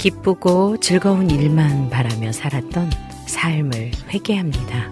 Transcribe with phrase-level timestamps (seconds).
[0.00, 2.90] 기쁘고 즐거운 일만 바라며 살았던
[3.26, 4.90] 삶을 회개합니다.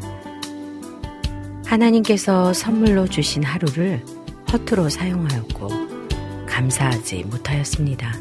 [1.65, 4.05] 하나님께서 선물로 주신 하루를
[4.53, 5.69] 허투루 사용하였고
[6.47, 8.13] 감사하지 못하였습니다.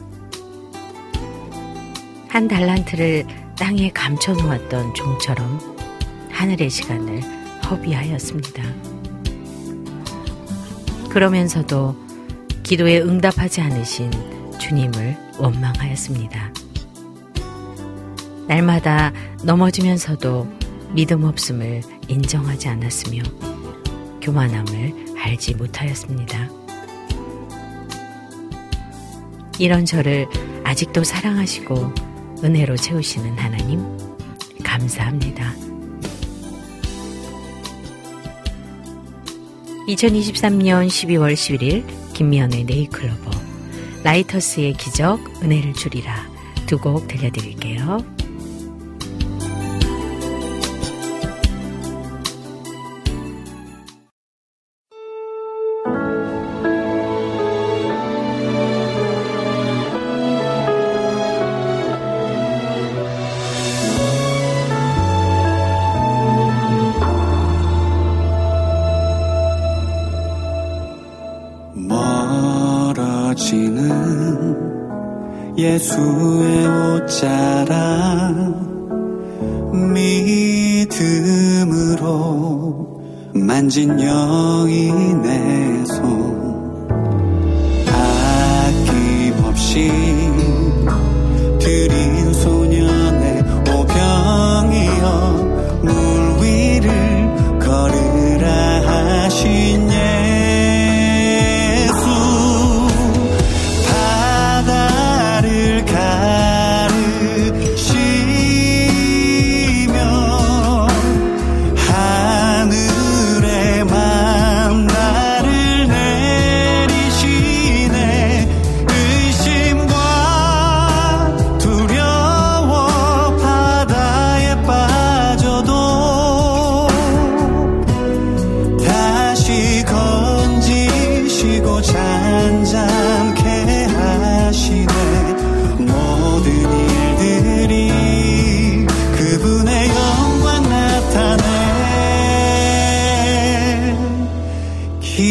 [2.29, 5.59] 한 달란트를 땅에 감춰 놓았던 종처럼
[6.29, 7.21] 하늘의 시간을
[7.69, 8.63] 허비하였습니다.
[11.09, 11.97] 그러면서도
[12.63, 14.09] 기도에 응답하지 않으신
[14.57, 16.66] 주님을 원망하였습니다.
[18.47, 19.11] 날마다
[19.43, 20.47] 넘어지면서도
[20.93, 23.23] 믿음 없음을 인정하지 않았으며
[24.21, 26.49] 교만함을 알지 못하였습니다.
[29.59, 30.27] 이런 저를
[30.63, 31.93] 아직도 사랑하시고
[32.43, 33.83] 은혜로 채우시는 하나님,
[34.63, 35.53] 감사합니다.
[39.87, 43.31] 2023년 12월 11일 김미연의 네이클로버
[44.03, 46.13] 라이터스의 기적 은혜를 주리라
[46.65, 48.16] 두 곡 들려드릴게요.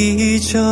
[0.06, 0.62] 잊어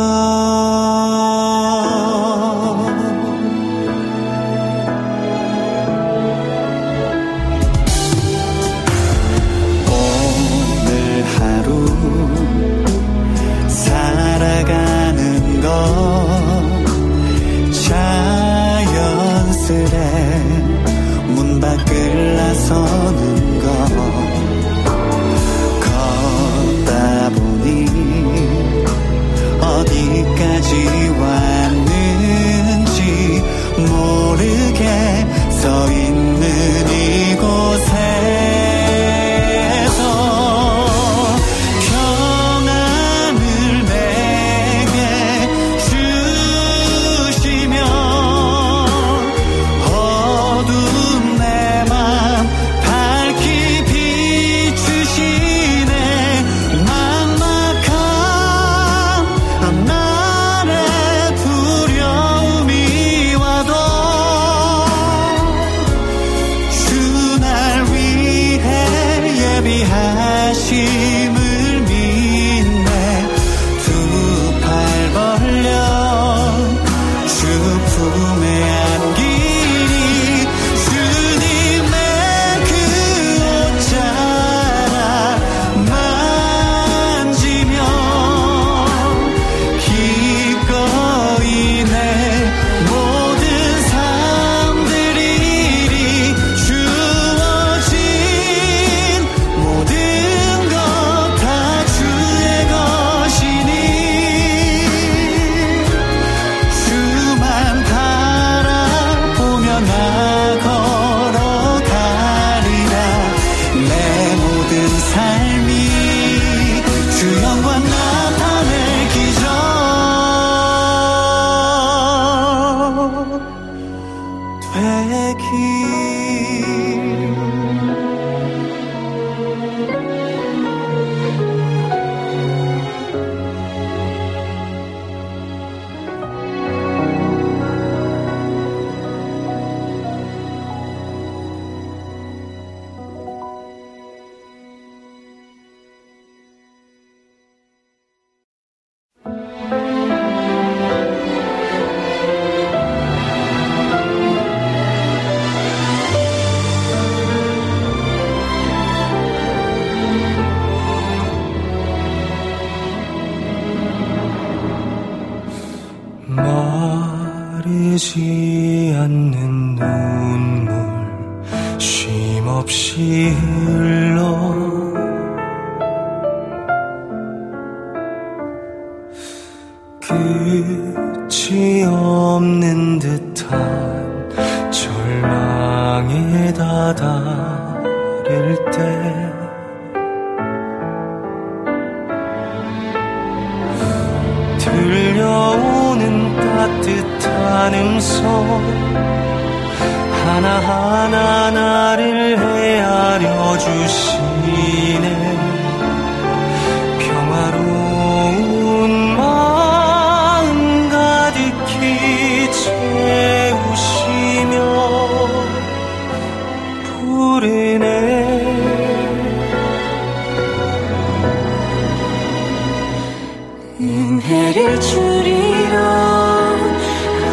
[223.87, 225.77] 은혜를 주리라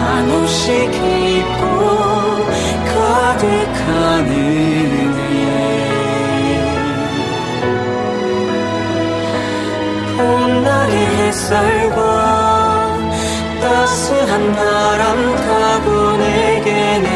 [0.00, 1.66] 한없이 깊고
[2.92, 5.22] 가득한 은혜.
[10.18, 12.00] 봄날의 햇살과
[13.62, 17.11] 따스한 바람 타고 내게 내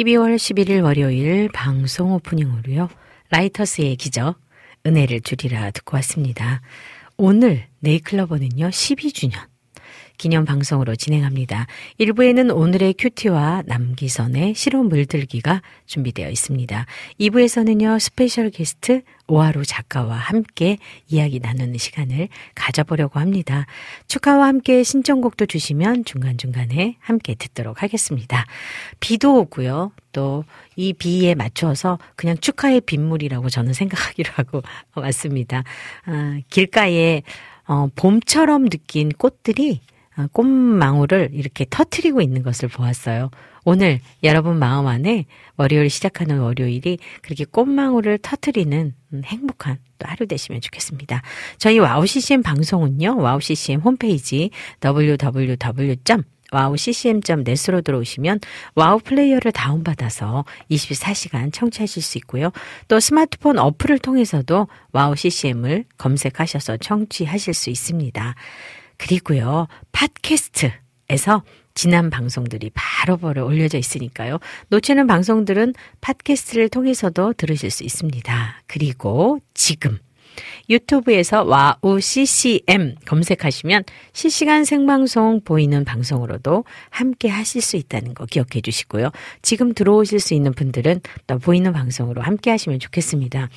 [0.00, 2.88] 12월 11일 월요일 방송 오프닝으로요.
[3.28, 4.40] 라이터스의 기적,
[4.86, 6.62] 은혜를 주리라 듣고 왔습니다.
[7.18, 9.49] 오늘 네잎클로버는요, 12주년.
[10.20, 11.66] 기념 방송으로 진행합니다.
[11.98, 16.84] 1부에는 오늘의 QT와 남기선의 시로 물들기가 준비되어 있습니다.
[17.18, 20.76] 2부에서는요, special guest 오하루 작가와 함께
[21.08, 23.64] 이야기 나누는 시간을 가져보려고 합니다.
[24.08, 28.44] 축하와 함께 신청곡도 주시면 중간중간에 함께 듣도록 하겠습니다.
[29.00, 29.92] 비도 오고요.
[30.12, 30.44] 또
[30.80, 34.62] 이 비에 맞춰서 그냥 축하의 빗물이라고 저는 생각하기로 하고
[34.94, 35.62] 왔습니다.
[36.06, 37.22] 아, 길가에
[37.66, 39.89] 어, 봄처럼 느낀 꽃들이 어,
[40.32, 43.30] 꽃망울을 이렇게 터트리고 있는 것을 보았어요.
[43.64, 45.26] 오늘 여러분 마음 안에
[45.56, 51.22] 월요일 시작하는 월요일이 그렇게 꽃망울을 터트리는 음, 행복한 또 하루 되시면 좋겠습니다.
[51.58, 53.18] 저희 와우 CCM 방송은요.
[53.18, 54.50] 와우 CCM 홈페이지
[54.82, 58.40] www.wowccm.net으로 들어오시면
[58.74, 62.50] 와우 플레이어를 다운받아서 24시간 청취하실 수 있고요.
[62.88, 68.34] 또 스마트폰 어플을 통해서도 와우 ccm을 검색하셔서 청취하실 수 있습니다.
[69.00, 69.66] 그리고요.
[69.92, 71.42] 팟캐스트에서
[71.74, 74.38] 지난 방송들이 바로바로 올려져 있으니까요.
[74.68, 78.62] 놓치는 방송들은 팟캐스트를 통해서도 들으실 수 있습니다.
[78.66, 79.98] 그리고 지금
[80.68, 89.10] 유튜브에서 와우 CCM 검색하시면 실시간 생방송 보이는 방송으로도 함께 하실 수 있다는 거 기억해 주시고요.
[89.42, 93.48] 지금 들어오실 수 있는 분들은 또 보이는 방송으로 함께 하시면 좋겠습니다.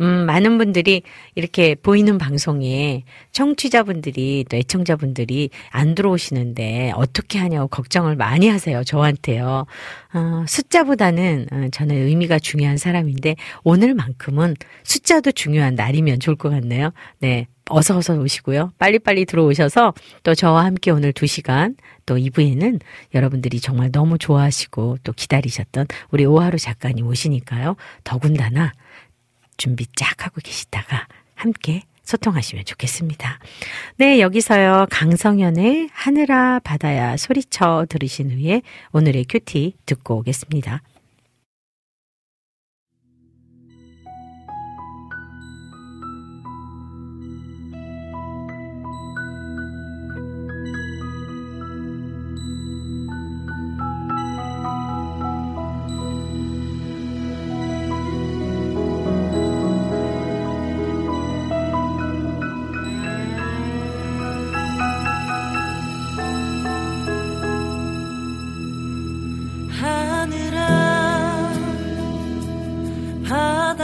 [0.00, 1.02] 음, 많은 분들이
[1.34, 8.84] 이렇게 보이는 방송에 청취자분들이 또 애청자분들이 안 들어오시는데 어떻게 하냐고 걱정을 많이 하세요.
[8.84, 9.66] 저한테요.
[10.14, 16.92] 어, 숫자보다는 어, 저는 의미가 중요한 사람인데 오늘만큼은 숫자도 중요한 날이면 좋을 것 같네요.
[17.20, 17.46] 네.
[17.70, 18.72] 어서 어서 오시고요.
[18.78, 22.80] 빨리빨리 들어오셔서 또 저와 함께 오늘 두 시간 또 2부에는
[23.14, 27.76] 여러분들이 정말 너무 좋아하시고 또 기다리셨던 우리 오하루 작가님 오시니까요.
[28.04, 28.72] 더군다나
[29.56, 33.38] 준비 쫙 하고 계시다가 함께 소통하시면 좋겠습니다.
[33.96, 34.86] 네, 여기서요.
[34.90, 40.82] 강성현의 하늘아 바다야 소리쳐 들으신 후에 오늘의 큐티 듣고 오겠습니다.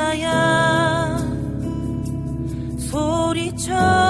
[0.09, 1.19] 바다야.
[2.79, 4.08] 소리쳐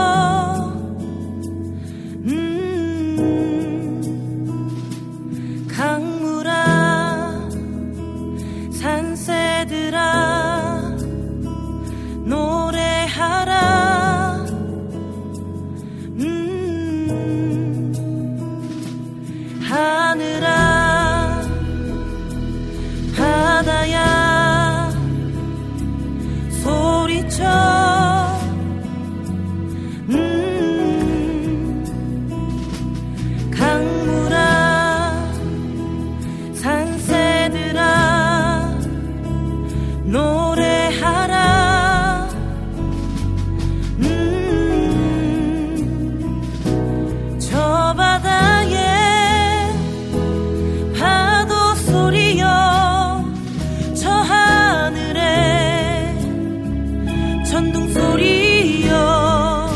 [57.49, 59.71] 천둥 소리여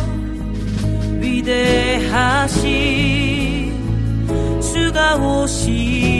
[1.21, 2.61] 위대하신
[4.61, 6.12] 주가 오시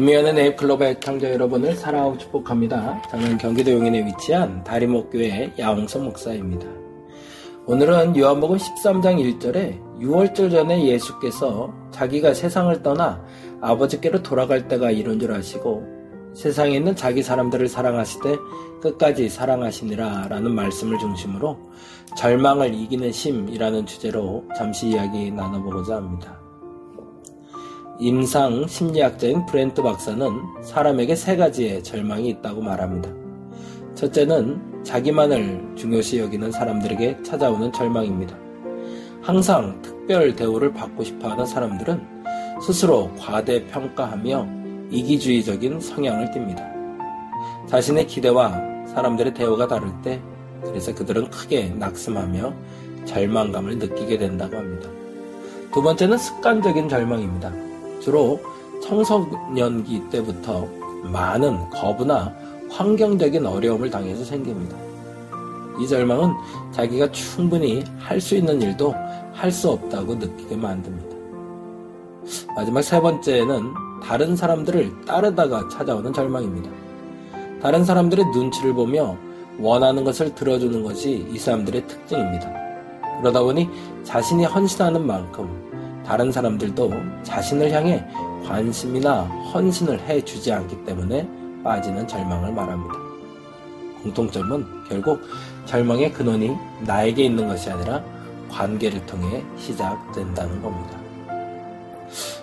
[0.00, 3.02] 김미연의 네잎클로버 애청자 여러분을 사랑하고 축복합니다.
[3.10, 6.66] 저는 경기도 용인에 위치한 다리목교회 야홍선 목사입니다.
[7.66, 13.22] 오늘은 요한복음 13장 1절에 6월절 전에 예수께서 자기가 세상을 떠나
[13.60, 15.86] 아버지께로 돌아갈 때가 이른 줄 아시고
[16.32, 18.38] 세상에 있는 자기 사람들을 사랑하시되
[18.80, 21.58] 끝까지 사랑하시니라 라는 말씀을 중심으로
[22.16, 26.39] 절망을 이기는 심이라는 주제로 잠시 이야기 나눠보고자 합니다.
[28.02, 30.26] 임상 심리학자인 브렌트 박사는
[30.62, 33.10] 사람에게 세 가지의 절망이 있다고 말합니다.
[33.94, 38.34] 첫째는 자기만을 중요시 여기는 사람들에게 찾아오는 절망입니다.
[39.20, 42.00] 항상 특별 대우를 받고 싶어 하는 사람들은
[42.62, 44.48] 스스로 과대평가하며
[44.90, 47.68] 이기주의적인 성향을 띱니다.
[47.68, 50.22] 자신의 기대와 사람들의 대우가 다를 때
[50.64, 52.54] 그래서 그들은 크게 낙심하며
[53.04, 54.88] 절망감을 느끼게 된다고 합니다.
[55.70, 57.69] 두 번째는 습관적인 절망입니다.
[58.00, 58.40] 주로
[58.82, 60.66] 청소년기 때부터
[61.04, 62.34] 많은 거부나
[62.70, 64.76] 환경적인 어려움을 당해서 생깁니다.
[65.80, 66.32] 이 절망은
[66.72, 68.94] 자기가 충분히 할 수 있는 일도
[69.32, 71.16] 할 수 없다고 느끼게 만듭니다.
[72.54, 76.70] 마지막 세 번째는 다른 사람들을 따르다가 찾아오는 절망입니다.
[77.62, 79.16] 다른 사람들의 눈치를 보며
[79.58, 82.50] 원하는 것을 들어주는 것이 이 사람들의 특징입니다.
[83.20, 83.68] 그러다 보니
[84.04, 85.69] 자신이 헌신하는 만큼
[86.10, 86.92] 다른 사람들도
[87.22, 88.04] 자신을 향해
[88.44, 89.22] 관심이나
[89.54, 91.24] 헌신을 해 주지 않기 때문에
[91.62, 92.96] 빠지는 절망을 말합니다.
[94.02, 95.20] 공통점은 결국
[95.66, 98.02] 절망의 근원이 나에게 있는 것이 아니라
[98.50, 100.98] 관계를 통해 시작된다는 겁니다.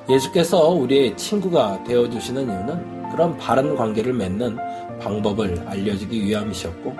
[0.10, 4.58] 예수께서 우리의 친구가 되어주시는 이유는 그런 바른 관계를 맺는
[5.02, 6.96] 방법을 알려주기 위함이셨고,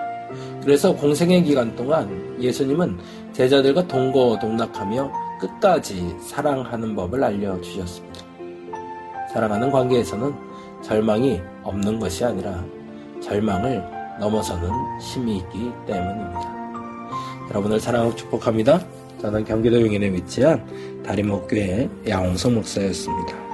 [0.62, 2.98] 그래서 공생의 기간 동안 예수님은
[3.32, 8.26] 제자들과 동거동락하며 끝까지 사랑하는 법을 알려주셨습니다.
[9.34, 10.34] 사랑하는 관계에서는
[10.82, 12.64] 절망이 없는 것이 아니라
[13.22, 13.84] 절망을
[14.20, 14.70] 넘어서는
[15.00, 16.58] 힘이 있기 때문입니다.
[17.50, 18.80] 여러분을 사랑하고 축복합니다.
[19.22, 23.47] 저는 경기도 용인에 위치한 다림목교회 양홍석 목사였습니다.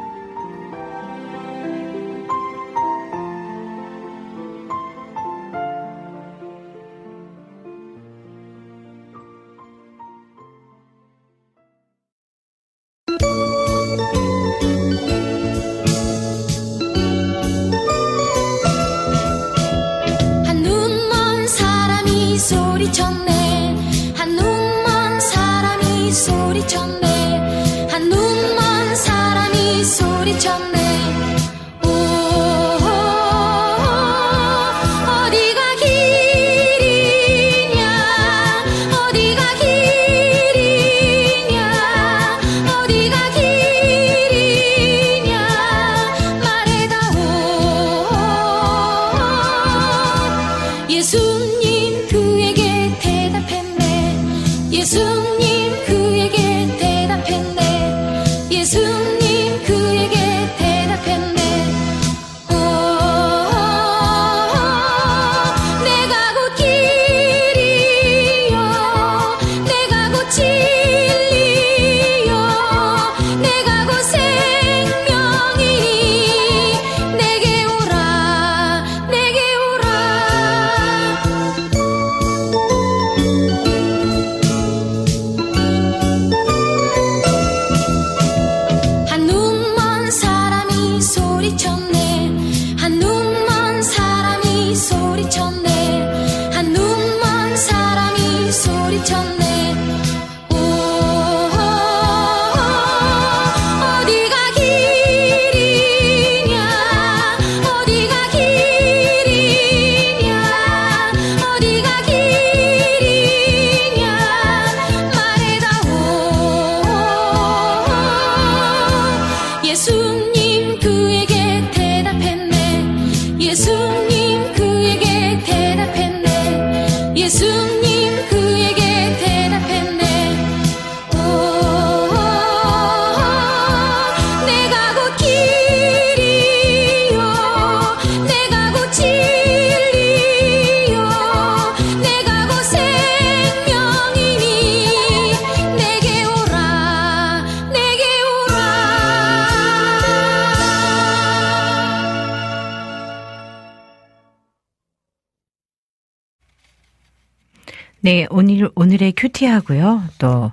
[158.75, 160.03] 오늘, 오늘의 큐티하고요.
[160.19, 160.51] 또,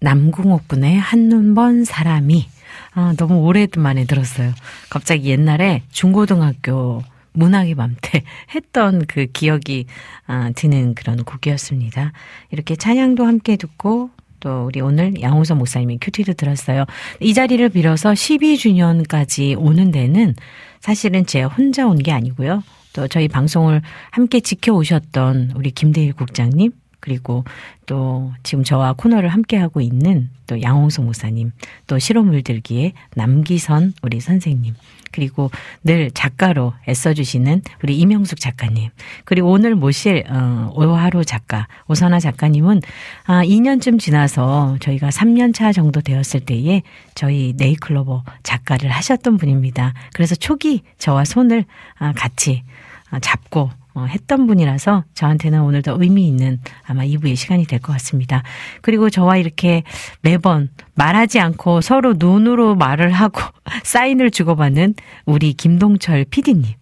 [0.00, 2.46] 남궁옥 분의 한눈 먼 사람이
[2.94, 4.52] 아, 너무 오래만에 들었어요.
[4.88, 8.22] 갑자기 옛날에 중고등학교 문학의 밤때
[8.54, 9.86] 했던 그 기억이
[10.26, 12.12] 아, 드는 그런 곡이었습니다.
[12.50, 16.86] 이렇게 찬양도 함께 듣고 또 우리 오늘 양호선 목사님의 큐티도 들었어요.
[17.20, 20.34] 이 자리를 빌어서 12주년까지 오는 데는
[20.80, 22.62] 사실은 제 혼자 온 게 아니고요.
[22.92, 27.44] 또 저희 방송을 함께 지켜오셨던 우리 김대일 국장님 그리고
[27.86, 31.52] 또 지금 저와 코너를 함께 하고 있는 또 양홍석 목사님
[31.86, 34.74] 또 실험물들기의 남기선 우리 선생님
[35.12, 35.50] 그리고
[35.82, 38.90] 늘 작가로 애써주시는 우리 이명숙 작가님
[39.24, 42.82] 그리고 오늘 모실 어, 오하루 작가 오선아 작가님은
[43.24, 46.82] 아 2년쯤 지나서 저희가 3년 차 정도 되었을 때에
[47.14, 49.94] 저희 네이클로버 작가를 하셨던 분입니다.
[50.12, 51.64] 그래서 초기 저와 손을
[51.98, 52.62] 아, 같이
[53.10, 57.92] 아, 잡고 어, 했던 분이라서 저한테는 오늘 더 의미 있는 아마 2부의 시간이 될 것
[57.94, 58.42] 같습니다.
[58.82, 59.82] 그리고 저와 이렇게
[60.20, 63.40] 매번 말하지 않고 서로 눈으로 말을 하고
[63.84, 66.74] 사인을 주고받는 우리 김동철 PD님.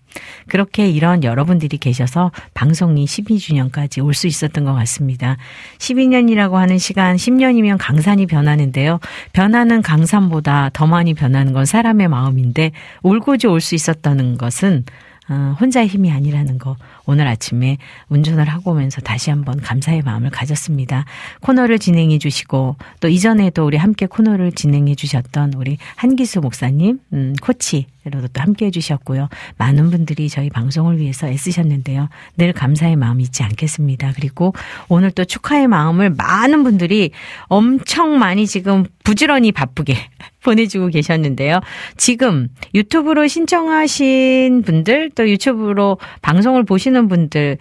[0.48, 5.36] 그렇게 이런 여러분들이 계셔서 방송이 12주년까지 올 수 있었던 것 같습니다.
[5.78, 8.98] 12년이라고 하는 시간, 10년이면 강산이 변하는데요.
[9.32, 14.84] 변하는 강산보다 더 많이 변하는 건 사람의 마음인데 올고지 올 수 있었다는 것은
[15.30, 17.76] 어, 혼자의 힘이 아니라는 거 오늘 아침에
[18.08, 21.04] 운전을 하고 오면서 다시 한번 감사의 마음을 가졌습니다.
[21.40, 28.28] 코너를 진행해 주시고 또 이전에도 우리 함께 코너를 진행해 주셨던 우리 한기수 목사님, 음, 코치로도
[28.32, 29.28] 또 함께 해 주셨고요.
[29.58, 32.08] 많은 분들이 저희 방송을 위해서 애쓰셨는데요.
[32.36, 34.12] 늘 감사의 마음이 있지 않겠습니다.
[34.16, 34.54] 그리고
[34.88, 37.10] 오늘 또 축하의 마음을 많은 분들이
[37.48, 39.96] 엄청 많이 지금 부지런히 바쁘게
[40.48, 41.60] 보내주고 계셨는데요.
[41.98, 47.58] 지금 유튜브로 신청하신 분들 또 유튜브로 방송을 보시는 분들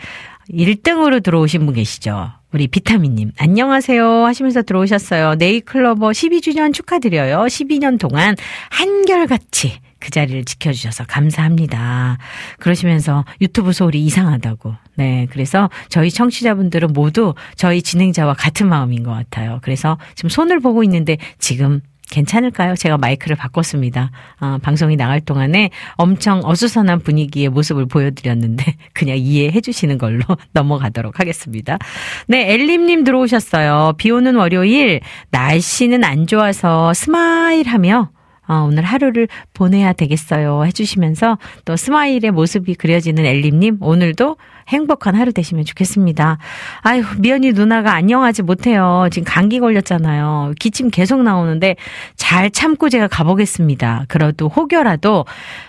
[0.50, 2.32] 1등으로 들어오신 분 계시죠.
[2.54, 4.24] 우리 비타민님, 안녕하세요.
[4.24, 5.36] 하시면서 들어오셨어요.
[5.36, 7.40] 네이클로버 12주년 축하드려요.
[7.40, 8.38] 12년 동안
[8.70, 12.18] 한결같이 그 자리를 지켜주셔서 감사합니다.
[12.60, 14.76] 그러시면서 유튜브 소리 이상하다고.
[14.96, 15.28] 네.
[15.32, 19.60] 그래서 저희 청취자분들은 모두 저희 진행자와 같은 마음인 것 같아요.
[19.62, 22.76] 그래서 지금 손을 보고 있는데 지금 괜찮을까요?
[22.76, 24.12] 제가 마이크를 바꿨습니다.
[24.40, 31.78] 아, 방송이 나갈 동안에 엄청 어수선한 분위기의 모습을 보여드렸는데 그냥 이해해 주시는 걸로 넘어가도록 하겠습니다.
[32.28, 33.94] 네, 엘림님 들어오셨어요.
[33.98, 38.10] 비 오는 월요일 날씨는 안 좋아서 스마일 하며
[38.48, 40.64] 어, 오늘 하루를 보내야 되겠어요.
[40.66, 44.38] 해주시면서 또 스마일의 모습이 그려지는 엘림님, 오늘도
[44.68, 46.38] 행복한 하루 되시면 좋겠습니다.
[46.82, 49.08] 아유, 미현이 누나가 안녕하지 못해요.
[49.12, 50.54] 지금 감기 걸렸잖아요.
[50.60, 51.76] 기침 계속 나오는데
[52.16, 54.06] 잘 참고 제가 가보겠습니다.
[54.08, 55.26] 그래도 혹여라도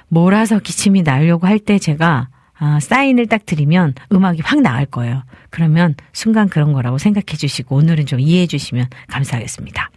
[0.09, 2.29] 몰아서 기침이 나려고 할 때 제가
[2.61, 5.23] 아, 사인을 딱 드리면 음악이 확 나갈 거예요.
[5.51, 9.91] 그러면 순간 그런 거라고 생각해 주시고 오늘은 좀 이해해 주시면 감사하겠습니다.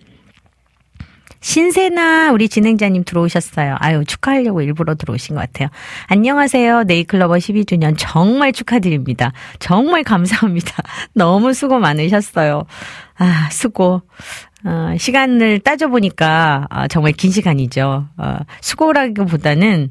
[1.41, 3.75] 신세나 우리 진행자님 들어오셨어요.
[3.79, 5.69] 아유, 축하하려고 일부러 들어오신 것 같아요.
[6.07, 6.83] 안녕하세요.
[6.83, 9.33] 네이클로버 12주년 정말 축하드립니다.
[9.59, 10.83] 정말 감사합니다.
[11.13, 12.63] 너무 수고 많으셨어요.
[13.17, 14.03] 아, 수고.
[14.63, 18.07] 어, 시간을 따져보니까 아, 정말 긴 시간이죠.
[18.17, 19.89] 어, 수고라기보다는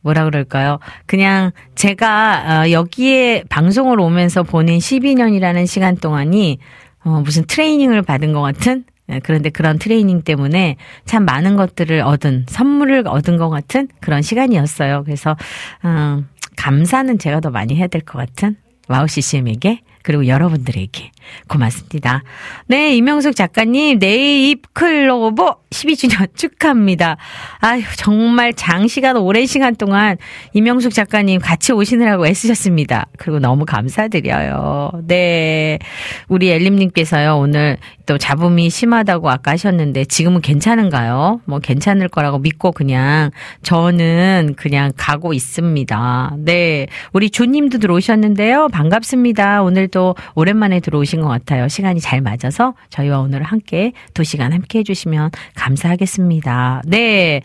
[0.00, 0.78] 뭐라 그럴까요?
[1.04, 6.58] 그냥 제가 어, 여기에 방송을 오면서 보낸 12년이라는 시간 동안이
[7.04, 12.46] 어, 무슨 트레이닝을 받은 것 같은 예, 그런데 그런 트레이닝 때문에 참 많은 것들을 얻은
[12.48, 15.04] 선물을 얻은 것 같은 그런 시간이었어요.
[15.04, 15.36] 그래서
[15.84, 18.56] 음, 감사는 제가 더 많이 해야 될 것 같은
[18.88, 21.10] WOW CCM에게 그리고 여러분들에게
[21.48, 22.22] 고맙습니다.
[22.68, 27.16] 네, 이명숙 작가님, 네잎클로버 12주년 축하합니다.
[27.58, 30.16] 아유, 정말 장시간, 오랜 시간 동안
[30.52, 33.06] 이명숙 작가님 같이 오시느라고 애쓰셨습니다.
[33.18, 34.92] 그리고 너무 감사드려요.
[35.08, 35.80] 네.
[36.28, 41.40] 우리 엘림님께서요, 오늘 또 잡음이 심하다고 아까 하셨는데 지금은 괜찮은가요?
[41.44, 43.32] 뭐 괜찮을 거라고 믿고 그냥
[43.64, 46.36] 저는 그냥 가고 있습니다.
[46.38, 46.86] 네.
[47.12, 48.68] 우리 조님도 들어오셨는데요.
[48.68, 49.64] 반갑습니다.
[49.64, 51.68] 오늘 도 오랜만에 들어오신 것 같아요.
[51.68, 56.82] 시간이 잘 맞아서 저희와 오늘 함께 두 시간 함께 해주시면 감사하겠습니다.
[56.84, 57.40] 네.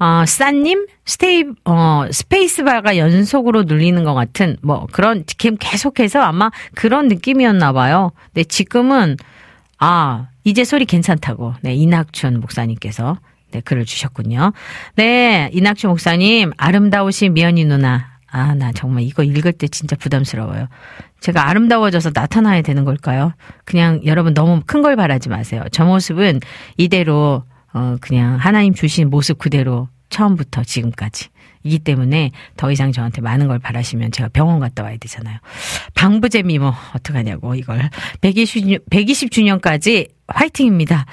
[0.00, 7.06] 어, 싸님, 스테이, 어, 스페이스바가 연속으로 눌리는 것 같은, 뭐, 그런, 지금 계속해서 아마 그런
[7.06, 8.10] 느낌이었나 봐요.
[8.34, 9.16] 근데 지금은,
[9.78, 11.54] 아, 이제 소리 괜찮다고.
[11.62, 13.18] 네, 이낙춘 목사님께서.
[13.52, 14.52] 네, 글을 주셨군요.
[14.96, 18.11] 네, 이낙춘 목사님, 아름다우신 미연이 누나.
[18.32, 20.66] 아, 나 정말 이거 읽을 때 진짜 부담스러워요.
[21.20, 23.34] 제가 아름다워져서 나타나야 되는 걸까요?
[23.64, 25.62] 그냥 여러분 너무 큰 걸 바라지 마세요.
[25.70, 26.40] 저 모습은
[26.78, 31.28] 이대로, 어, 그냥 하나님 주신 모습 그대로 처음부터 지금까지.
[31.64, 35.38] 이기 때문에 더 이상 저한테 많은 걸 바라시면 제가 병원 갔다 와야 되잖아요.
[35.94, 37.88] 방부제 미모, 어떡하냐고, 이걸.
[38.20, 41.06] 120, 120주년까지 화이팅입니다.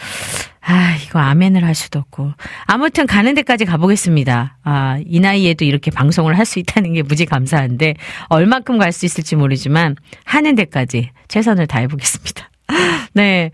[0.62, 2.34] 아, 이거 아멘을 할 수도 없고.
[2.66, 4.58] 아무튼 가는 데까지 가보겠습니다.
[4.64, 7.96] 아, 이 나이에도 이렇게 방송을 할 수 있다는 게 무지 감사한데,
[8.30, 9.96] 얼만큼 갈 수 있을지 모르지만,
[10.26, 12.50] 하는 데까지 최선을 다해보겠습니다.
[13.14, 13.52] 네.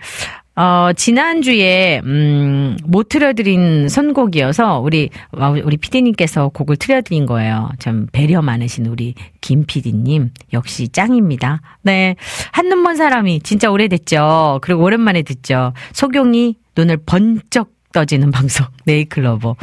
[0.56, 7.70] 어, 지난주에, 음, 못 틀어드린 선곡이어서, 우리, 와, 우리 피디님께서 곡을 틀어드린 거예요.
[7.78, 10.32] 참 배려 많으신 우리 김 피디님.
[10.54, 11.62] 역시 짱입니다.
[11.82, 12.16] 네.
[12.54, 14.60] 한눈 먼 사람이 진짜 오래됐죠.
[14.62, 15.74] 그리고 오랜만에 듣죠.
[15.92, 18.66] 소경이 눈을 번쩍 떠지는 방송.
[18.86, 19.58] 네이클로버.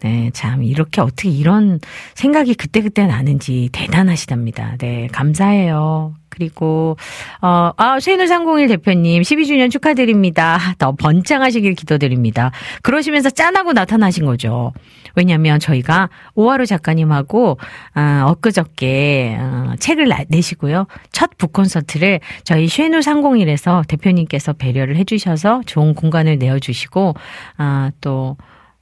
[0.00, 1.80] 네, 참, 이렇게 어떻게 이런
[2.14, 4.76] 생각이 그때그때 나는지 대단하시답니다.
[4.78, 6.14] 네, 감사해요.
[6.28, 6.96] 그리고,
[7.40, 10.58] 어, 아, 쇠누301 대표님, 12주년 축하드립니다.
[10.78, 12.52] 더 번창하시길 기도드립니다.
[12.82, 14.72] 그러시면서 짠하고 나타나신 거죠.
[15.16, 17.58] 왜냐면 저희가 오하루 작가님하고,
[17.94, 20.86] 아, 엊그저께, 어, 책을 나- 내시고요.
[21.10, 27.14] 첫 북콘서트를 저희 쉐누 301에서 대표님께서 배려를 해주셔서 좋은 공간을 내어주시고,
[27.56, 28.36] 아, 또,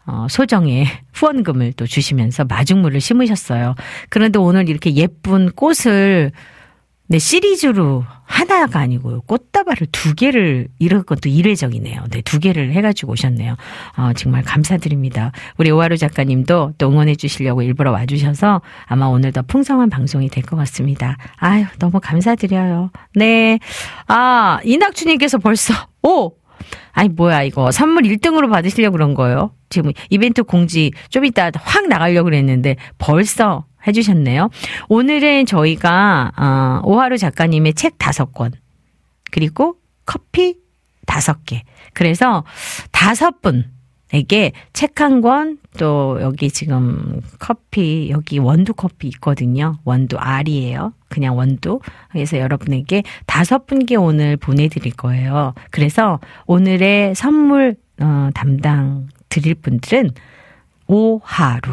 [0.06, 3.74] 어, 소정의 후원금을 또 주시면서 마중물을 심으셨어요.
[4.08, 6.32] 그런데 오늘 이렇게 예쁜 꽃을
[7.08, 9.20] 네, 시리즈로 하나가 아니고요.
[9.22, 12.02] 꽃다발을 두 개를, 이런 것도 이례적이네요.
[12.10, 13.54] 네, 두 개를 해가지고 오셨네요.
[13.96, 15.30] 어, 정말 감사드립니다.
[15.56, 20.56] 우리 오하루 작가님도 또 응원해 주시려고 일부러 와주셔서 아마 오늘 더 풍성한 방송이 될 것
[20.56, 21.16] 같습니다.
[21.36, 22.90] 아유, 너무 감사드려요.
[23.14, 23.60] 네.
[24.08, 26.32] 아, 이낙주님께서 벌써, 오!
[26.92, 29.52] 아니 뭐야 이거 선물 1등으로 받으시려고 그런 거예요.
[29.68, 34.50] 지금 이벤트 공지 좀 이따 확 나가려고 그랬는데 벌써 해주셨네요.
[34.88, 38.52] 오늘은 저희가 어, 오하루 작가님의 책 다섯 권
[39.30, 40.56] 그리고 커피
[41.06, 41.62] 다섯 개
[41.94, 42.44] 그래서
[42.90, 43.70] 다섯 분
[44.12, 49.78] 에게 책 한 권 또 여기 지금 커피 여기 원두 커피 있거든요.
[49.84, 50.92] 원두 알이에요.
[51.08, 51.80] 그냥 원두.
[52.10, 55.54] 그래서 여러분에게 다섯 분께 오늘 보내드릴 거예요.
[55.70, 60.10] 그래서 오늘의 선물 어, 담당 드릴 분들은
[60.86, 61.72] 오하루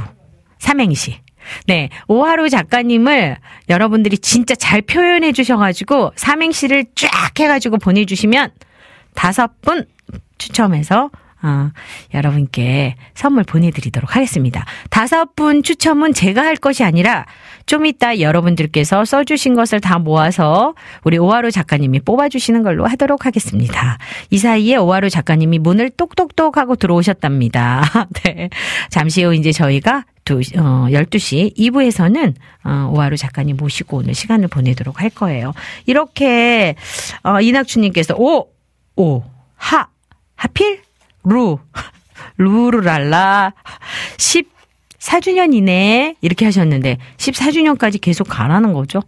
[0.59, 1.19] 삼행시.
[1.67, 3.37] 네, 오하루 작가님을
[3.69, 8.51] 여러분들이 진짜 잘 표현해 주셔가지고 삼행시를 쫙 해가지고 보내주시면
[9.13, 9.85] 다섯 분
[10.37, 11.09] 추첨해서
[11.43, 11.71] 어,
[12.13, 14.65] 여러분께 선물 보내드리도록 하겠습니다.
[14.89, 17.25] 다섯 분 추첨은 제가 할 것이 아니라
[17.65, 23.97] 좀 이따 여러분들께서 써주신 것을 다 모아서 우리 오하루 작가님이 뽑아주시는 걸로 하도록 하겠습니다.
[24.29, 28.07] 이 사이에 오하루 작가님이 문을 똑똑똑 하고 들어오셨답니다.
[28.23, 28.49] 네.
[28.89, 35.01] 잠시 후 이제 저희가 두, 어, 12시 2부에서는, 어, 오하루 작가님 모시고 오늘 시간을 보내도록
[35.01, 35.51] 할 거예요.
[35.85, 36.75] 이렇게,
[37.23, 38.47] 어, 이낙주님께서, 오!
[38.95, 39.23] 오!
[39.55, 39.89] 하!
[40.37, 40.81] 하필?
[41.23, 41.59] 루!
[42.37, 43.53] 루루랄라.
[44.17, 46.15] 14주년이네.
[46.21, 49.01] 이렇게 하셨는데, 14주년까지 계속 가라는 거죠?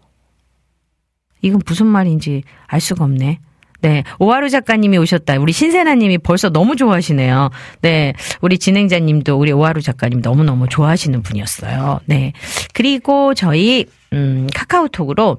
[1.42, 3.40] 이건 무슨 말인지 알 수가 없네.
[3.82, 4.04] 네.
[4.18, 5.38] 오하루 작가님이 오셨다.
[5.38, 7.52] 우리 신세나님이 벌써 너무 좋아하시네요.
[7.82, 8.14] 네.
[8.42, 12.00] 우리 진행자님도 우리 오하루 작가님 너무너무 좋아하시는 분이었어요.
[12.06, 12.34] 네.
[12.74, 15.38] 그리고 저희, 음, 카카오톡으로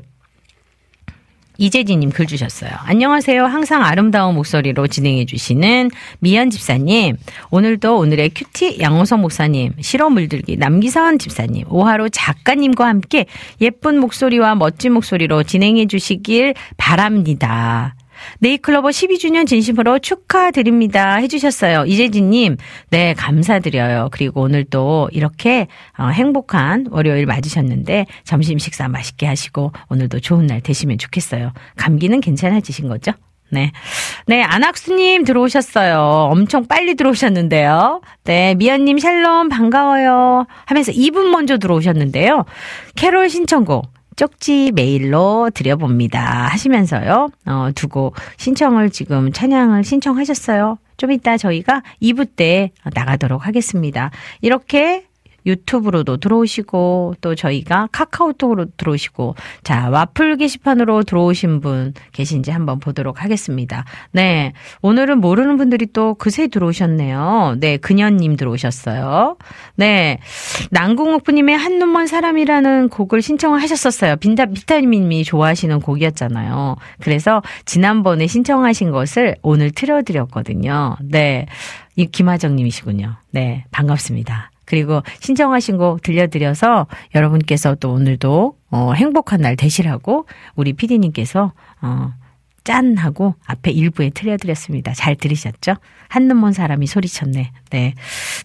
[1.58, 2.70] 이재진님 글 주셨어요.
[2.84, 3.44] 안녕하세요.
[3.44, 5.90] 항상 아름다운 목소리로 진행해주시는
[6.20, 7.16] 미연 집사님.
[7.50, 13.26] 오늘도 오늘의 큐티 양호성 목사님, 실어 물들기 남기선 집사님, 오하로 작가님과 함께
[13.60, 17.94] 예쁜 목소리와 멋진 목소리로 진행해주시길 바랍니다.
[18.40, 21.16] 네이클로버 12주년 진심으로 축하드립니다.
[21.16, 21.84] 해주셨어요.
[21.86, 22.56] 이재진님,
[22.90, 24.08] 네, 감사드려요.
[24.12, 25.66] 그리고 오늘 또 이렇게
[25.98, 31.52] 어, 행복한 월요일 맞으셨는데 점심 식사 맛있게 하시고 오늘도 좋은 날 되시면 좋겠어요.
[31.76, 33.12] 감기는 괜찮아지신 거죠?
[33.50, 33.70] 네.
[34.26, 36.28] 네, 안학수님 들어오셨어요.
[36.30, 38.00] 엄청 빨리 들어오셨는데요.
[38.24, 40.46] 네, 미연님 샬롬 반가워요.
[40.64, 42.44] 하면서 2분 먼저 들어오셨는데요.
[42.96, 43.95] 캐롤 신청곡.
[44.16, 46.46] 쪽지 메일로 드려봅니다.
[46.46, 50.78] 하시면서요, 어, 두고 신청을 지금 찬양을 신청하셨어요.
[50.96, 54.10] 좀 이따 저희가 2부 때 나가도록 하겠습니다.
[54.40, 55.05] 이렇게
[55.46, 63.84] 유튜브로도 들어오시고 또 저희가 카카오톡으로 들어오시고 자 와플 게시판으로 들어오신 분 계신지 한번 보도록 하겠습니다.
[64.12, 67.56] 네 오늘은 모르는 분들이 또 그새 들어오셨네요.
[67.60, 69.36] 네 그녀님 들어오셨어요.
[69.76, 70.18] 네
[70.70, 74.16] 난궁옥부님의 한눈먼 사람이라는 곡을 신청을 하셨었어요.
[74.16, 76.76] 빈다 비타민님이 좋아하시는 곡이었잖아요.
[77.00, 80.96] 그래서 지난번에 신청하신 것을 오늘 틀어드렸거든요.
[81.02, 81.46] 네.
[81.96, 83.16] 이 김하정님이시군요.
[83.30, 84.50] 네, 반갑습니다.
[84.66, 92.12] 그리고 신청하신 곡 들려드려서 여러분께서 또 오늘도 어, 행복한 날 되시라고 우리 피디님께서 어,
[92.66, 94.92] 짠 하고 앞에 일부에 틀려드렸습니다.
[94.92, 95.76] 잘 들으셨죠?
[96.08, 97.52] 한눈 먼 사람이 소리쳤네.
[97.70, 97.94] 네.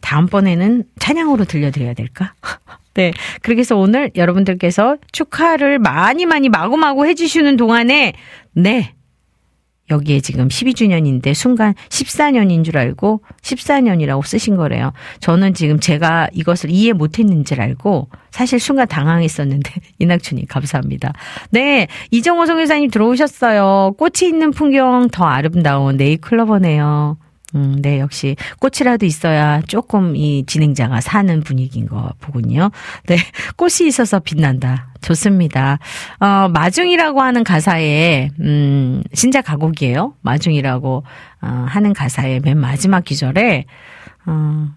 [0.01, 2.35] 다음번에는 찬양으로 들려드려야 될까?
[2.93, 3.11] 네.
[3.49, 8.13] 해서 오늘 여러분들께서 축하를 많이 많이 마구마구 해주시는 동안에,
[8.53, 8.93] 네.
[9.91, 14.93] 여기에 지금 12주년인데 순간 14년인 줄 알고 14년이라고 쓰신 거래요.
[15.19, 21.13] 저는 지금 제가 이것을 이해 못했는 줄 알고 사실 순간 당황했었는데 이낙춘님 감사합니다.
[21.51, 23.95] 네 이정호 성교사님 들어오셨어요.
[23.97, 27.17] 꽃이 있는 풍경 더 아름다운 네이클로버네요.
[27.55, 32.71] 음, 네, 역시 꽃이라도 있어야 조금 이 진행자가 사는 분위기인 거 보군요.
[33.07, 33.17] 네,
[33.57, 34.89] 꽃이 있어서 빛난다.
[35.01, 35.79] 좋습니다.
[36.19, 40.15] 어, 마중이라고 하는 가사에, 음, 신작 가곡이에요.
[40.21, 41.03] 마중이라고,
[41.41, 43.65] 어, 하는 가사의 맨 마지막 기절에,
[44.27, 44.67] 어,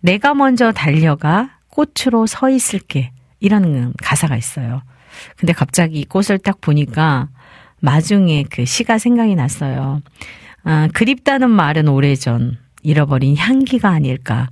[0.00, 3.12] 내가 먼저 달려가 꽃으로 서 있을게.
[3.40, 4.82] 이런 가사가 있어요.
[5.36, 7.28] 근데 갑자기 이 꽃을 딱 보니까
[7.80, 10.00] 마중의 그 시가 생각이 났어요.
[10.66, 14.48] 아, 그립다는 말은 오래전 잃어버린 향기가 아닐까.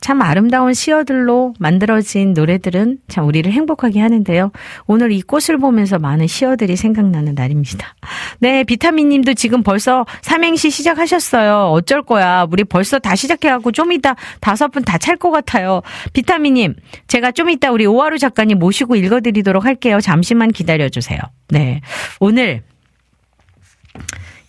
[0.00, 4.50] 참 아름다운 시어들로 만들어진 노래들은 참 우리를 행복하게 하는데요.
[4.88, 7.94] 오늘 이 꽃을 보면서 많은 시어들이 생각나는 날입니다.
[8.40, 11.70] 네, 비타민 님도 지금 벌써 삼행시 시작하셨어요.
[11.70, 12.46] 어쩔 거야.
[12.50, 15.82] 우리 벌써 다 시작해갖고 좀 이따 다섯 분 다 찰 것 같아요.
[16.12, 16.74] 비타민 님,
[17.06, 20.00] 제가 좀 이따 우리 오하루 작가님 모시고 읽어드리도록 할게요.
[20.00, 21.20] 잠시만 기다려주세요.
[21.50, 21.80] 네.
[22.18, 22.62] 오늘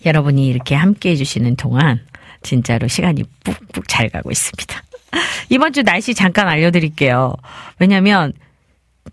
[0.06, 2.00] 여러분이 이렇게 함께 해주시는 동안
[2.44, 4.84] 진짜로 시간이 뿍뿍 잘 가고 있습니다.
[5.50, 7.34] 이번 주 날씨 잠깐 알려드릴게요.
[7.80, 8.34] 왜냐면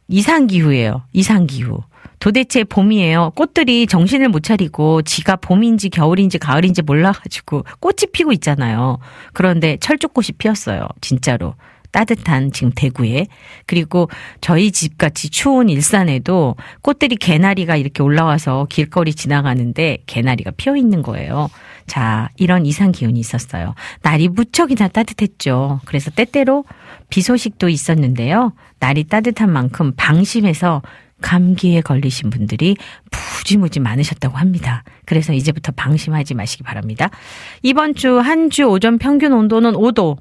[0.09, 1.05] 이상기후예요.
[1.13, 1.83] 이상기후.
[2.21, 3.33] 도대체 봄이에요.
[3.37, 8.99] 꽃들이 정신을 못 차리고 지가 봄인지 겨울인지 가을인지 몰라가지고 꽃이 피고 있잖아요.
[9.33, 10.89] 그런데 철쭉꽃이 피었어요.
[11.01, 11.55] 진짜로.
[11.91, 13.27] 따뜻한 지금 대구에
[13.67, 14.09] 그리고
[14.41, 21.49] 저희 집 같이 추운 일산에도 꽃들이 개나리가 이렇게 올라와서 길거리 지나가는데 개나리가 피어 있는 거예요.
[21.87, 23.75] 자, 이런 이상 기운이 있었어요.
[24.03, 25.81] 날이 무척이나 따뜻했죠.
[25.87, 26.65] 그래서 때때로
[27.09, 28.53] 비 소식도 있었는데요.
[28.79, 30.83] 날이 따뜻한 만큼 방심해서
[31.21, 32.77] 감기에 걸리신 분들이
[33.39, 34.85] 무지무지 많으셨다고 합니다.
[35.05, 37.11] 그래서 이제부터 방심하지 마시기 바랍니다.
[37.63, 40.19] 이번 주 한주 오전 평균 온도는 5도.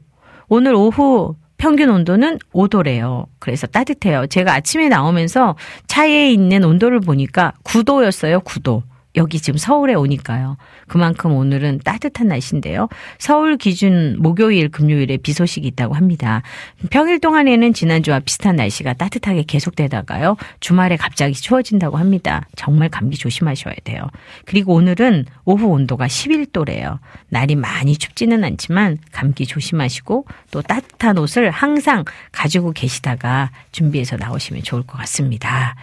[0.49, 3.25] 오늘 오후 평균 온도는 5도래요.
[3.39, 4.27] 그래서 따뜻해요.
[4.27, 5.55] 제가 아침에 나오면서
[5.87, 8.43] 차에 있는 온도를 보니까 9도였어요.
[8.43, 8.83] 9도.
[9.17, 10.57] 여기 지금 서울에 오니까요.
[10.87, 12.87] 그만큼 오늘은 따뜻한 날씨인데요.
[13.17, 16.43] 서울 기준 목요일, 금요일에 비 소식이 있다고 합니다.
[16.91, 20.37] 평일 동안에는 지난주와 비슷한 날씨가 따뜻하게 계속되다가요.
[20.59, 22.47] 주말에 갑자기 추워진다고 합니다.
[22.55, 24.07] 정말 감기 조심하셔야 돼요.
[24.45, 26.99] 그리고 오늘은 오후 온도가 11도래요.
[27.29, 34.83] 날이 많이 춥지는 않지만 감기 조심하시고 또 따뜻한 옷을 항상 가지고 계시다가 준비해서 나오시면 좋을
[34.83, 35.75] 것 같습니다.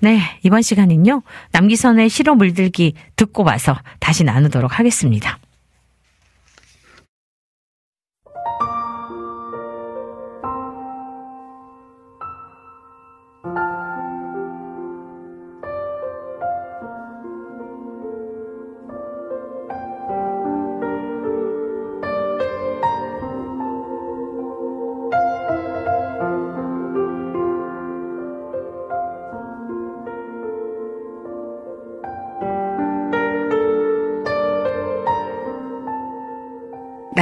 [0.00, 1.22] 네, 이번 시간은요.
[1.52, 2.73] 남기선의 실어 물들기
[3.16, 5.38] 듣고 와서 다시 나누도록 하겠습니다.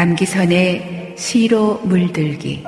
[0.03, 2.65] 남기선의 시로 물들기.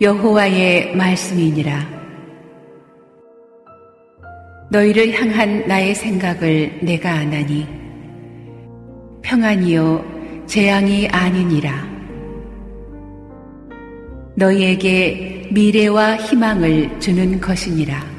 [0.00, 1.84] 여호와의 말씀이니라.
[4.70, 7.66] 너희를 향한 나의 생각을 내가 아나니
[9.22, 11.72] 평안이요 재앙이 아니니라.
[14.36, 18.15] 너희에게 미래와 희망을 주는 것이니라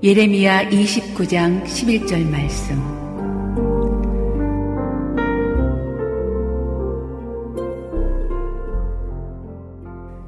[0.00, 2.76] 예레미야 29장 11절 말씀.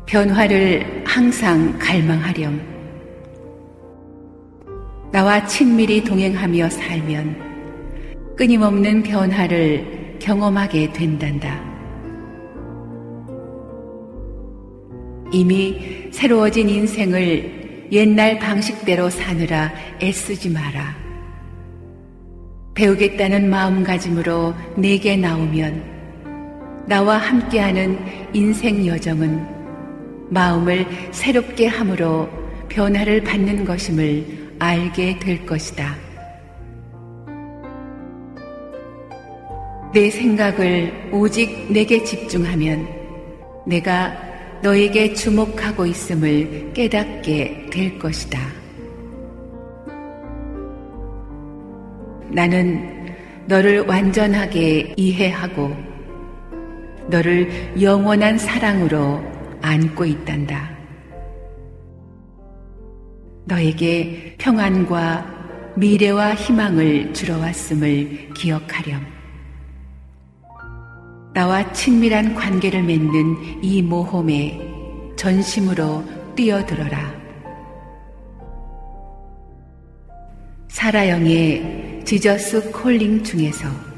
[0.07, 2.61] 변화를 항상 갈망하렴.
[5.13, 11.63] 나와 친밀히 동행하며 살면 끊임없는 변화를 경험하게 된단다.
[15.31, 17.60] 이미 새로워진 인생을
[17.93, 20.97] 옛날 방식대로 사느라 애쓰지 마라.
[22.75, 27.99] 배우겠다는 마음가짐으로 내게 나오면 나와 함께하는
[28.33, 29.45] 인생 여정은
[30.31, 32.29] 마음을 새롭게 함으로
[32.69, 35.97] 변화를 받는 것임을 알게 될 것이다.
[39.93, 42.87] 내 생각을 오직 내게 집중하면
[43.67, 44.30] 내가
[44.63, 48.39] 너에게 주목하고 있음을 깨닫게 될 것이다.
[52.29, 53.15] 나는
[53.47, 55.75] 너를 완전하게 이해하고
[57.09, 57.51] 너를
[57.81, 59.23] 영원한 사랑으로
[59.63, 60.71] 안고 있단다.
[63.47, 69.20] 너에게 평안과 미래와 희망을 주러 왔음을 기억하렴.
[71.33, 74.59] 나와 친밀한 관계를 맺는 이 모험에
[75.17, 76.05] 전심으로
[76.35, 77.21] 뛰어들어라.
[80.69, 83.90] 사라영의 지저스 콜링 중에서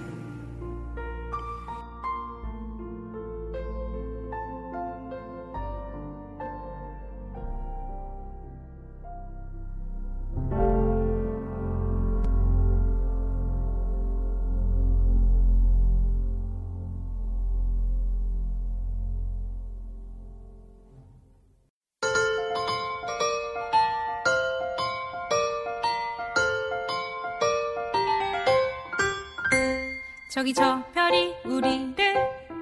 [30.55, 31.97] 저 별이 우리를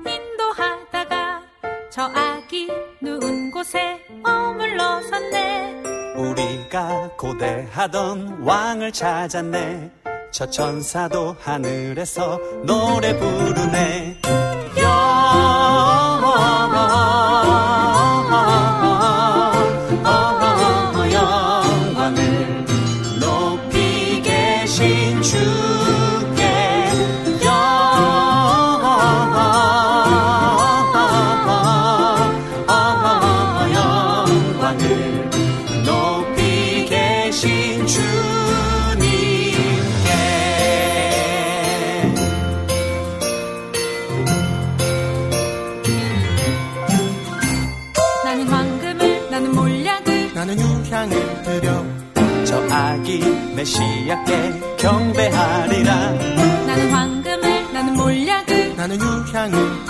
[0.06, 1.42] 인도하다가
[1.90, 2.68] 저 아기
[3.00, 5.82] 누운 곳에 머물러 섰네.
[6.14, 9.90] 우리가 고대하던 왕을 찾았네.
[10.30, 14.20] 저 천사도 하늘에서 노래 부르네.
[55.20, 55.94] 경배하리라.
[56.66, 59.89] 나는 황금을 나는 몰약을 나는 유향을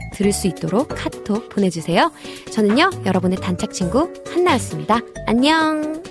[0.21, 2.11] 들을 수 있도록 카톡 보내주세요.
[2.51, 4.99] 저는요 여러분의 단짝 친구 한나였습니다.
[5.25, 6.03] 안녕.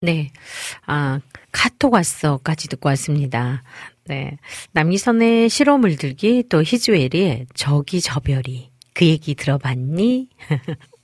[0.00, 0.32] 네.
[0.86, 1.20] 아,
[1.52, 3.62] 카톡 왔어까지 듣고 왔습니다.
[4.06, 4.38] 네.
[4.72, 10.30] 남기선의 실험을 들기 또 히즈웰의 저기 저별이 그 얘기 들어봤니?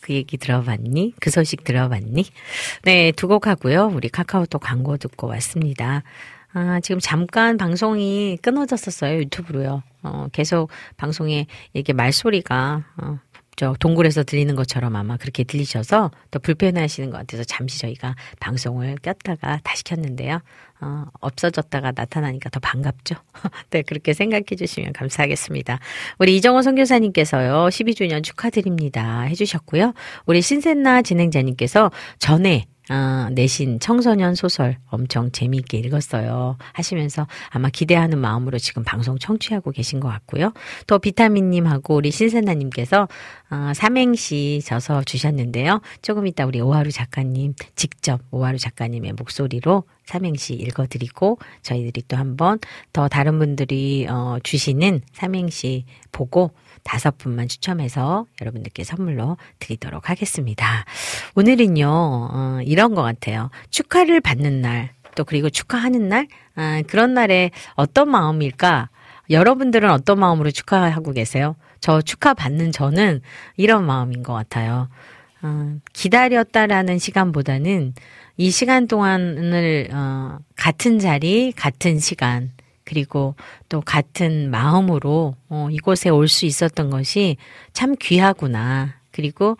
[0.00, 1.14] 그 얘기 들어봤니?
[1.20, 2.24] 그 소식 들어봤니?
[2.84, 3.90] 네, 두 곡 하고요.
[3.94, 6.02] 우리 카카오톡 광고 듣고 왔습니다.
[6.54, 9.18] 아, 지금 잠깐 방송이 끊어졌었어요.
[9.20, 9.82] 유튜브로요.
[10.02, 13.18] 어, 계속 방송에 이렇게 말소리가, 어,
[13.56, 19.60] 저 동굴에서 들리는 것처럼 아마 그렇게 들리셔서 더 불편해하시는 것 같아서 잠시 저희가 방송을 꼈다가
[19.62, 20.40] 다시 켰는데요.
[20.82, 23.14] 어, 없어졌다가 나타나니까 더 반갑죠.
[23.70, 25.78] 네, 그렇게 생각해 주시면 감사하겠습니다.
[26.18, 29.22] 우리 이정호 선교사님께서요, 12주년 축하드립니다.
[29.22, 29.94] 해주셨고요.
[30.26, 36.56] 우리 신센나 진행자님께서 전에 아, 내신 청소년 소설 엄청 재미있게 읽었어요.
[36.72, 40.52] 하시면서 아마 기대하는 마음으로 지금 방송 청취하고 계신 것 같고요.
[40.86, 43.08] 또 비타민님하고 우리 신세나님께서
[43.50, 45.80] 아, 삼행시 져서 주셨는데요.
[46.02, 52.58] 조금 이따 우리 오하루 작가님 직접 오하루 작가님의 목소리로 삼행시 읽어드리고 저희들이 또 한번
[52.92, 56.50] 더 다른 분들이 어, 주시는 삼행시 보고
[56.82, 60.84] 다섯 분만 추첨해서 여러분들께 선물로 드리도록 하겠습니다.
[61.34, 63.50] 오늘은요, 어, 이런 것 같아요.
[63.70, 68.88] 축하를 받는 날, 또 그리고 축하하는 날, 아, 그런 날에 어떤 마음일까?
[69.30, 71.56] 여러분들은 어떤 마음으로 축하하고 계세요?
[71.80, 73.20] 저 축하받는 저는
[73.56, 74.88] 이런 마음인 것 같아요.
[75.42, 77.94] 어, 기다렸다라는 시간보다는
[78.36, 82.52] 이 시간 동안을, 어, 같은 자리, 같은 시간,
[82.92, 83.34] 그리고
[83.70, 87.38] 또 같은 마음으로 어, 이곳에 올 수 있었던 것이
[87.72, 88.96] 참 귀하구나.
[89.12, 89.56] 그리고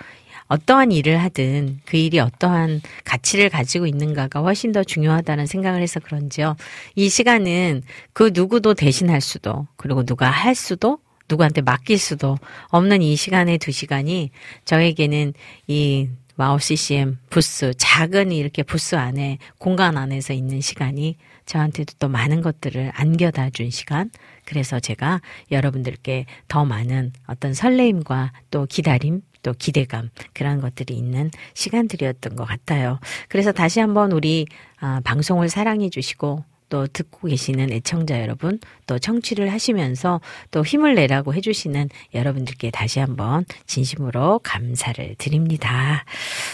[0.49, 6.57] 어떠한 일을 하든 그 일이 어떠한 가치를 가지고 있는가가 훨씬 더 중요하다는 생각을 해서 그런지요.
[6.95, 10.99] 이 시간은 그 누구도 대신할 수도, 그리고 누가 할 수도,
[11.31, 12.37] 누구한테 맡길 수도
[12.69, 14.31] 없는 이 시간의 두 시간이
[14.67, 15.33] 저에게는
[15.69, 21.17] 이 WOW CCM 부스, 작은 이렇게 부스 안에, 공간 안에서 있는 시간이
[21.47, 24.11] 저한테도 또 많은 것들을 안겨다 준 시간.
[24.45, 25.21] 그래서 제가
[25.51, 32.99] 여러분들께 더 많은 어떤 설레임과 또 기다림, 또 기대감, 그런 것들이 있는 시간들이었던 것 같아요.
[33.29, 34.47] 그래서 다시 한번 우리
[34.81, 41.35] 아, 방송을 사랑해 주시고 또 듣고 계시는 애청자 여러분, 또 청취를 하시면서 또 힘을 내라고
[41.35, 46.07] 해주시는 여러분들께 다시 한번 진심으로 감사를 드립니다.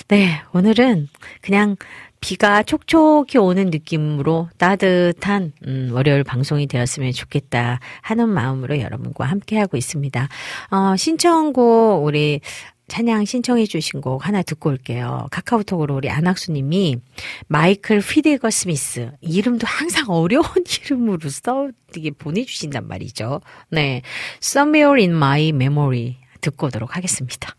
[0.09, 1.07] 네, 오늘은
[1.41, 1.77] 그냥
[2.21, 10.29] 비가 촉촉히 오는 느낌으로 따뜻한 음, 월요일 방송이 되었으면 좋겠다 하는 마음으로 여러분과 함께하고 있습니다.
[10.71, 12.41] 어, 신청곡 우리
[12.89, 15.29] 찬양 신청해 주신 곡 하나 듣고 올게요.
[15.31, 16.97] 카카오톡으로 우리 안학수 님이
[17.47, 20.45] 마이클 피데거 스미스 이름도 항상 어려운
[20.85, 23.43] 이름으로 써 이게 보내 주신단 말이죠.
[23.71, 24.03] 네,
[24.43, 27.58] Somewhere in My Memory 듣고 오도록 하겠습니다.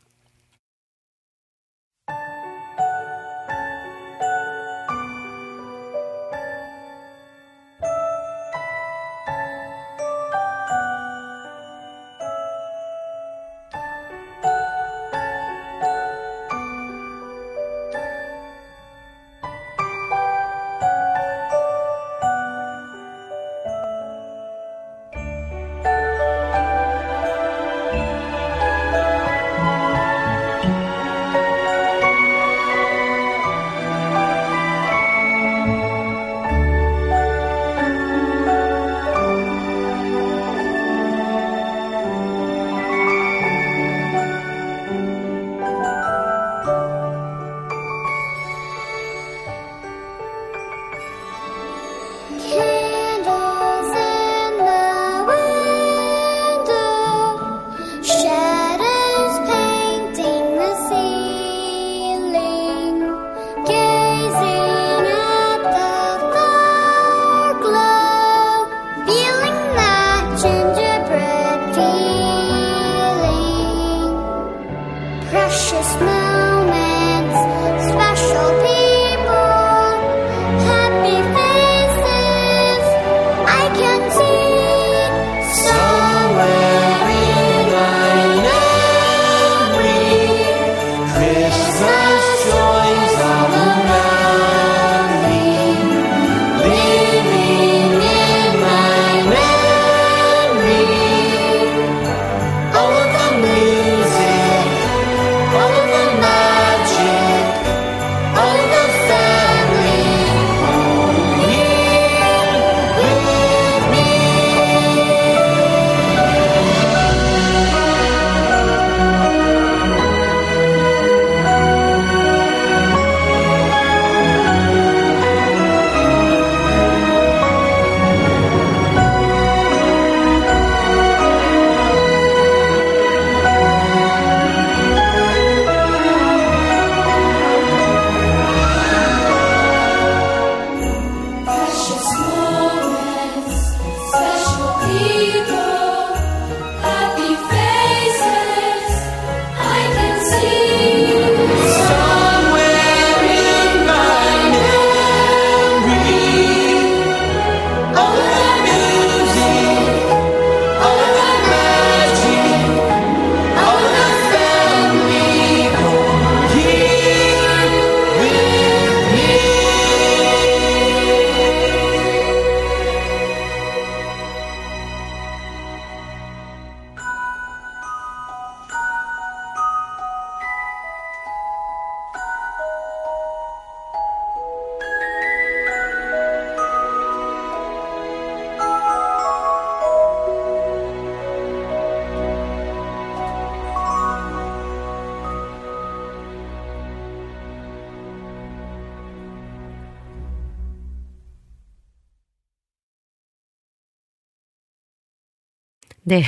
[206.22, 206.26] 네.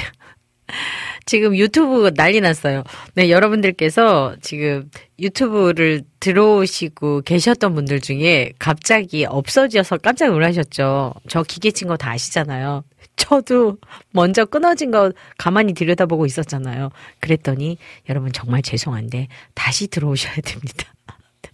[1.26, 2.84] 지금 유튜브 난리 났어요.
[3.14, 4.90] 네, 여러분들께서 지금
[5.20, 11.14] 유튜브를 들어오시고 계셨던 분들 중에 갑자기 없어져서 깜짝 놀라셨죠.
[11.30, 12.84] 저 기계 친 거 다 아시잖아요.
[13.18, 13.78] 저도
[14.12, 16.90] 먼저 끊어진 거 가만히 들여다보고 있었잖아요.
[17.20, 17.78] 그랬더니
[18.10, 20.86] 여러분 정말 죄송한데 다시 들어오셔야 됩니다.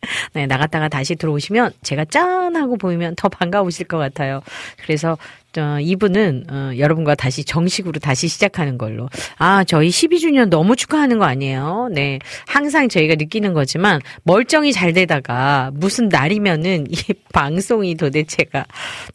[0.34, 4.42] 네, 나갔다가 다시 들어오시면 제가 짠 하고 보이면 더 반가우실 것 같아요.
[4.84, 5.18] 그래서
[5.58, 9.10] 어, 이분은 어, 여러분과 다시 정식으로 다시 시작하는 걸로.
[9.38, 11.90] 아, 저희 12주년 너무 축하하는 거 아니에요?
[11.92, 12.20] 네.
[12.46, 16.96] 항상 저희가 느끼는 거지만 멀쩡히 잘 되다가 무슨 날이면은 이
[17.34, 18.66] 방송이 도대체가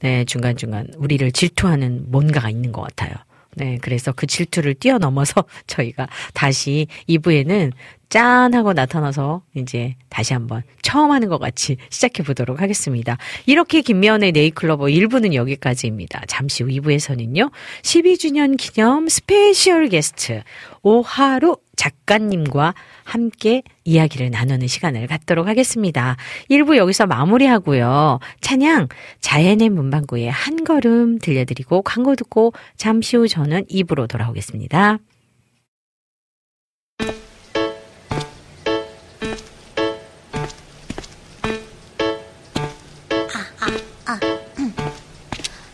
[0.00, 3.12] 네, 중간중간 우리를 질투하는 뭔가가 있는 것 같아요.
[3.54, 7.72] 네, 그래서 그 질투를 뛰어넘어서 저희가 다시 2부에는
[8.08, 13.16] 짠 하고 나타나서 이제 다시 한번 처음 하는 것 같이 시작해 보도록 하겠습니다.
[13.46, 16.24] 이렇게 김미현의 네잎클로버 1부는 여기까지입니다.
[16.28, 17.50] 잠시 후 2부에서는요.
[17.82, 20.42] 12주년 기념 스페셜 게스트
[20.82, 26.16] 오하루 작가님과 함께 이야기를 나누는 시간을 갖도록 하겠습니다.
[26.48, 28.20] 1부 여기서 마무리하고요.
[28.40, 28.86] 찬양
[29.20, 34.98] 자연의 문방구에 한 걸음 들려드리고 광고 듣고 잠시 후 저는 2부로 돌아오겠습니다.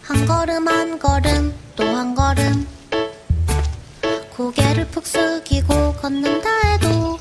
[0.03, 2.67] 한 걸음 한 걸음 또 한 걸음
[4.37, 5.48] 고개를 푹 숙이고
[6.09, 7.19] 걷는다 해도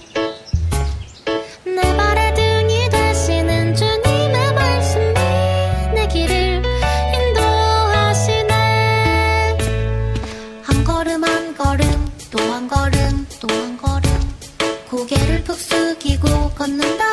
[1.66, 5.14] 내 발에 등이 되시는 주님의 말씀이
[5.94, 6.64] 내 길을
[7.14, 8.54] 인도하시네.
[10.64, 11.84] 한 걸음 한 걸음
[12.32, 14.10] 또 한 걸음 또 한 걸음.
[14.90, 17.07] 고개를 푹 숙이고 걷는다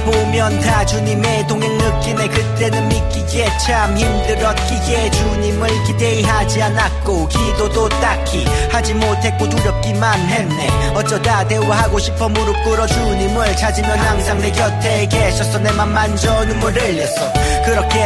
[0.00, 8.94] 돌아보면 다 주님의 동행 느끼네 그때는 믿기에 참 힘들었기에 주님을 기대하지 않았고 기도도 딱히 하지
[8.94, 10.68] 못했고 두렵기만 했네.
[10.94, 17.32] 어쩌다 대화하고 싶어 무릎 꿇어 주님을 찾으면 항상 내 곁에 계셨어 내맘 만져 눈물 흘렸어
[17.64, 18.00] 그렇게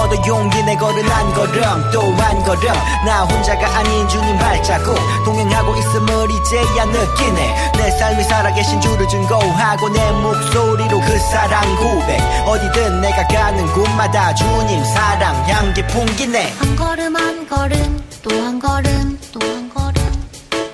[0.00, 2.72] 얻어 용기 내 걸은 한 걸음 또 한 걸음.
[3.06, 4.96] 나 혼자가 아닌 주님 발자국.
[5.24, 7.72] 동행하고 있음을 이제야 느끼네.
[7.76, 12.20] 내 삶이 살아계신 주를 증거하고 내 목소리로 그 사랑 고백.
[12.46, 16.54] 어디든 내가 가는 곳마다 주님 사랑 향기 풍기네.
[16.58, 20.28] 한 걸음 한 걸음 또 한 걸음 또 한 걸음.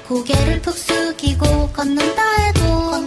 [0.09, 3.07] 고개를 푹 숙이고 걷는다 해도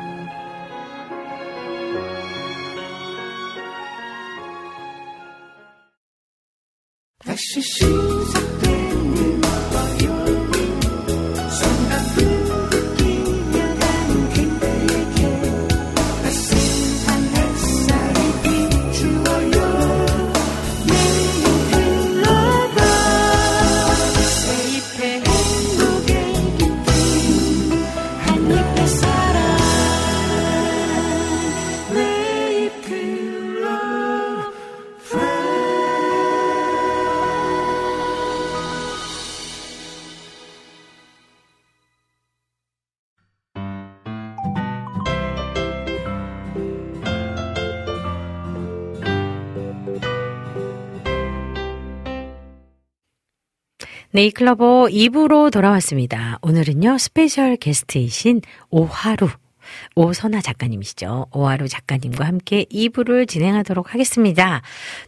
[54.13, 56.37] 네잎클로버 2부로 돌아왔습니다.
[56.41, 59.29] 오늘은요, 스페셜 게스트이신 오하루,
[59.95, 61.27] 오선아 작가님이시죠.
[61.33, 64.61] 오하루 작가님과 함께 2부를 진행하도록 하겠습니다.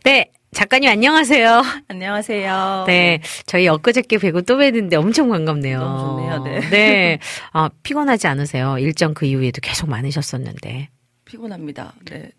[0.05, 1.63] 네, 작가님 안녕하세요.
[1.89, 2.85] 안녕하세요.
[2.87, 5.79] 네, 저희 엊그저께 뵈고 또 뵈는데 엄청 반갑네요.
[5.79, 6.69] 너무 좋네요, 네.
[6.69, 7.19] 네,
[7.51, 8.77] 아, 피곤하지 않으세요?
[8.79, 10.87] 일정 그 이후에도 계속 많으셨었는데.
[11.33, 11.93] 피곤합니다.
[12.05, 12.29] 네.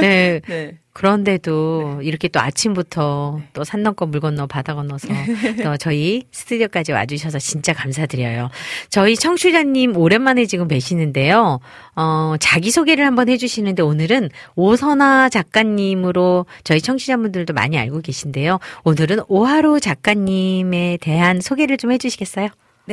[0.00, 0.40] 네.
[0.46, 0.78] 네.
[0.92, 5.08] 그런데도 이렇게 또 아침부터 또 산 넘고 물 건너 바다 건너서
[5.64, 8.50] 또 저희 스튜디오까지 와주셔서 진짜 감사드려요.
[8.88, 11.60] 저희 청취자님 오랜만에 지금 뵈시는데요.
[11.96, 18.58] 어, 자기소개를 한번 해주시는데 오늘은 오선아 작가님으로 저희 청취자분들도 많이 알고 계신데요.
[18.84, 22.48] 오늘은 오하루 작가님에 대한 소개를 좀 해주시겠어요?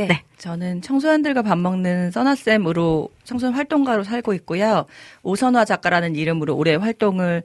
[0.05, 0.23] 네.
[0.37, 4.85] 저는 청소년들과 밥 먹는 써나쌤으로 청소년 활동가로 살고 있고요.
[5.23, 7.41] 오선화 작가라는 이름으로 올해 활동을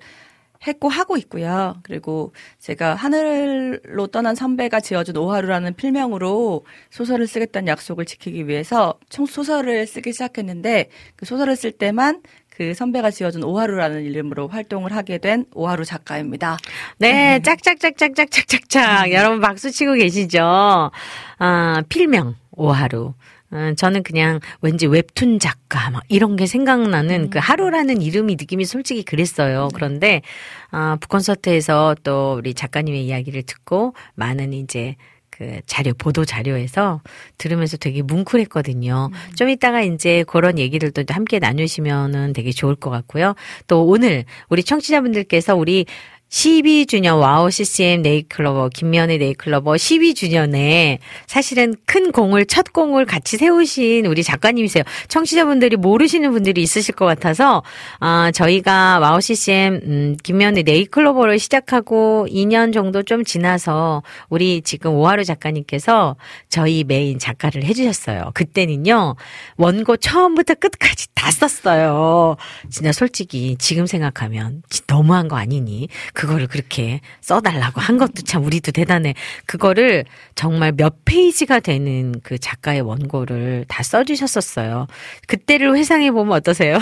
[0.66, 1.76] 했고 하고 있고요.
[1.82, 9.86] 그리고 제가 하늘로 떠난 선배가 지어준 오하루라는 필명으로 소설을 쓰겠다는 약속을 지키기 위해서 총 소설을
[9.86, 15.84] 쓰기 시작했는데 그 소설을 쓸 때만 그 선배가 지어준 오하루라는 이름으로 활동을 하게 된 오하루
[15.84, 16.58] 작가입니다.
[16.98, 19.10] 네, 짝짝짝짝짝짝짝짝.
[19.10, 20.90] 여러분 박수 치고 계시죠?
[21.38, 23.14] 아, 필명, 오하루.
[23.52, 29.02] 음, 저는 그냥 왠지 웹툰 작가 막 이런 게 생각나는 그 하루라는 이름이 느낌이 솔직히
[29.02, 29.68] 그랬어요.
[29.74, 30.22] 그런데
[30.70, 34.96] 아, 북콘서트에서 또 우리 작가님의 이야기를 듣고 많은 이제
[35.30, 37.00] 그 자료 보도 자료에서
[37.38, 39.10] 들으면서 되게 뭉클했거든요.
[39.34, 43.34] 좀 이따가 이제 그런 얘기들도 함께 나누시면은 되게 좋을 것 같고요.
[43.66, 45.86] 또 오늘 우리 청취자분들께서 우리
[46.32, 54.22] 12주년 WOW CCM 네잎클로버 김미현의 네잎클로버 12주년에 사실은 큰 공을 첫 공을 같이 세우신 우리
[54.22, 54.82] 작가님이세요.
[55.08, 57.62] 청취자분들이 모르시는 분들이 있으실 것 같아서
[58.00, 65.24] 아 저희가 WOW CCM 음, 김미현의 네잎클로버를 시작하고 2년 정도 좀 지나서 우리 지금 오하루
[65.24, 66.16] 작가님께서
[66.48, 68.30] 저희 메인 작가를 해주셨어요.
[68.32, 69.16] 그때는요
[69.58, 72.36] 원고 처음부터 끝까지 다 썼어요.
[72.70, 75.88] 진짜 솔직히 지금 생각하면 너무한 거 아니니?
[76.22, 79.14] 그거를 그렇게 써달라고 한 것도 참 우리도 대단해.
[79.44, 80.04] 그거를
[80.36, 84.86] 정말 몇 페이지가 되는 그 작가의 원고를 다 써주셨었어요.
[85.26, 86.78] 그때를 회상해 보면 어떠세요?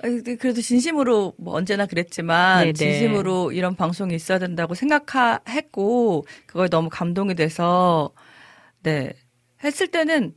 [0.00, 2.72] 그래도 진심으로 뭐 언제나 그랬지만 네네.
[2.72, 8.10] 진심으로 이런 방송이 있어야 된다고 생각했고 그거에 너무 감동이 돼서
[8.82, 9.12] 네
[9.62, 10.34] 했을 때는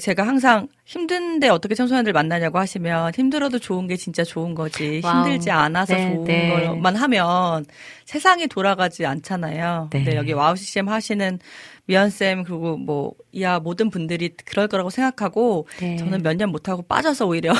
[0.00, 5.24] 제가 항상 힘든데 어떻게 청소년들 만나냐고 하시면 힘들어도 좋은 게 진짜 좋은 거지 와우.
[5.24, 6.66] 힘들지 않아서 네, 좋은 네.
[6.66, 7.64] 것만 하면
[8.04, 9.90] 세상이 돌아가지 않잖아요.
[9.92, 10.02] 네.
[10.02, 11.38] 근데 여기 와우 CCM 하시는
[11.86, 15.96] 미현 쌤 그리고 뭐 이하 모든 분들이 그럴 거라고 생각하고 네.
[15.96, 17.52] 저는 몇 년 못하고 빠져서 오히려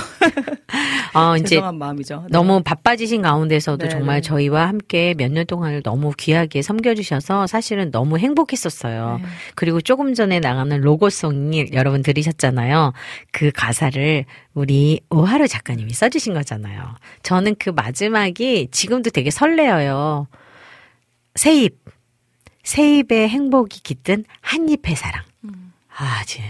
[1.14, 2.20] 어, 이제 죄송한 마음이죠.
[2.22, 2.28] 네.
[2.30, 4.20] 너무 바빠지신 가운데서도 네, 정말 네.
[4.22, 9.18] 저희와 함께 몇 년 동안을 너무 귀하게 섬겨주셔서 사실은 너무 행복했었어요.
[9.22, 9.28] 네.
[9.54, 12.94] 그리고 조금 전에 나가는 로고송이 여러분 들으셨잖아요.
[13.32, 14.24] 그 가사를
[14.54, 16.94] 우리 오하루 작가님이 써주신 거잖아요.
[17.22, 20.26] 저는 그 마지막이 지금도 되게 설레어요.
[21.34, 21.76] 세입.
[22.64, 25.22] 세입의 행복이 깃든 한 잎의 사랑.
[25.98, 26.42] 아, 지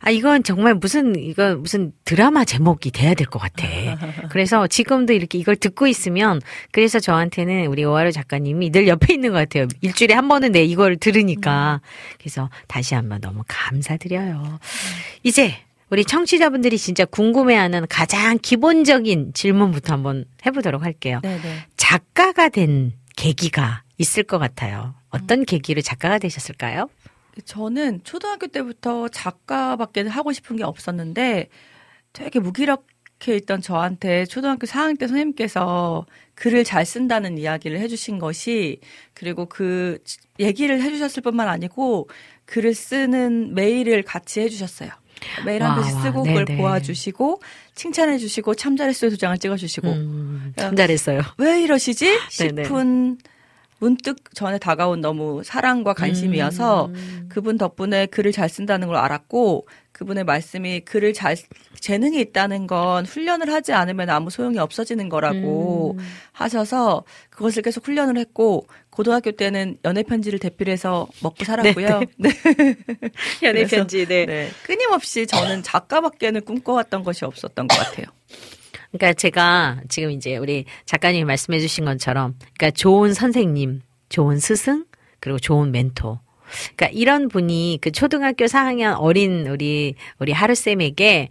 [0.00, 3.68] 아, 이건 정말 무슨, 이거 무슨 드라마 제목이 돼야 될 것 같아.
[4.30, 6.40] 그래서 지금도 이렇게 이걸 듣고 있으면,
[6.72, 9.68] 그래서 저한테는 우리 오하루 작가님이 늘 옆에 있는 것 같아요.
[9.80, 11.80] 일주일에 한 번은 내 이걸 들으니까.
[12.18, 14.58] 그래서 다시 한번 너무 감사드려요.
[15.22, 15.54] 이제,
[15.90, 21.20] 우리 청취자분들이 진짜 궁금해하는 가장 기본적인 질문부터 한번 해보도록 할게요.
[21.22, 21.66] 네네.
[21.76, 24.94] 작가가 된 계기가 있을 것 같아요.
[25.10, 26.88] 어떤 계기로 작가가 되셨을까요?
[27.44, 31.48] 저는 초등학교 때부터 작가밖에 하고 싶은 게 없었는데
[32.12, 38.80] 되게 무기력해 있던 저한테 초등학교 4학년 때 선생님께서 글을 잘 쓴다는 이야기를 해주신 것이
[39.14, 39.98] 그리고 그
[40.38, 42.08] 얘기를 해주셨을 뿐만 아니고
[42.46, 44.90] 글을 쓰는 메일을 같이 해주셨어요.
[45.44, 46.58] 메일 한 편씩 와, 쓰고 그걸 네네.
[46.60, 47.42] 보아주시고
[47.74, 51.20] 칭찬해 주시고 참 잘했어요 두 장을 찍어 주시고 음, 참 잘했어요.
[51.38, 52.62] 왜 이러시지 네네.
[53.80, 57.26] 문득 전에 다가온 너무 사랑과 관심이어서 음.
[57.30, 61.34] 그분 덕분에 글을 잘 쓴다는 걸 알았고 그분의 말씀이 글을 잘
[61.80, 66.04] 재능이 있다는 건 훈련을 하지 않으면 아무 소용이 없어지는 거라고 음.
[66.32, 72.02] 하셔서 그것을 계속 훈련을 했고 고등학교 때는 연애 편지를 대필해서 먹고 살았고요.
[72.18, 72.30] 네.
[73.42, 74.26] 연애 편지, 네.
[74.26, 74.50] 네.
[74.64, 78.06] 끊임없이 저는 작가밖에는 꿈꿔왔던 것이 없었던 것 같아요.
[78.92, 84.84] 그러니까 제가 지금 이제 우리 작가님이 말씀해 주신 것처럼 그러니까 좋은 선생님, 좋은 스승,
[85.20, 86.18] 그리고 좋은 멘토.
[86.76, 91.28] 그러니까 이런 분이 그 초등학교 4학년 어린 우리 우리 하루 쌤에게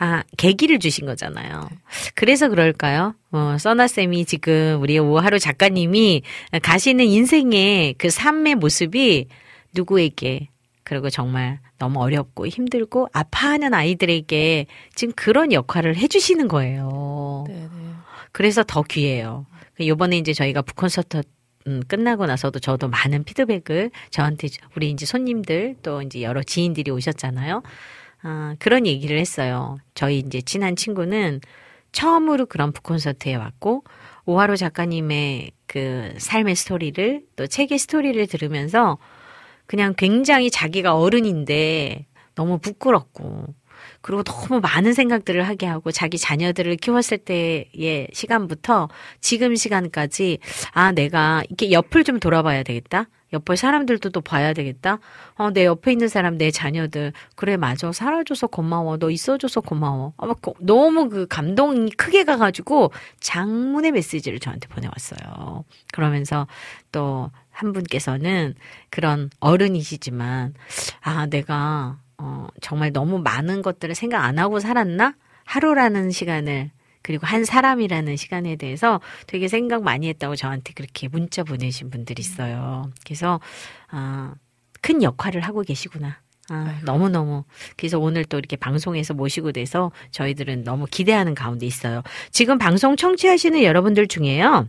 [0.00, 1.68] 아, 계기를 주신 거잖아요.
[2.14, 3.16] 그래서 그럴까요?
[3.32, 6.22] 어, 써나쌤이 지금 우리 오하루 작가님이
[6.62, 9.26] 가시는 인생의 그 삶의 모습이
[9.74, 10.50] 누구에게
[10.84, 17.44] 그리고 정말 너무 어렵고 힘들고 아파하는 아이들에게 지금 그런 역할을 해주시는 거예요.
[18.32, 19.46] 그래서 더 귀해요.
[19.80, 21.22] 요번에 이제 저희가 북콘서트
[21.66, 27.62] 음, 끝나고 나서도 저도 많은 피드백을 저한테 우리 이제 손님들 또 이제 여러 지인들이 오셨잖아요.
[28.22, 29.78] 아, 그런 얘기를 했어요.
[29.94, 31.40] 저희 이제 친한 친구는
[31.92, 33.84] 처음으로 그런 북콘서트에 왔고
[34.24, 38.98] 오하로 작가님의 그 삶의 스토리를 또 책의 스토리를 들으면서
[39.68, 43.54] 그냥 굉장히 자기가 어른인데 너무 부끄럽고
[44.00, 48.88] 그리고 너무 많은 생각들을 하게 하고 자기 자녀들을 키웠을 때의 시간부터
[49.20, 50.38] 지금 시간까지
[50.72, 53.06] 아 내가 이렇게 옆을 좀 돌아봐야 되겠다.
[53.32, 54.98] 옆에 사람들도 또 봐야 되겠다.
[55.34, 57.12] 어, 내 옆에 있는 사람, 내 자녀들.
[57.36, 57.92] 그래, 맞아.
[57.92, 58.96] 살아줘서 고마워.
[58.96, 60.14] 너 있어줘서 고마워.
[60.16, 62.90] 아, 막 너무 그 감동이 크게 가가지고
[63.20, 65.64] 장문의 메시지를 저한테 보내왔어요.
[65.92, 66.46] 그러면서
[66.90, 68.54] 또 한 분께서는
[68.88, 70.54] 그런 어른이시지만,
[71.00, 75.14] 아, 내가, 어, 정말 너무 많은 것들을 생각 안 하고 살았나?
[75.44, 76.70] 하루라는 시간을
[77.02, 82.92] 그리고 한 사람이라는 시간에 대해서 되게 생각 많이 했다고 저한테 그렇게 문자 보내신 분들이 있어요.
[83.04, 83.40] 그래서
[83.90, 84.34] 아,
[84.80, 86.20] 큰 역할을 하고 계시구나.
[86.50, 87.44] 아, 너무너무.
[87.76, 92.02] 그래서 오늘 또 이렇게 방송에서 모시고 돼서 저희들은 너무 기대하는 가운데 있어요.
[92.30, 94.68] 지금 방송 청취하시는 여러분들 중에요.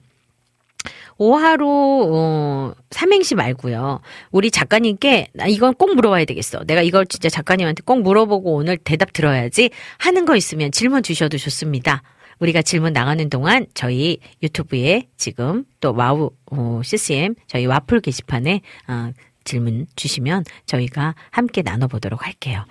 [1.19, 1.67] 오하루
[2.11, 3.99] 어, 삼행시 말고요.
[4.31, 6.63] 우리 작가님께 나 이건 꼭 물어봐야 되겠어.
[6.63, 12.01] 내가 이걸 진짜 작가님한테 꼭 물어보고 오늘 대답 들어야지 하는 거 있으면 질문 주셔도 좋습니다.
[12.39, 19.11] 우리가 질문 나가는 동안 저희 유튜브에 지금 또 와우 어, CCM 저희 와플 게시판에 어,
[19.43, 22.65] 질문 주시면 저희가 함께 나눠보도록 할게요.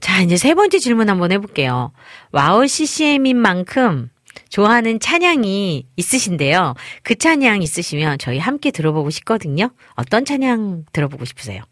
[0.00, 1.92] 자, 이제 세 번째 질문 한번 해볼게요.
[2.32, 4.10] 와우 CCM인 만큼
[4.48, 6.74] 좋아하는 찬양이 있으신데요.
[7.02, 9.70] 그 찬양 있으시면 저희 함께 들어보고 싶거든요.
[9.94, 11.62] 어떤 찬양 들어보고 싶으세요?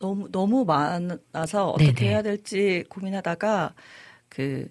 [0.00, 2.10] 너무 너무 많아서 어떻게 네네.
[2.10, 3.74] 해야 될지 고민하다가
[4.28, 4.68] 그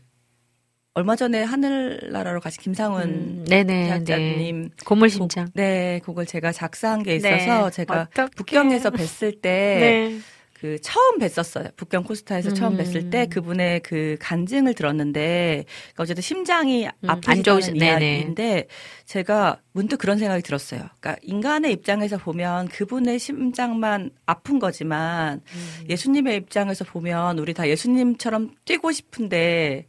[0.94, 4.70] 얼마 전에 하늘나라로 가신 김상훈 음, 네네, 제작자님 네.
[4.86, 5.46] 고물심장.
[5.46, 7.36] 곡, 네, 곡을 제가 작사한 게 네.
[7.38, 8.30] 있어서 제가 어떡해.
[8.36, 9.50] 북경에서 뵀을 때
[9.80, 10.20] 네.
[10.62, 11.76] 그 처음 뵀었어요.
[11.76, 12.78] 북경 코스타에서 처음 음.
[12.78, 17.78] 뵀을 때 그분의 그 간증을 들었는데 그러니까 어쨌든 심장이 음, 안 네네.
[17.80, 18.68] 이야기인데
[19.06, 20.82] 제가 문득 그런 생각이 들었어요.
[21.00, 25.86] 그러니까 인간의 입장에서 보면 그분의 심장만 아픈 거지만 음.
[25.90, 29.88] 예수님의 입장에서 보면 우리 다 예수님처럼 뛰고 싶은데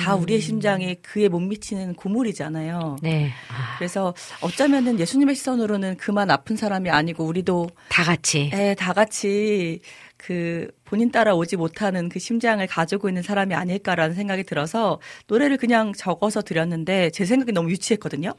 [0.00, 0.22] 다 음.
[0.22, 2.96] 우리의 심장이 그에 못 미치는 고물이잖아요.
[3.00, 3.30] 네.
[3.78, 8.50] 그래서 어쩌면은 예수님의 시선으로는 그만 아픈 사람이 아니고 우리도 다 같이.
[8.52, 9.80] 예, 다 같이
[10.18, 15.92] 그 본인 따라 오지 못하는 그 심장을 가지고 있는 사람이 아닐까라는 생각이 들어서 노래를 그냥
[15.94, 18.34] 적어서 드렸는데 제 생각이 너무 유치했거든요.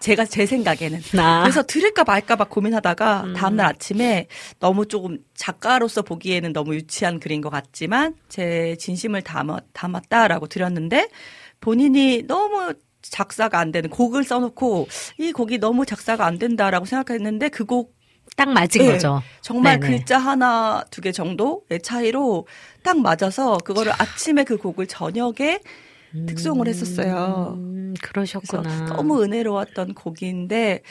[0.00, 1.00] 제가 제 생각에는.
[1.14, 1.42] 나.
[1.42, 3.32] 그래서 들을까 말까 막 고민하다가 음.
[3.34, 4.28] 다음날 아침에
[4.60, 11.08] 너무 조금 작가로서 보기에는 너무 유치한 글인 것 같지만 제 진심을 담아, 담았다라고 드렸는데
[11.60, 14.88] 본인이 너무 작사가 안 되는 곡을 써놓고
[15.18, 17.93] 이 곡이 너무 작사가 안 된다라고 생각했는데 그 곡
[18.36, 19.22] 딱 맞은 네, 거죠.
[19.40, 19.96] 정말 네네.
[19.98, 22.46] 글자 하나 두 개 정도의 차이로
[22.82, 25.60] 딱 맞아서 그거를 아침에 그 곡을 저녁에
[26.26, 27.54] 특송을 했었어요.
[27.56, 28.86] 음, 그러셨구나.
[28.86, 30.82] 너무 은혜로웠던 곡인데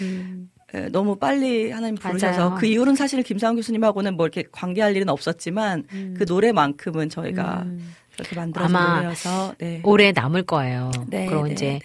[0.73, 2.55] 에, 너무 빨리 하나님 부르셔서 맞아요.
[2.59, 5.83] 그 이후로는 사실 김상훈 교수님하고는 뭐 이렇게 관계할 일은 없었지만
[6.17, 7.65] 그 노래만큼은 저희가
[8.13, 9.13] 그렇게 만들어서 아마
[9.59, 9.81] 네.
[9.83, 10.91] 오래 남을 거예요.
[11.07, 11.79] 네, 그리고 네, 이제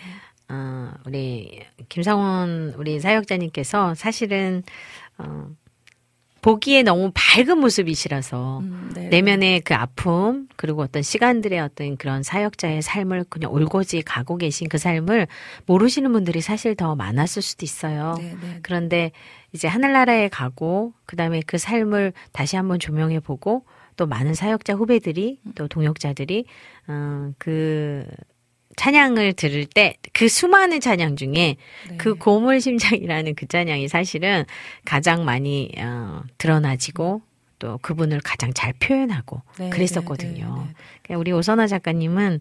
[0.48, 1.60] 어, 우리
[1.90, 4.62] 김상훈 우리 사역자님께서 사실은
[5.19, 5.51] 어,
[6.40, 8.62] 보기에 너무 밝은 모습이시라서
[8.95, 14.69] 네, 내면의 그 아픔 그리고 어떤 시간들의 어떤 그런 사역자의 삶을 그냥 올고지 가고 계신
[14.69, 15.27] 그 삶을
[15.66, 18.15] 모르시는 분들이 사실 더 많았을 수도 있어요.
[18.19, 19.11] 네, 그런데
[19.53, 23.65] 이제 하늘나라에 가고 그다음에 그 삶을 다시 한번 조명해 보고
[23.97, 26.45] 또 많은 사역자 후배들이 또 동역자들이
[26.86, 28.07] 어, 그
[28.78, 31.55] 찬양을 들을 때 그 수많은 찬양 중에
[31.96, 34.44] 그 고물 심장이라는 그 찬양이 사실은
[34.84, 37.22] 가장 많이 어, 드러나지고
[37.60, 40.66] 또 그분을 가장 잘 표현하고 네, 그랬었거든요.
[41.05, 42.40] 그러니까 우리 오선아 작가님은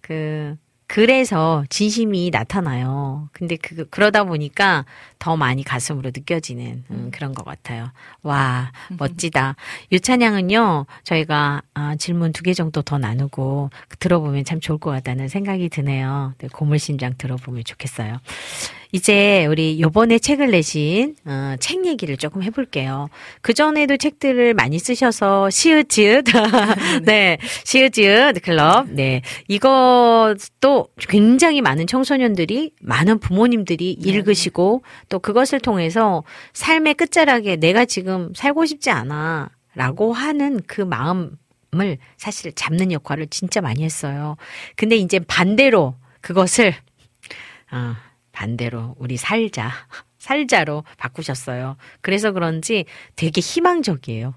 [0.00, 0.56] 그
[0.90, 3.28] 그래서 진심이 나타나요.
[3.32, 4.86] 근데 그 그러다 보니까
[5.18, 7.90] 더 많이 가슴으로 느껴지는 음, 그런 것 같아요.
[8.22, 9.54] 와 멋지다.
[9.90, 15.28] 이 찬양은요 저희가 아, 질문 두 개 정도 더 나누고 들어보면 참 좋을 것 같다는
[15.28, 16.32] 생각이 드네요.
[16.38, 18.18] 네, 고물심장 들어보면 좋겠어요.
[18.92, 23.08] 이제 우리 요번에 책을 내신 어, 책 얘기를 조금 해볼게요.
[23.42, 26.24] 그 전에도 책들을 많이 쓰셔서 시읒지읒
[27.04, 36.24] 네 시읒지읒 클럽 네 이것도 굉장히 많은 청소년들이 많은 부모님들이 읽으시고 또 그것을 통해서
[36.54, 41.36] 삶의 끝자락에 내가 지금 살고 싶지 않아라고 하는 그 마음
[41.74, 44.38] 을 사실 잡는 역할을 진짜 많이 했어요.
[44.74, 46.72] 근데 이제 반대로 그것을
[47.70, 47.96] 아,
[48.38, 49.68] 반대로 우리 살자.
[50.18, 51.76] 살자로 바꾸셨어요.
[52.00, 52.84] 그래서 그런지
[53.16, 54.34] 되게 희망적이에요.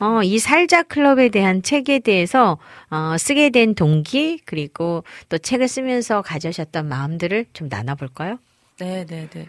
[0.00, 2.58] 어, 이 살자 클럽에 대한 책에 대해서
[2.90, 8.38] 어, 쓰게 된 동기 그리고 또 책을 쓰면서 가져셨던 마음들을 좀 나눠볼까요?
[8.78, 9.48] 네, 네, 네.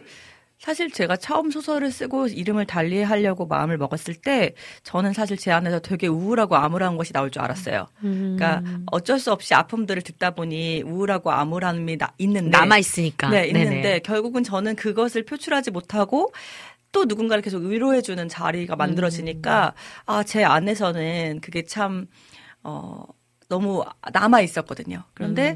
[0.60, 5.80] 사실 제가 처음 소설을 쓰고 이름을 달리 하려고 마음을 먹었을 때 저는 사실 제 안에서
[5.80, 7.88] 되게 우울하고 암울한 것이 나올 줄 알았어요.
[8.02, 13.30] 그러니까 어쩔 수 없이 아픔들을 듣다 보니 우울하고 암울함이 나, 있는데 남아 있으니까.
[13.30, 14.00] 네, 있는데 네네.
[14.00, 16.34] 결국은 저는 그것을 표출하지 못하고
[16.92, 19.74] 또 누군가를 계속 위로해주는 자리가 만들어지니까
[20.08, 22.08] 아제 안에서는 그게 참
[22.64, 23.04] 어,
[23.48, 25.04] 너무 남아 있었거든요.
[25.14, 25.56] 그런데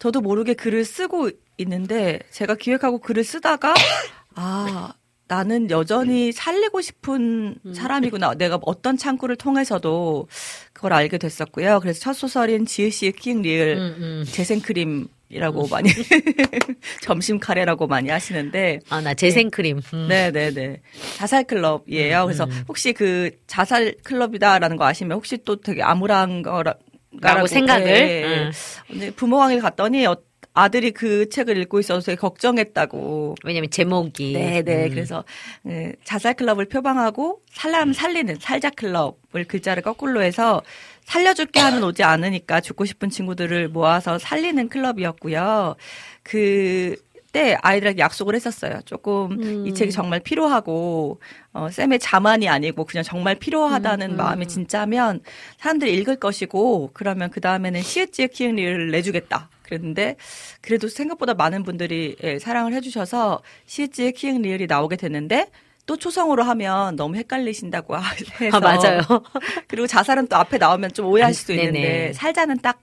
[0.00, 3.74] 저도 모르게 글을 쓰고 있는데 제가 기획하고 글을 쓰다가
[4.34, 4.92] 아
[5.28, 8.34] 나는 여전히 살리고 싶은 사람이구나.
[8.34, 10.28] 내가 어떤 창구를 통해서도
[10.72, 11.80] 그걸 알게 됐었고요.
[11.80, 15.90] 그래서 첫 소설인 지읒씨의 키읔 리을 재생크림이라고 많이
[17.02, 19.80] 점심 카레라고 많이 하시는데 아, 나 재생크림.
[19.94, 20.06] 음.
[20.08, 20.80] 네네네.
[21.16, 22.24] 자살 클럽이에요.
[22.26, 26.74] 그래서 혹시 그 자살 클럽이다라는 거 아시면 혹시 또 되게 암울한 거라
[27.20, 27.84] 라고 생각을?
[27.84, 28.50] 네.
[28.92, 29.12] 음.
[29.16, 30.16] 부모왕에 갔더니 어-
[30.54, 33.36] 아들이 그 책을 읽고 있어서 되게 걱정했다고.
[33.44, 34.32] 왜냐면 제목이.
[34.32, 34.84] 네네.
[34.84, 34.90] 음.
[34.90, 35.24] 그래서
[35.66, 40.62] 예, 자살 클럽을 표방하고 사람 살리는 살자 클럽을 글자를 거꾸로 해서
[41.04, 45.76] 살려줄게 하는 오지 않으니까 죽고 싶은 친구들을 모아서 살리는 클럽이었고요.
[46.22, 46.96] 그
[47.36, 48.80] 때 아이들에게 약속을 했었어요.
[48.86, 51.20] 조금 이 책이 정말 필요하고
[51.52, 55.20] 어, 쌤의 자만이 아니고 그냥 정말 필요하다는 마음이 진짜면
[55.58, 59.50] 사람들이 읽을 것이고 그러면 그 다음에는 시읒지읒 키읔리를 내주겠다.
[59.66, 60.16] 그랬는데
[60.60, 65.50] 그래도 생각보다 많은 분들이 예, 사랑을 해주셔서 시읒지읒 키읔 리을이 나오게 됐는데
[65.86, 67.96] 또 초성으로 하면 너무 헷갈리신다고
[68.40, 69.00] 해서 아, 맞아요.
[69.68, 71.64] 그리고 자살은 또 앞에 나오면 좀 오해할 수도 네네.
[71.66, 72.80] 있는데 살자는 딱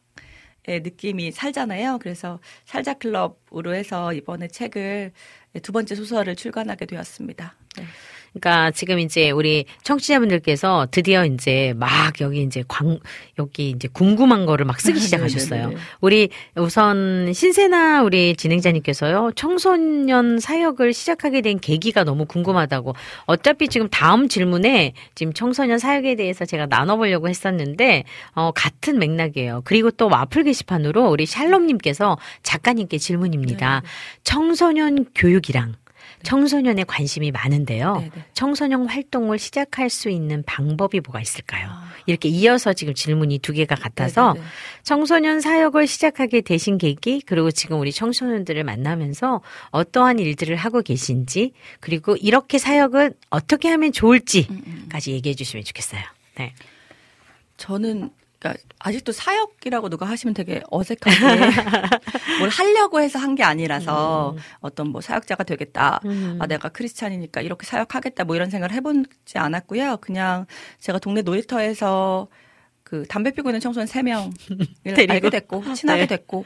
[0.69, 1.99] 예, 느낌이 살잖아요.
[1.99, 5.11] 그래서 살자 클럽으로 해서 이번에 책을
[5.55, 7.55] 예, 두 번째 소설을 출간하게 되었습니다.
[7.77, 7.83] 네.
[8.33, 12.99] 그러니까 지금 이제 우리 청취자분들께서 드디어 이제 막 여기 이제 광
[13.37, 15.61] 여기 이제 궁금한 거를 막 쓰기 시작하셨어요.
[15.61, 15.81] 네네네.
[16.01, 22.95] 우리 우선 신세나 우리 진행자님께서요 청소년 사역을 시작하게 된 계기가 너무 궁금하다고.
[23.25, 28.03] 어차피 지금 다음 질문에 지금 청소년 사역에 대해서 제가 나눠 보려고 했었는데
[28.33, 29.61] 어 같은 맥락이에요.
[29.63, 33.83] 그리고 또 와플 게시판으로 우리 샬롬님께서 작가님께 질문입니다.
[34.23, 35.75] 청소년 교육이랑
[36.23, 37.97] 청소년에 관심이 많은데요.
[37.97, 38.11] 네네.
[38.33, 41.69] 청소년 활동을 시작할 수 있는 방법이 뭐가 있을까요?
[42.05, 44.47] 이렇게 이어서 지금 질문이 두 개가 같아서 네네네.
[44.83, 49.41] 청소년 사역을 시작하게 되신 계기, 그리고 지금 우리 청소년들을 만나면서
[49.71, 56.01] 어떠한 일들을 하고 계신지, 그리고 이렇게 사역을 어떻게 하면 좋을지까지 얘기해 주시면 좋겠어요.
[56.37, 56.53] 네.
[57.57, 58.09] 저는
[58.43, 61.17] 그러니까 아직도 사역이라고 누가 하시면 되게 어색하게
[62.39, 65.99] 뭘 하려고 해서 한 게 아니라서 어떤 뭐 사역자가 되겠다.
[66.05, 66.37] 음.
[66.39, 68.25] 아 내가 크리스찬이니까 이렇게 사역하겠다.
[68.25, 69.97] 뭐 이런 생각을 해보지 않았고요.
[70.01, 70.45] 그냥
[70.79, 72.27] 제가 동네 놀이터에서
[72.83, 74.33] 그 담배 피고 있는 청소년 3명을
[74.95, 75.13] 데리고?
[75.13, 76.07] 알게 됐고 친하게 네.
[76.17, 76.45] 됐고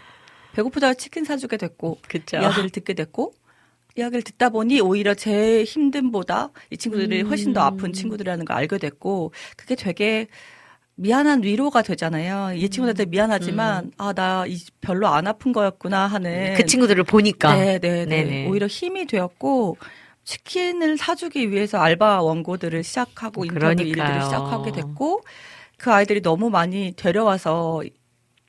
[0.54, 2.38] 배고프다고 치킨 사주게 됐고 그쵸.
[2.38, 3.34] 이야기를 듣게 됐고
[3.98, 9.34] 이야기를 듣다 보니 오히려 제 힘듦보다 이 친구들이 훨씬 더 아픈 친구들이라는 걸 알게 됐고
[9.58, 10.28] 그게 되게
[11.02, 12.54] 미안한 위로가 되잖아요.
[12.56, 14.46] 이 친구들한테 미안하지만 아나
[14.82, 17.56] 별로 안 아픈 거였구나 하는 그 친구들을 보니까.
[17.56, 18.06] 네, 네, 네.
[18.06, 18.48] 네 네.
[18.48, 19.78] 오히려 힘이 되었고
[20.24, 23.88] 치킨을 사주기 위해서 알바 원고들을 시작하고 인터뷰 그러니까요.
[23.88, 25.22] 일들을 시작하게 됐고
[25.78, 27.84] 그 아이들이 너무 많이 데려와서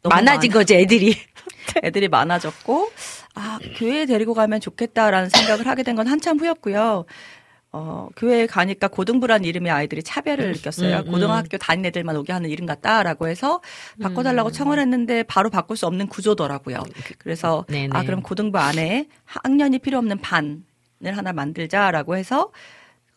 [0.03, 1.15] 너무 많아진 많- 거지, 애들이.
[1.85, 2.91] 애들이 많아졌고
[3.35, 7.05] 아 교회에 데리고 가면 좋겠다라는 생각을 하게 된 건 한참 후였고요.
[7.71, 10.97] 어, 교회에 가니까 고등부란 이름의 아이들이 차별을 느꼈어요.
[10.99, 11.13] 음, 음.
[11.13, 13.61] 고등학교 다닌 애들만 오게 하는 이름 같다라고 해서
[13.97, 14.03] 음.
[14.03, 16.83] 바꿔달라고 청을 했는데 바로 바꿀 수 없는 구조더라고요.
[17.19, 17.91] 그래서 네네.
[17.93, 20.63] 아 그럼 고등부 안에 학년이 필요 없는 반을
[21.15, 22.53] 하나 만들자라고 해서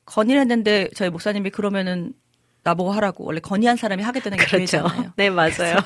[0.06, 2.14] 건의를 했는데 저희 목사님이 그러면은
[2.64, 4.84] 나보고 하라고 원래 건의한 사람이 하게 되는 게 그렇죠.
[4.84, 5.14] 교회잖아요.
[5.16, 5.78] 네, 맞아요.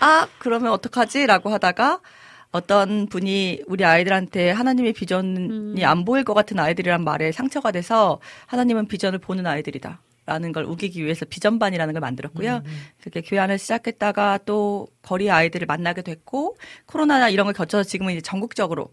[0.00, 2.00] 아, 그러면 어떡하지?라고 하다가
[2.52, 8.88] 어떤 분이 우리 아이들한테 하나님의 비전이 안 보일 것 같은 아이들이란 말에 상처가 돼서 하나님은
[8.88, 10.00] 비전을 보는 아이들이다.
[10.26, 12.62] 라는 걸 우기기 위해서 비전반이라는 걸 만들었고요.
[13.00, 16.56] 그렇게 교회 안을 시작했다가 또 거리 아이들을 만나게 됐고
[16.86, 18.92] 코로나나 이런 걸 거쳐서 지금은 이제 전국적으로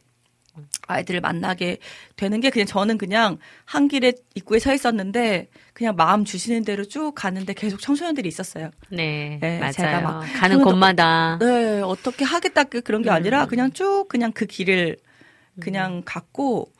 [0.87, 1.77] 아이들을 만나게
[2.15, 7.13] 되는 게 그냥 저는 그냥 한 길에 입구에 서 있었는데 그냥 마음 주시는 대로 쭉
[7.15, 8.71] 가는데 계속 청소년들이 있었어요.
[8.89, 9.71] 네, 네, 맞아요.
[9.73, 11.37] 제가 막 가는 곳마다.
[11.39, 14.97] 네, 어떻게 하겠다 그- 그런 게 아니라 그냥 쭉 그냥 그 길을
[15.59, 16.71] 그냥 갔고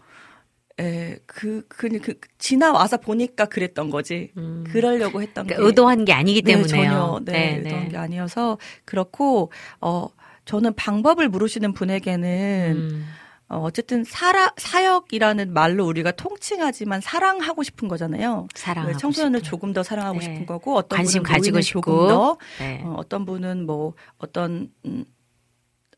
[0.79, 4.31] 에, 그, 그, 그, 지나와서 보니까 그랬던 거지.
[4.71, 5.65] 그러려고 했던 그러니까 게.
[5.67, 6.69] 의도한 게 아니기 네, 때문에요.
[6.69, 7.89] 전혀, 네, 네, 의도한 네.
[7.89, 9.51] 게 아니어서 그렇고,
[9.81, 10.07] 어,
[10.45, 13.07] 저는 방법을 물으시는 분에게는, 음.
[13.49, 18.47] 어, 어쨌든 사라, 사역이라는 말로 우리가 통칭하지만 사랑하고 싶은 거잖아요.
[18.93, 20.25] 네, 청소년을 조금 더 사랑하고 네.
[20.25, 21.81] 싶은 거고 어떤 관심 분은 가지고 싶고.
[21.81, 22.81] 조금 더 네.
[22.83, 25.05] 어, 어떤 분은 뭐 어떤 음,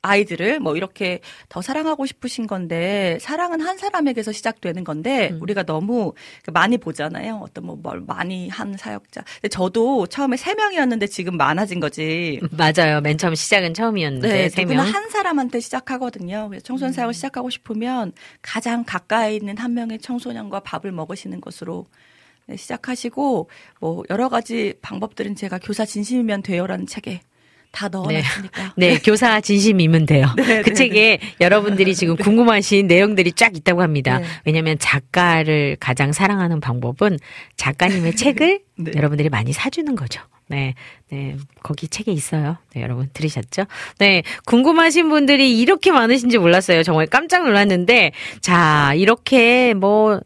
[0.01, 1.19] 아이들을 뭐 이렇게
[1.49, 5.41] 더 사랑하고 싶으신 건데 사랑은 한 사람에게서 시작되는 건데 음.
[5.41, 6.13] 우리가 너무
[6.53, 7.41] 많이 보잖아요.
[7.43, 9.23] 어떤 뭐 뭘 많이 한 사역자.
[9.35, 12.39] 근데 저도 처음에 세 명이었는데 지금 많아진 거지.
[12.51, 13.01] 맞아요.
[13.01, 14.93] 맨 처음 시작은 처음이었는데 네, 세 누구나 명.
[14.93, 16.47] 한 사람한테 시작하거든요.
[16.49, 18.11] 그래서 청소년 사역을 시작하고 싶으면
[18.41, 21.85] 가장 가까이 있는 한 명의 청소년과 밥을 먹으시는 것으로
[22.47, 23.49] 네, 시작하시고
[23.79, 27.21] 뭐 여러 가지 방법들은 제가 교사 진심이면 돼요라는 책에
[27.71, 28.73] 다 넣어놨으니까.
[28.77, 30.27] 네, 교사 진심이면 돼요.
[30.35, 34.19] 네, 그 네, 책에 여러분들이 지금 궁금하신 내용들이 쫙 있다고 합니다.
[34.19, 34.25] 네.
[34.45, 37.17] 왜냐하면 작가를 가장 사랑하는 방법은
[37.57, 38.91] 작가님의 책을 네.
[38.95, 40.21] 여러분들이 많이 사주는 거죠.
[40.47, 40.73] 네,
[41.11, 42.57] 네, 거기 책에 있어요.
[42.73, 43.65] 네, 여러분 들으셨죠?
[43.99, 46.81] 네, 궁금하신 분들이 이렇게 많으신지 몰랐어요.
[46.81, 50.19] 정말 깜짝 놀랐는데, 자, 이렇게 뭐,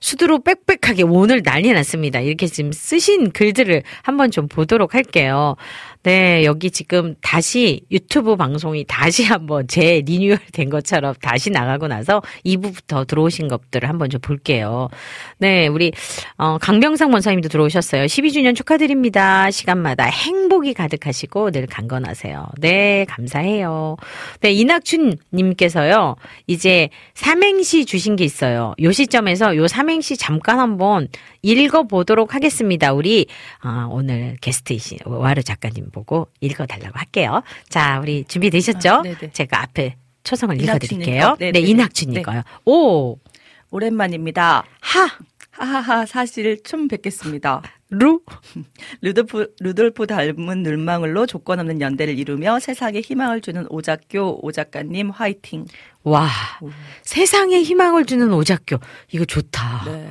[0.00, 2.20] 수두로 빽빽하게 오늘 난리 났습니다.
[2.20, 5.56] 이렇게 지금 쓰신 글들을 한번 좀 보도록 할게요.
[6.02, 12.22] 네, 여기 지금 다시 유튜브 방송이 다시 한번 재 리뉴얼 된 것처럼 다시 나가고 나서
[12.46, 14.88] 2부부터 들어오신 것들을 한번 좀 볼게요.
[15.36, 15.92] 네, 우리,
[16.38, 18.04] 어, 강병상 원사님도 들어오셨어요.
[18.06, 19.50] 12주년 축하드립니다.
[19.50, 22.46] 시간마다 행복이 가득하시고 늘 강건하세요.
[22.60, 23.96] 네, 감사해요.
[24.40, 26.16] 네, 이낙춘님께서요,
[26.46, 28.72] 이제 삼행시 주신 게 있어요.
[28.80, 31.08] 요 시점에서 요 삼행시 잠깐 한번
[31.42, 32.92] 읽어보도록 하겠습니다.
[32.92, 33.26] 우리,
[33.64, 37.42] 어, 오늘 게스트이신 와르 작가님 보고 읽어달라고 할게요.
[37.68, 38.90] 자, 우리 준비되셨죠?
[38.90, 39.02] 아.
[39.32, 41.22] 제가 앞에 초성을 읽어드릴게요.
[41.22, 41.36] 거?
[41.38, 41.52] 네.
[41.54, 42.42] 이낙춘님 거요.
[42.64, 43.18] 오,
[43.70, 44.64] 오랜만입니다.
[44.80, 45.08] 하,
[45.50, 47.62] 하하하 사실 좀 뵙겠습니다.
[47.90, 48.20] 루,
[49.02, 55.66] 루돌프, 루돌프 닮은 눈망울로 조건 없는 연대를 이루며 세상에 희망을 주는 오작교 오작가님 화이팅.
[56.04, 56.28] 와,
[57.02, 58.76] 세상에 희망을 주는 오작교.
[59.12, 59.84] 이거 좋다.
[59.86, 60.08] 네.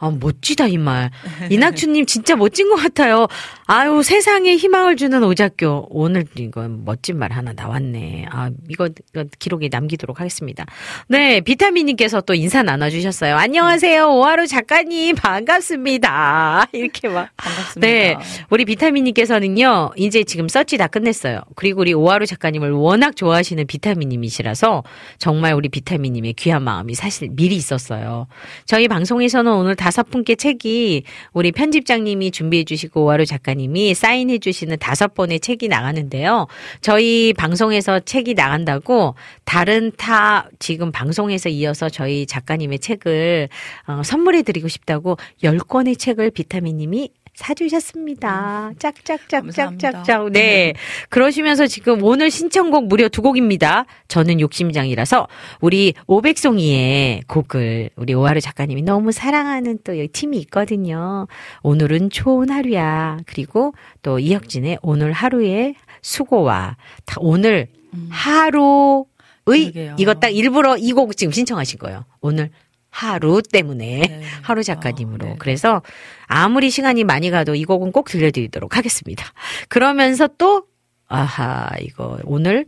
[0.00, 1.10] 아, 멋지다, 이 말.
[1.50, 3.26] 이낙주님 진짜 멋진 것 같아요.
[3.66, 5.88] 아유, 세상에 희망을 주는 오작교.
[5.90, 8.26] 오늘 이거 멋진 말 하나 나왔네.
[8.30, 10.64] 아, 이거, 이거 기록에 남기도록 하겠습니다.
[11.08, 13.36] 네, 비타민님께서 또 인사 나눠주셨어요.
[13.36, 14.08] 안녕하세요.
[14.08, 16.68] 오하루 작가님, 반갑습니다.
[16.72, 17.30] 이렇게 막.
[17.36, 17.80] 반갑습니다.
[17.80, 18.16] 네,
[18.50, 21.40] 우리 비타민님께서는요, 이제 지금 서치 다 끝냈어요.
[21.56, 24.84] 그리고 우리 오하루 작가님을 워낙 좋아하시는 비타민님이시라서
[25.18, 28.28] 정말 우리 비타민님의 귀한 마음이 사실 미리 있었어요.
[28.64, 35.14] 저희 방송에서는 오늘 다섯 분께 책이 우리 편집장님이 준비해 주시고 오하루 작가님이 사인해 주시는 다섯
[35.14, 36.46] 번의 책이 나가는데요.
[36.80, 43.48] 저희 방송에서 책이 나간다고 다른 타 지금 방송에서 이어서 저희 작가님의 책을
[43.86, 48.72] 어, 선물해 드리고 싶다고 열 권의 책을 비타민님이 사주셨습니다.
[48.78, 50.32] 짝짝짝짝짝짝.
[50.32, 50.74] 네.
[51.08, 53.86] 그러시면서 지금 오늘 신청곡 무려 두 곡입니다.
[54.08, 55.28] 저는 욕심장이라서
[55.60, 61.28] 우리 오백송이의 곡을 우리 오하루 작가님이 너무 사랑하는 또 여기 팀이 있거든요.
[61.62, 63.18] 오늘은 좋은 하루야.
[63.26, 67.68] 그리고 또 이혁진의 오늘 하루의 수고와 다 오늘
[68.10, 69.04] 하루의
[69.44, 69.96] 그러게요.
[69.98, 72.04] 이거 딱 일부러 이 곡 지금 신청하신 거예요.
[72.20, 72.50] 오늘
[72.90, 75.82] 하루 때문에 하루 작가님으로 그래서
[76.26, 79.24] 아무리 시간이 많이 가도 이 곡은 꼭 들려드리도록 하겠습니다.
[79.68, 80.64] 그러면서 또
[81.06, 82.66] 아하 이거 오늘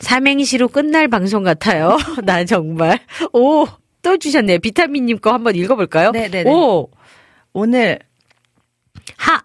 [0.00, 1.96] 삼행시로 끝날 방송 같아요.
[2.24, 2.98] 나 정말
[3.32, 3.66] 오
[4.04, 4.58] 또 주셨네요.
[4.60, 6.12] 비타민님 거 한번 읽어볼까요?
[6.12, 6.48] 네네네.
[6.48, 6.88] 오
[7.54, 7.98] 오늘
[9.16, 9.42] 하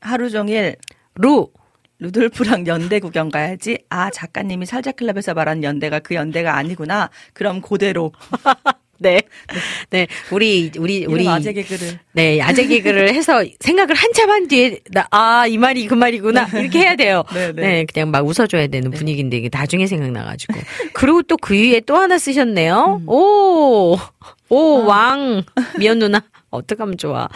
[0.00, 0.76] 하루 종일
[1.14, 1.52] 루
[1.98, 3.84] 루돌프랑 연대 구경 가야지.
[3.90, 7.10] 아 작가님이 살자클럽에서 말한 연대가 그 연대가 아니구나.
[7.34, 8.12] 그럼 그대로.
[8.98, 9.22] 네.
[9.90, 10.06] 네.
[10.30, 11.28] 우리, 우리, 이런 우리.
[11.28, 11.98] 아재 개그를.
[12.12, 12.40] 네.
[12.40, 16.48] 아재 개그를 해서 생각을 한참 한 뒤에, 나, 아, 이 말이 그 말이구나.
[16.54, 17.22] 이렇게 해야 돼요.
[17.32, 17.86] 네, 네, 네.
[17.92, 20.54] 그냥 막 웃어줘야 되는 분위기인데 이게 나중에 생각나가지고.
[20.92, 23.00] 그리고 또 그 위에 또 하나 쓰셨네요.
[23.02, 23.08] 음.
[23.08, 23.96] 오!
[23.96, 24.10] 아.
[24.50, 25.42] 오, 왕.
[25.78, 26.22] 미연 누나.
[26.50, 27.28] 어떡하면 좋아.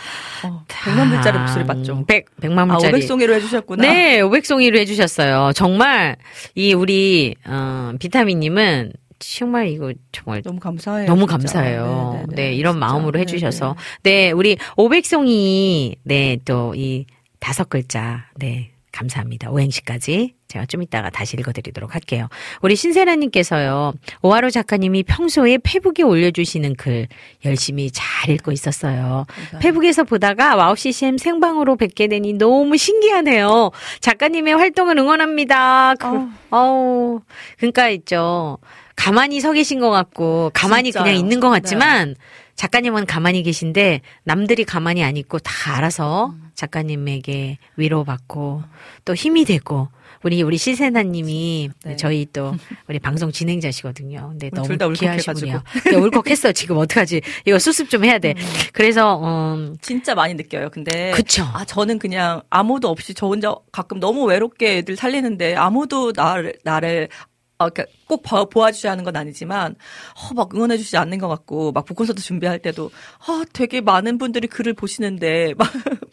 [0.45, 2.05] 어, 100만 불짜리 목소리 맞죠?
[2.07, 3.01] 100, 100만 아, 불짜리.
[3.07, 3.83] 500송이로 해주셨구나.
[3.83, 5.53] 네, 500송이로 해주셨어요.
[5.55, 6.17] 정말,
[6.55, 8.93] 이 우리, 어, 비타민님은
[9.23, 11.07] 정말 이거 정말 너무 감사해요.
[11.07, 11.33] 너무 진짜.
[11.33, 12.13] 감사해요.
[12.15, 12.87] 네, 네, 네, 네, 이런 진짜.
[12.87, 13.77] 마음으로 네, 해주셔서.
[14.03, 17.07] 네, 우리 오백송이, 네, 또 이
[17.41, 19.51] 다섯 글자, 네, 감사합니다.
[19.51, 22.29] 오행시까지 제가 좀 이따가 다시 읽어드리도록 할게요.
[22.61, 27.09] 우리 신세라님께서요, 오하루 작가님이 평소에 페북에 올려주시는 글
[27.45, 29.25] 열심히 잘 읽고 있었어요.
[29.61, 33.71] 페북에서 보다가 와우 CCM 생방으로 뵙게 되니 너무 신기하네요.
[34.01, 35.95] 작가님의 활동을 응원합니다.
[35.95, 37.21] 그, 어우,
[37.57, 38.59] 그러니까 있죠.
[39.03, 41.03] 가만히 서 계신 것 같고, 가만히 진짜요.
[41.03, 41.59] 그냥 있는 것 네.
[41.59, 42.15] 같지만,
[42.55, 48.63] 작가님은 가만히 계신데, 남들이 가만히 안 있고 다 알아서 작가님에게 위로받고,
[49.05, 49.89] 또 힘이 되고,
[50.23, 52.55] 우리, 우리 시세나님이 저희 또,
[52.87, 54.29] 우리 방송 진행자시거든요.
[54.29, 55.59] 근데 너무 둘다 울컥해가지고.
[55.91, 56.53] 네, 울컥했어.
[56.53, 57.23] 지금 어떡하지.
[57.45, 58.35] 이거 수습 좀 해야 돼.
[58.73, 60.71] 그래서, 음, 진짜 많이 느껴요.
[60.71, 61.43] 근데 그쵸.
[61.53, 67.09] 아 저는 그냥 아무도 없이 저 혼자 가끔 너무 외롭게 애들 살리는데 아무도 나를 나를
[67.65, 69.75] 어, 그러니까 꼭 봐- 보아주셔야 하는 건 아니지만
[70.31, 72.91] 어, 막 응원해주지 않는 것 같고 막 북콘서트 준비할 때도
[73.27, 75.69] 아 되게 많은 분들이 글을 보시는데 막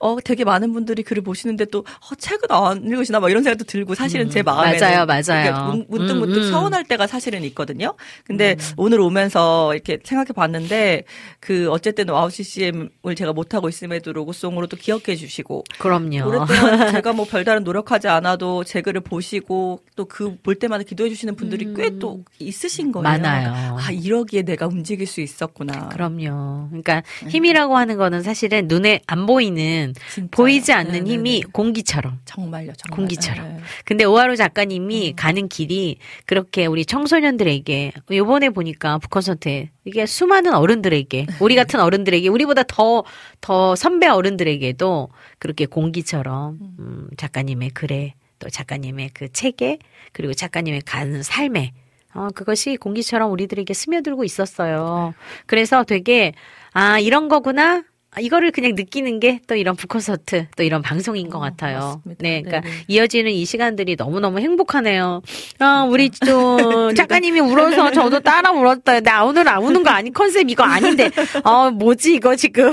[0.00, 3.94] 어, 되게 많은 분들이 글을 보시는데 또 어, 책은 안 읽으시나 막 이런 생각도 들고
[3.94, 5.84] 사실은 제 마음에 맞아요, 맞아요.
[5.88, 6.50] 문득 문득 음, 음.
[6.50, 7.94] 서운할 때가 사실은 있거든요.
[8.24, 11.04] 근데 오늘 오면서 이렇게 생각해 봤는데
[11.40, 16.26] 그 어쨌든 와우 CCM을 제가 못 하고 있음에도 로고송으로 또 기억해 주시고 그럼요.
[16.26, 16.48] 오랫동안
[16.92, 21.74] 제가 뭐 별다른 노력하지 않아도 제 글을 보시고 또 그 볼 때마다 기도해 주시는 분들이
[21.74, 23.02] 꽤 또 있으신 거예요.
[23.02, 23.76] 많아요.
[23.80, 25.88] 아 이러기에 내가 움직일 수 있었구나.
[25.88, 26.68] 그럼요.
[26.68, 29.87] 그러니까 힘이라고 하는 거는 사실은 눈에 안 보이는
[30.30, 32.96] 보이지 않는 힘이 공기처럼 정말요, 정말.
[32.96, 33.48] 공기처럼.
[33.48, 33.60] 네.
[33.84, 41.56] 근데 오하루 작가님이 가는 길이 그렇게 우리 청소년들에게 요번에 보니까 북콘서트에 이게 수많은 어른들에게 우리
[41.56, 45.08] 같은 어른들에게 우리보다 더더 선배 어른들에게도
[45.38, 49.78] 그렇게 공기처럼 음, 작가님의 글에 또 작가님의 그 책에
[50.12, 51.72] 그리고 작가님의 가는 삶에
[52.14, 55.14] 어, 그것이 공기처럼 우리들에게 스며들고 있었어요.
[55.46, 56.32] 그래서 되게,
[56.72, 57.84] 아, 이런 거구나?
[58.18, 62.02] 아, 이거를 그냥 느끼는 게 또 이런 북콘서트, 또 이런 방송인 것 같아요.
[62.18, 62.84] 네, 그러니까 네네.
[62.88, 65.22] 이어지는 이 시간들이 너무 너무 행복하네요.
[65.60, 69.00] 아, 우리 또 작가님이 울어서 저도 따라 울었다.
[69.00, 71.10] 나 오늘 안 우는 거 아니, 컨셉 이거 아닌데.
[71.44, 72.72] 아, 뭐지, 이거 지금.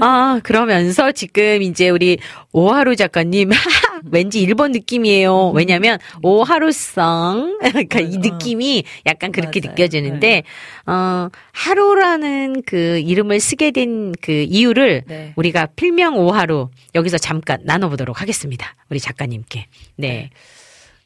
[0.00, 2.18] 아, 그러면서 지금 이제 우리
[2.52, 3.50] 오하루 작가님,
[4.10, 5.50] 왠지 일본 느낌이에요.
[5.50, 7.58] 왜냐면, 오 하루성.
[7.72, 10.42] 그러니까 이 느낌이 약간 그렇게 느껴지는데,
[10.86, 15.32] 어, 하루라는 그 이름을 쓰게 된 그 이유를 네.
[15.36, 18.74] 우리가 필명 오하루 여기서 잠깐 나눠 보도록 하겠습니다.
[18.90, 19.66] 우리 작가님께.
[19.96, 20.30] 네.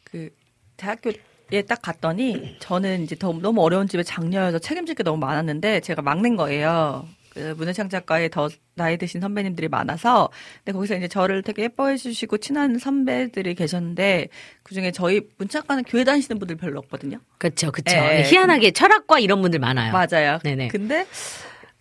[0.04, 0.30] 그
[0.76, 6.02] 대학교에 딱 갔더니 저는 이제 더, 너무 어려운 집에 장녀여서 책임질 게 너무 많았는데 제가
[6.02, 7.06] 막낸 거예요.
[7.30, 12.38] 그 문혜창 작가의 더 나이 드신 선배님들이 많아서 근데 거기서 이제 저를 되게 예뻐해 주시고
[12.38, 14.28] 친한 선배들이 계셨는데
[14.62, 17.18] 그중에 저희 문창과는 교회 다니시는 분들 별로 없거든요.
[17.38, 17.96] 그렇죠, 그렇죠.
[17.96, 18.22] 예, 예.
[18.22, 19.92] 희한하게 철학과 이런 분들 많아요.
[19.92, 20.38] 맞아요.
[20.42, 20.68] 네네.
[20.68, 21.06] 근데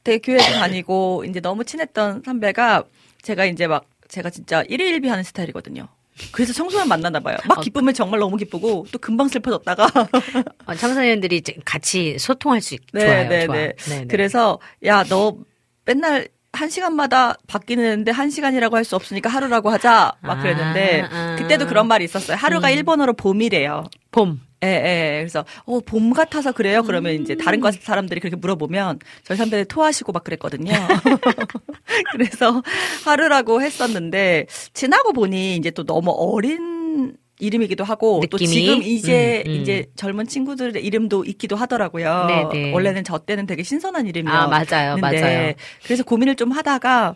[0.04, 2.84] 되게 교회도 다니고 이제 너무 친했던 선배가
[3.22, 5.88] 제가 이제 막 제가 진짜 일일비 하는 스타일이거든요.
[6.32, 7.38] 그래서 청소년 만나나 봐요.
[7.48, 9.88] 막 기쁘면 정말 너무 기쁘고 또 금방 슬퍼졌다가
[10.68, 13.30] 어, 청소년들이 같이 소통할 수 있, 네, 좋아요.
[13.30, 13.56] 네, 좋아.
[13.56, 13.74] 네.
[13.88, 14.06] 네, 네.
[14.08, 15.38] 그래서 야 너
[15.86, 21.36] 맨날 한 시간마다 바뀌는데 한 시간이라고 할 수 없으니까 하루라고 하자 막 아, 그랬는데 아.
[21.38, 22.38] 그때도 그런 말이 있었어요.
[22.38, 22.74] 하루가 음.
[22.74, 23.84] 일본어로 봄이래요.
[24.12, 24.40] 봄.
[24.64, 25.18] 예, 예.
[25.22, 26.84] 그래서 어, 봄 같아서 그래요.
[26.84, 30.74] 그러면 이제 다른 과 사람들이 그렇게 물어보면 저희 선배들 토하시고 막 그랬거든요.
[32.12, 32.62] 그래서
[33.06, 38.54] 하루라고 했었는데 지나고 보니 이제 또 너무 어린 이름이기도 하고 또 느낌이?
[38.54, 39.56] 지금 이제 음, 음.
[39.62, 42.50] 이제 젊은 친구들의 이름도 있기도 하더라고요.
[42.52, 42.74] 네네.
[42.74, 45.54] 원래는 저 때는 되게 신선한 이름이었는데 아, 맞아요, 맞아요.
[45.84, 47.16] 그래서 고민을 좀 하다가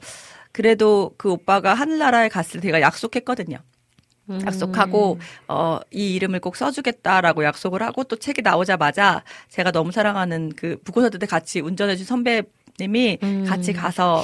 [0.53, 3.57] 그래도 그 오빠가 하늘나라에 갔을 때 제가 약속했거든요.
[4.29, 4.39] 음.
[4.45, 10.77] 약속하고 어 이 이름을 꼭 써주겠다라고 약속을 하고 또 책이 나오자마자 제가 너무 사랑하는 그
[10.83, 13.45] 부고사들때 같이 운전해준 선배님이 음.
[13.47, 14.23] 같이 가서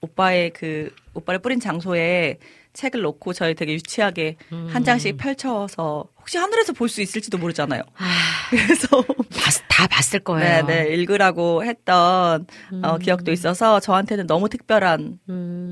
[0.00, 2.38] 오빠의 그 오빠를 뿌린 장소에
[2.72, 4.36] 책을 놓고 저희 되게 유치하게
[4.68, 7.82] 한 장씩 펼쳐서 혹시 하늘에서 볼 수 있을지도 모르잖아요.
[8.50, 8.86] 그래서
[9.68, 10.64] 다 봤을 거예요.
[10.66, 12.46] 네, 네 읽으라고 했던
[12.82, 15.18] 어, 기억도 있어서 저한테는 너무 특별한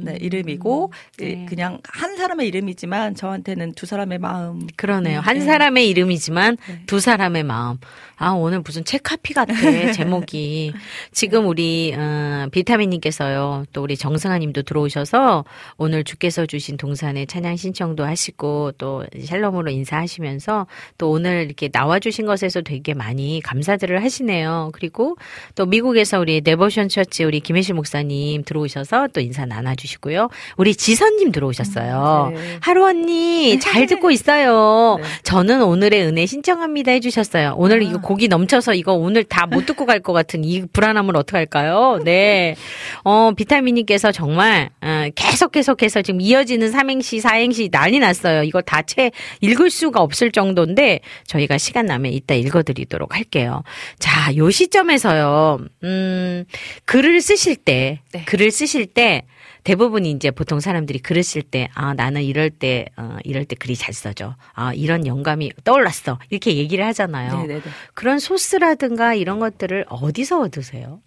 [0.04, 4.66] 네, 이름이고 이- 그냥 한 사람의 이름이지만 저한테는 두 사람의 마음.
[4.76, 5.20] 그러네요.
[5.20, 5.44] 음, 한 네.
[5.44, 6.56] 사람의 이름이지만
[6.86, 7.76] 두 사람의 마음.
[8.16, 9.52] 아 오늘 무슨 책 카피 같아
[9.92, 10.72] 제목이.
[11.12, 13.64] 지금 우리 어, 비타민님께서요.
[13.72, 15.44] 또 우리 정승아님도 들어오셔서
[15.76, 20.47] 오늘 주께서 주신 동산에 찬양 신청도 하시고 또 샬롬으로 인사하시면서
[20.96, 24.70] 또 오늘 이렇게 나와주신 것에서 되게 많이 감사들을 하시네요.
[24.72, 25.16] 그리고
[25.54, 30.28] 또 미국에서 우리 네버션 처치 우리 김혜실 목사님 들어오셔서 또 인사 나눠주시고요.
[30.56, 32.32] 우리 지선님 들어오셨어요.
[32.60, 34.98] 하루 언니 잘 듣고 있어요.
[35.22, 37.54] 저는 오늘의 은혜 신청합니다 해주셨어요.
[37.56, 42.00] 오늘 이거 곡이 넘쳐서 이거 오늘 다 못 듣고 갈 것 같은 이 불안함을 어떡할까요?
[42.04, 42.54] 네.
[43.02, 48.42] 어, 비타민님께서 정말, 어, 계속 계속해서 지금 이어지는 삼행시, 사행시 난리 났어요.
[48.44, 49.10] 이거 다 채
[49.40, 53.62] 읽을 수가 없을 정도 인데 저희가 시간 나면 이따 읽어드리도록 할게요.
[53.98, 56.44] 자, 요 시점에서요, 음,
[56.84, 59.24] 글을 쓰실 때, 글을 쓰실 때,
[59.64, 63.76] 대부분이 이제 보통 사람들이 글을 쓸 때, 아, 나는 이럴 때, 어, 이럴 때 글이
[63.76, 64.34] 잘 써져.
[64.54, 66.18] 아, 이런 영감이 떠올랐어.
[66.30, 67.42] 이렇게 얘기를 하잖아요.
[67.42, 67.62] 네네네.
[67.94, 71.00] 그런 소스라든가 이런 것들을 어디서 얻으세요?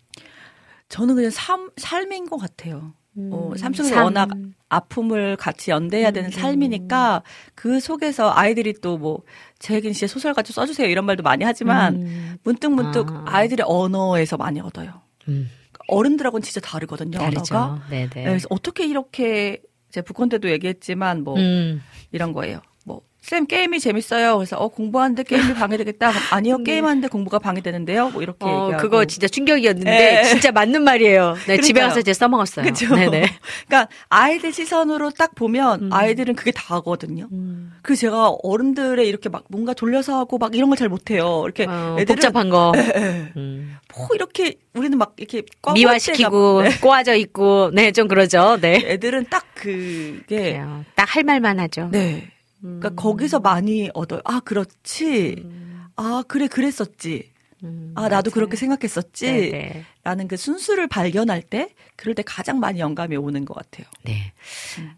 [0.90, 2.94] 저는 그냥 삶, 삶인 것 같아요.
[3.18, 3.74] 어, 음, 삶.
[4.04, 4.30] 워낙
[4.70, 7.24] 아픔을 같이 연대해야 되는 삶이니까
[7.56, 9.24] 그 속에서 아이들이 또뭐
[9.60, 12.38] 재긴 씨의 소설 가지고 써주세요 이런 말도 많이 하지만 음.
[12.44, 13.44] 문득 문득 아.
[13.44, 15.02] 이들의 언어에서 많이 얻어요.
[15.88, 17.18] 어른들하고는 진짜 다르거든요.
[17.18, 17.20] 음.
[17.20, 17.56] 다르죠.
[17.56, 17.84] 언어가.
[17.90, 18.10] 네네.
[18.10, 21.82] 네, 그래서 어떻게 이렇게 제 북콘 때도 얘기했지만 뭐 음.
[22.12, 22.62] 이런 거예요.
[23.30, 24.36] 뭐쌤 게임이 재밌어요.
[24.38, 26.12] 그래서 어 공부하는데 게임이 방해되겠다.
[26.32, 28.10] 아니요 게임하는데 공부가 방해되는데요.
[28.10, 28.78] 뭐 이렇게 어, 얘기하고.
[28.82, 30.24] 그거 진짜 충격이었는데 네.
[30.26, 31.36] 진짜 맞는 말이에요.
[31.48, 31.82] 네, 집에.
[31.82, 32.66] 가서 이제 써먹었어요.
[32.66, 32.96] 그죠?
[32.96, 33.26] 네네.
[33.68, 35.94] 그러니까 아이들 시선으로 딱 보면 음.
[35.94, 37.28] 아이들은 그게 다거든요.
[37.84, 41.44] 그래서 제가 어른들의 이렇게 막 뭔가 돌려서 하고 막 이런 걸 잘 못해요.
[41.46, 42.72] 이렇게 어, 애들은 복잡한 거.
[42.76, 43.32] 예, 예.
[43.38, 43.78] 음.
[43.96, 48.58] 뭐 이렇게 우리는 막 이렇게 꽉 미화시키고 꽉 꼬아져 있고 네 좀 그러죠.
[48.62, 48.82] 네.
[48.86, 50.60] 애들은 딱 그게
[50.96, 51.90] 딱 할 말만 하죠.
[51.92, 52.32] 네.
[52.62, 54.22] 그러니까 거기서 많이 얻어요.
[54.26, 55.46] 아 그렇지.
[55.96, 57.32] 아 그래 그랬었지.
[57.96, 59.26] 아 나도 그렇게 생각했었지.
[59.26, 59.86] 네네.
[60.04, 63.86] 라는 그 순수를 발견할 때 그럴 때 가장 많이 영감이 오는 것 같아요.
[64.04, 64.34] 네.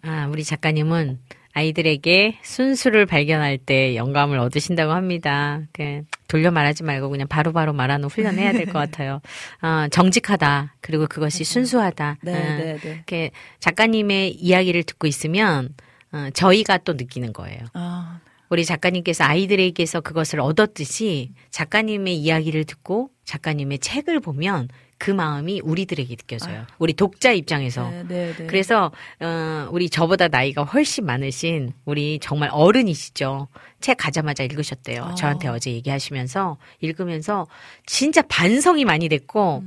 [0.01, 1.19] 아, 우리 작가님은
[1.55, 5.61] 아이들에게 순수를 발견할 때 영감을 얻으신다고 합니다.
[5.71, 9.21] 그 돌려 말하지 말고 그냥 바로 바로 말하는 훈련해야 될 것 같아요.
[9.61, 10.75] 아, 정직하다.
[10.81, 12.17] 그리고 그것이 순수하다.
[12.23, 12.89] 네, 아, 네, 네.
[12.95, 15.69] 이렇게 작가님의 이야기를 듣고 있으면
[16.13, 17.65] 어, 저희가 또 느끼는 거예요.
[17.73, 18.19] 아,
[18.49, 24.69] 우리 작가님께서 아이들에게서 그것을 얻었듯이 작가님의 이야기를 듣고 작가님의 책을 보면
[24.99, 26.65] 그 마음이 우리들에게 느껴져요.
[26.77, 27.89] 우리 독자 입장에서.
[27.89, 28.45] 네, 네, 네.
[28.45, 33.47] 그래서 어 우리 저보다 나이가 훨씬 많으신 우리 정말 어른이시죠.
[33.81, 35.03] 책 가자마자 읽으셨대요.
[35.03, 35.15] 아.
[35.15, 37.47] 저한테 어제 얘기하시면서 읽으면서
[37.85, 39.63] 진짜 반성이 많이 됐고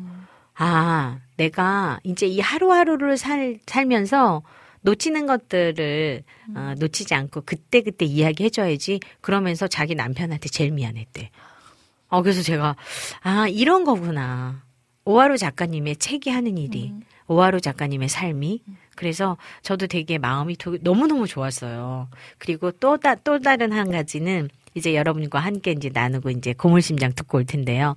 [0.55, 4.43] 아, 내가 이제 이 하루하루를 살 살면서
[4.91, 6.23] 놓치는 것들을
[6.55, 11.31] 어, 놓치지 않고 그때 그때 이야기해줘야지 그러면서 자기 남편한테 제일 미안했대.
[12.09, 12.77] 어, 그래서 제가,
[13.23, 14.63] 아, 이런 거구나.
[15.05, 16.93] 오하루 작가님의 책이 하는 일이,
[17.27, 18.63] 오하루 작가님의 삶이.
[18.95, 22.09] 그래서 저도 되게 마음이 도- 너무너무 좋았어요.
[22.39, 27.39] 그리고 또, 다, 또 다른 한 가지는 이제 여러분과 함께 이제 나누고 이제 고물심장 듣고
[27.39, 27.97] 올 텐데요.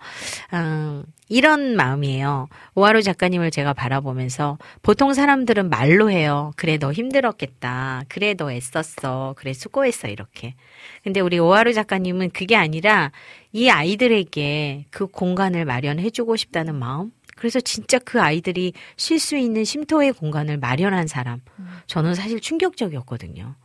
[0.53, 2.47] 음, 이런 마음이에요.
[2.73, 6.51] 오하루 작가님을 제가 바라보면서 보통 사람들은 말로 해요.
[6.55, 8.03] 그래, 너 힘들었겠다.
[8.07, 9.35] 그래, 너 애썼어.
[9.37, 10.07] 그래, 수고했어.
[10.07, 10.55] 이렇게.
[11.03, 13.11] 근데 우리 오하루 작가님은 그게 아니라
[13.51, 17.11] 이 아이들에게 그 공간을 마련해주고 싶다는 마음?
[17.35, 21.41] 그래서 진짜 그 아이들이 쉴 수 있는 쉼터의 공간을 마련한 사람.
[21.87, 23.55] 저는 사실 충격적이었거든요.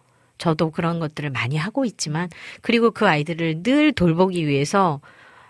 [0.45, 2.29] 저도 그런 것들을 많이 하고 있지만,
[2.61, 5.01] 그리고 그 아이들을 늘 돌보기 위해서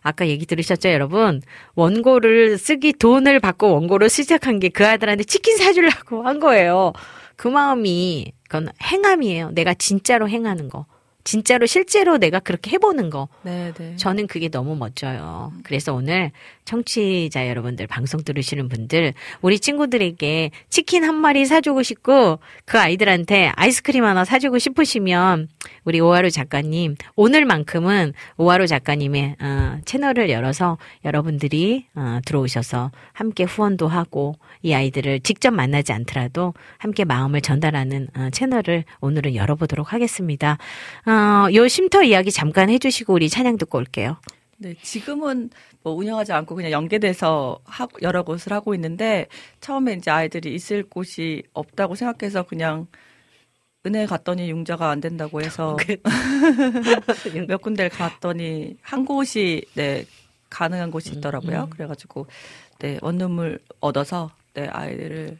[0.03, 1.41] 아까 얘기 들으셨죠, 여러분?
[1.75, 6.93] 원고를 쓰기 돈을 받고 원고를 시작한 게 그 아들한테 치킨 사주려고 한 거예요.
[7.37, 9.51] 그 마음이, 그건 행함이에요.
[9.51, 10.87] 내가 진짜로 행하는 거.
[11.25, 13.29] 진짜로 실제로 내가 그렇게 해보는 거.
[13.43, 13.97] 네, 네.
[13.97, 15.53] 저는 그게 너무 멋져요.
[15.65, 16.31] 그래서 오늘
[16.67, 24.05] 청취자 여러분들, 방송 들으시는 분들, 우리 친구들에게 치킨 한 마리 사주고 싶고, 그 아이들한테 아이스크림
[24.05, 25.49] 하나 사주고 싶으시면,
[25.85, 34.37] 우리 오하루 작가님, 오늘만큼은 오하루 작가님의 어, 채널을 열어서 여러분들이 어, 들어오셔서 함께 후원도 하고,
[34.63, 40.59] 이 아이들을 직접 만나지 않더라도 함께 마음을 전달하는 어, 채널을 오늘은 열어보도록 하겠습니다.
[41.07, 41.14] 어,
[41.55, 44.17] 요 쉼터 이야기 잠깐 해주시고 우리 찬양 듣고 올게요.
[44.59, 45.51] 네, 지금은
[45.83, 49.27] 뭐 운영하지 않고 그냥 연계돼서 하, 여러 곳을 하고 있는데
[49.61, 52.87] 처음에 이제 아이들이 있을 곳이 없다고 생각해서 그냥
[53.87, 55.77] 은혜 갔더니 융자가 안 된다고 해서
[57.49, 60.07] 몇 군데를 갔더니 한 곳이 네
[60.49, 61.69] 가능한 곳이 음, 있더라고요.
[61.71, 62.27] 그래가지고
[62.79, 65.39] 네 원룸을 얻어서 네 아이들을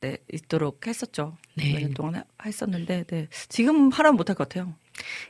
[0.00, 1.36] 네 있도록 했었죠.
[1.54, 1.72] 네.
[1.72, 4.72] 몇년 동안 하- 했었는데 네 지금 하라면 못할 것 같아요.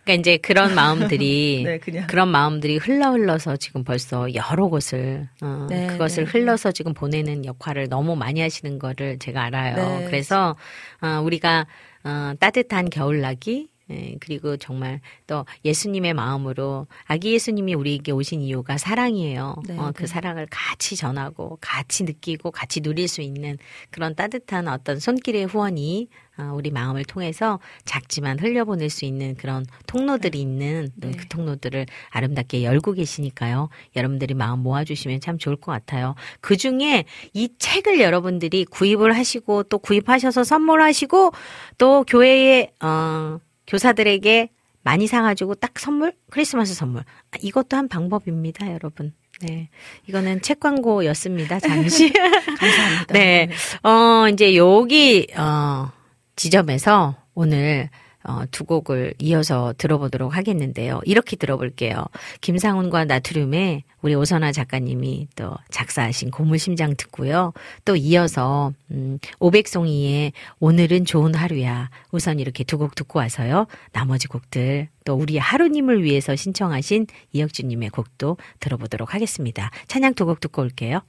[0.04, 2.06] 그러니까 이제 그런 마음들이 네.
[2.06, 6.30] 그런 마음들이 흘러 흘러서 지금 벌써 여러 곳을 어, 네, 그것을 네.
[6.30, 9.76] 흘러서 지금 보내는 역할을 너무 많이 하시는 거를 제가 알아요.
[10.00, 10.04] 네.
[10.06, 10.56] 그래서
[11.02, 11.66] 어, 우리가
[12.04, 13.77] 어, 따뜻한 겨울나기 예,
[14.20, 19.56] 그리고 정말 또 예수님의 마음으로 아기 예수님이 우리에게 오신 이유가 사랑이에요.
[19.66, 20.06] 네, 어, 그 네.
[20.06, 23.58] 사랑을 같이 전하고 같이 느끼고 같이 누릴 수 있는
[23.90, 26.08] 그런 따뜻한 어떤 손길의 후원이
[26.38, 31.10] 어, 우리 마음을 통해서 작지만 흘려보낼 수 있는 그런 통로들이 있는 네.
[31.10, 33.68] 그 통로들을 아름답게 열고 계시니까요.
[33.96, 36.14] 여러분들이 마음 모아주시면 참 좋을 것 같아요.
[36.40, 37.04] 그 중에
[37.34, 41.32] 이 책을 여러분들이 구입을 하시고 또 구입하셔서 선물하시고
[41.76, 44.50] 또 교회에 어, 교사들에게
[44.82, 49.12] 많이 사가지고 딱 선물 크리스마스 선물 아, 이것도 한 방법입니다, 여러분.
[49.40, 49.68] 네,
[50.08, 51.60] 이거는 책 광고였습니다.
[51.60, 52.10] 잠시.
[52.58, 53.12] 감사합니다.
[53.12, 53.50] 네,
[53.84, 55.92] 어 이제 여기 어
[56.34, 57.88] 지점에서 오늘
[58.24, 61.00] 어, 두 곡을 이어서 들어보도록 하겠는데요.
[61.04, 62.04] 이렇게 들어볼게요.
[62.40, 67.52] 김상훈과 나트륨의 우리 오선아 작가님이 또 작사하신 고물심장 듣고요.
[67.84, 71.90] 또 이어서 음, 오백송이의 오늘은 좋은 하루야.
[72.12, 73.66] 우선 이렇게 두 곡 듣고 와서요.
[73.92, 79.70] 나머지 곡들 또 우리 하루님을 위해서 신청하신 이혁주님의 곡도 들어보도록 하겠습니다.
[79.88, 81.00] 찬양 두 곡 듣고 올게요.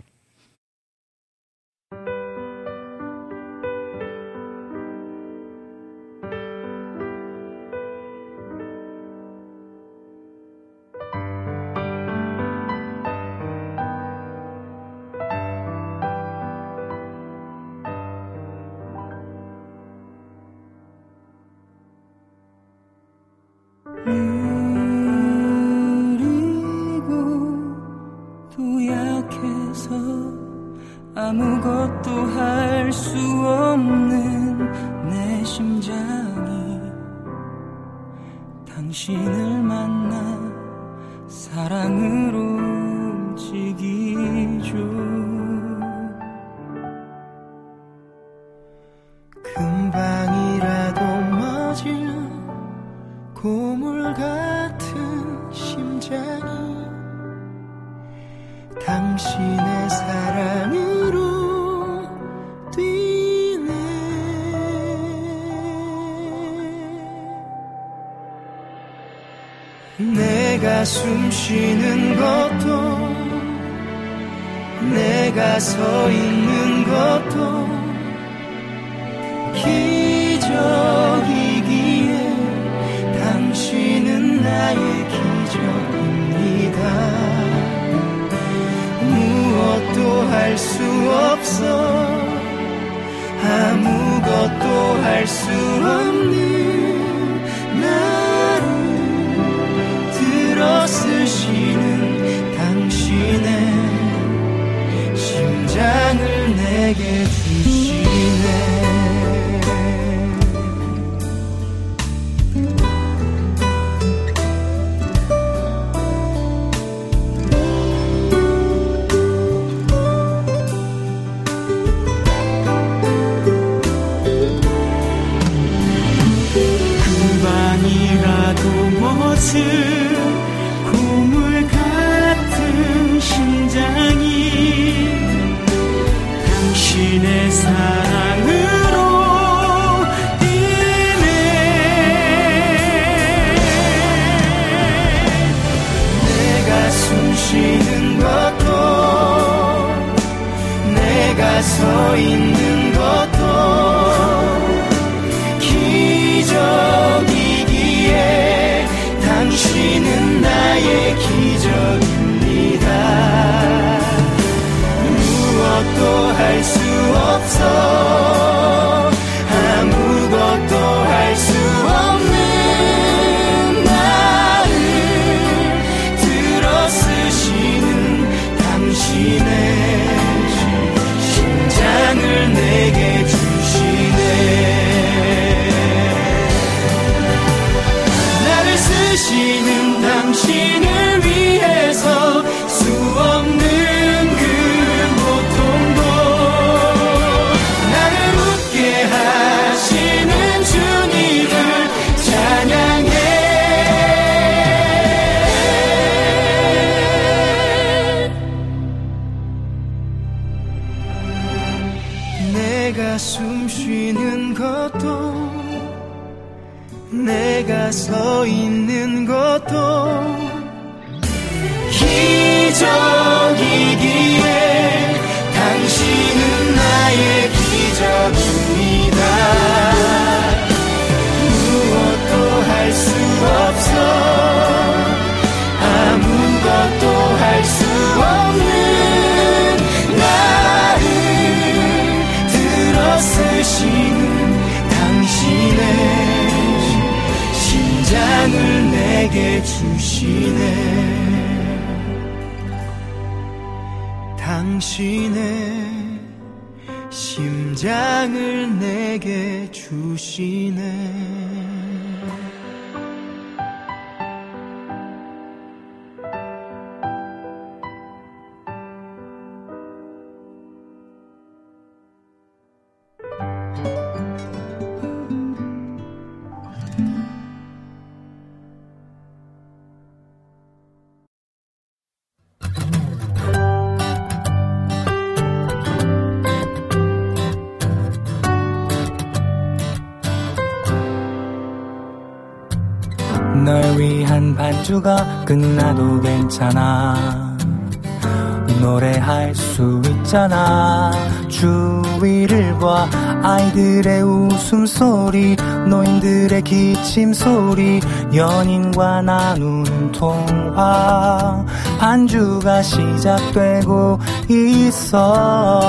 [307.10, 308.00] 노인들의 기침소리
[308.34, 311.66] 연인과 나눈 통화.
[312.00, 314.20] 반주가 시작되고
[314.50, 315.80] 있어.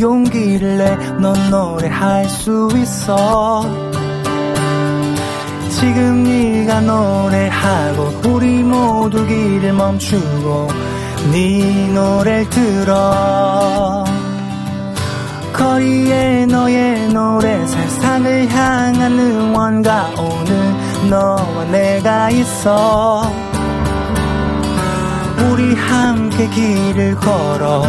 [0.00, 3.62] 용기를 내 넌 노래할 수 있어.
[5.70, 10.68] 지금 네가 노래하고 우리 모두 길을 멈추고
[11.32, 14.04] 네 노래를 들어.
[15.52, 17.66] 거리에 너의 노래
[18.06, 23.28] 세상을 향한 응원가 오늘 너와 내가 있어.
[25.50, 27.82] 우리 함께 길을 걸어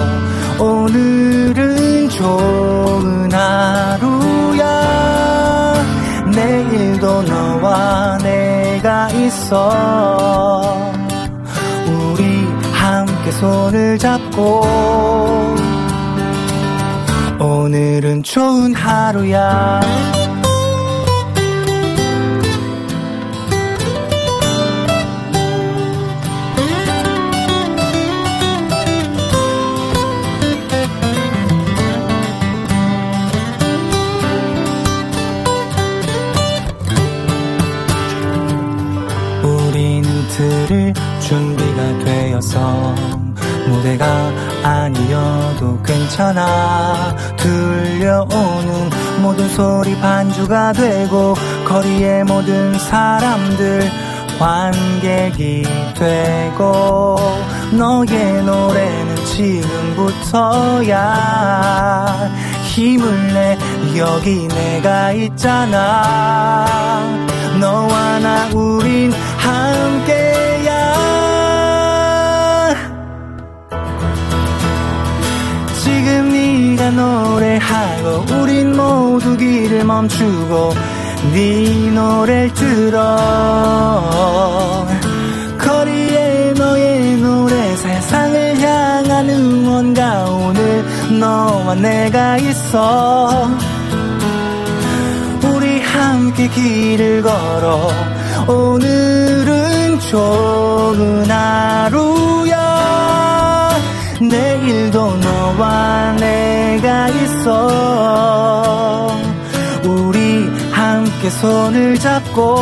[0.60, 4.66] 오늘은 좋은 하루야.
[6.34, 10.92] 내일도 너와 내가 있어.
[11.86, 15.57] 우리 함께 손을 잡고
[17.40, 19.80] 오늘은 좋은 하루야.
[39.44, 42.96] 우린 들을 준비가 되어서
[43.68, 47.16] 무대가 아니어도 괜찮아.
[47.38, 48.90] 들려오는
[49.22, 51.36] 모든 소리 반주가 되고
[51.66, 53.90] 거리의 모든 사람들
[54.38, 55.64] 관객이
[55.98, 57.16] 되고
[57.72, 60.98] 너의 노래는 지금부터야.
[62.64, 63.58] 힘을 내
[63.98, 66.68] 여기 내가 있잖아.
[67.60, 69.12] 너와 나 우린
[76.78, 80.74] 네가 노래하고 우린 모두 길을 멈추고
[81.34, 83.18] 네 노래를 들어.
[85.58, 90.86] 거리에 너의 노래 세상을 향한 응원가 오늘
[91.20, 93.50] 너와 내가 있어.
[95.44, 97.90] 우리 함께 길을 걸어
[98.48, 102.47] 오늘은 좋은 하루
[104.22, 108.48] 내일도 너와 내가 있어.
[109.84, 112.56] 우리 함께 손을 잡고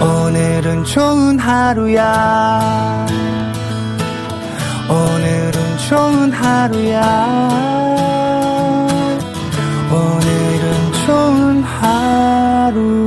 [0.00, 3.06] 오늘은 좋은 하루야.
[4.88, 7.02] 오늘은 좋은 하루야.
[9.90, 13.03] 오늘은 좋은 하루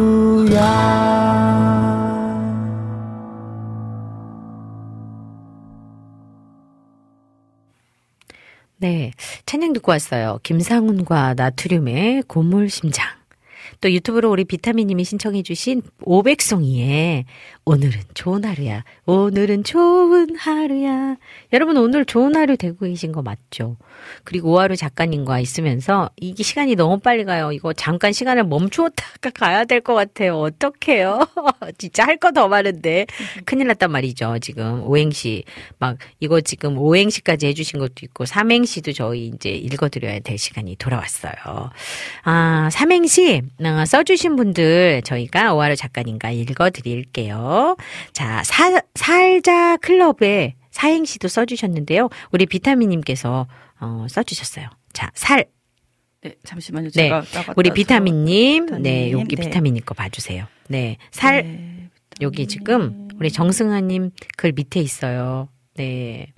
[8.78, 9.12] 네.
[9.46, 10.40] 찬양 듣고 왔어요.
[10.44, 13.08] 김상훈과 나트륨의 고물 심장.
[13.82, 17.26] 또 유튜브로 우리 비타민님이 신청해주신 오백송이의
[17.70, 18.86] 오늘은 좋은 하루야.
[19.06, 21.18] 오늘은 좋은 하루야.
[21.52, 23.76] 여러분 오늘 좋은 하루 되고 계신 거 맞죠?
[24.24, 27.52] 그리고 오하루 작가님과 있으면서 이게 시간이 너무 빨리 가요.
[27.52, 30.40] 이거 잠깐 시간을 멈추었다가 가야 될 것 같아요.
[30.40, 31.28] 어떡해요?
[31.78, 33.06] 진짜 할 거 더 많은데.
[33.46, 34.40] 큰일 났단 말이죠.
[34.40, 35.44] 지금 오행시.
[35.78, 41.34] 막 이거 지금 오행시까지 해주신 것도 있고 삼행시도 저희 이제 읽어드려야 될 시간이 돌아왔어요.
[42.24, 47.57] 아, 삼행시 어, 써주신 분들 저희가 오하루 작가님과 읽어드릴게요.
[48.14, 52.10] 자, 사, 살자 클럽에 사행시도 써주셨는데요.
[52.32, 53.48] 우리 비타민님께서
[53.80, 54.68] 어, 써주셨어요.
[54.94, 55.46] 자, 살.
[56.22, 56.90] 네, 잠시만요.
[56.90, 59.44] 네, 제가 따갔다 우리 비타민님, 비타민님, 네, 여기 네.
[59.44, 60.46] 비타민님 거 봐주세요.
[60.68, 61.90] 네, 살.
[62.22, 65.50] 여기 지금 우리 정승아님 글 밑에 있어요.
[65.76, 66.34] 네,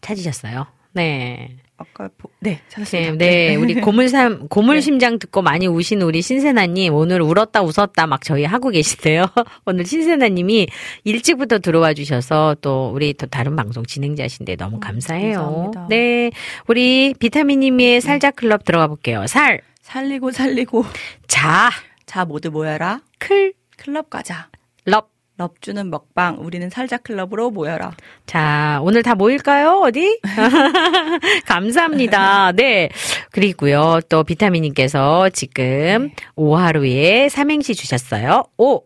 [0.00, 0.66] 찾으셨어요?
[0.92, 1.56] 네.
[1.76, 3.12] 아까 보, 네, 찾았습니다.
[3.16, 8.44] 네, 네, 우리 고물삼 고물심장 듣고 많이 우신 우리 신세나님 오늘 울었다 웃었다 막 저희
[8.44, 9.26] 하고 계시대요.
[9.66, 10.68] 오늘 신세나님이
[11.02, 15.38] 일찍부터 들어와 주셔서 또 우리 또 다른 방송 진행자신데 너무 감사해요.
[15.38, 15.86] 감사합니다.
[15.90, 16.30] 네,
[16.68, 19.26] 우리 비타민님의 살자 클럽 들어가 볼게요.
[19.26, 20.84] 살 살리고 살리고
[21.26, 21.70] 자,
[22.06, 23.00] 자 모두 모여라.
[23.18, 24.48] 클 클럽 가자.
[24.84, 25.13] 럽.
[25.36, 26.38] 럽 주는 먹방.
[26.38, 27.92] 우리는 살자 클럽으로 모여라.
[28.24, 29.80] 자, 오늘 다 모일까요?
[29.82, 30.20] 어디?
[31.46, 32.52] 감사합니다.
[32.52, 32.88] 네.
[33.32, 38.44] 그리고요, 또 비타민님께서 지금 오하루에 삼행시 주셨어요.
[38.58, 38.82] 오,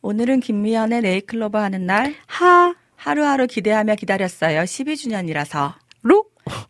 [0.00, 2.14] 오늘은 김미현의 네잎클로버 하는 날.
[2.26, 4.60] 하, 하루하루 기대하며 기다렸어요.
[4.60, 5.74] 12주년이라서.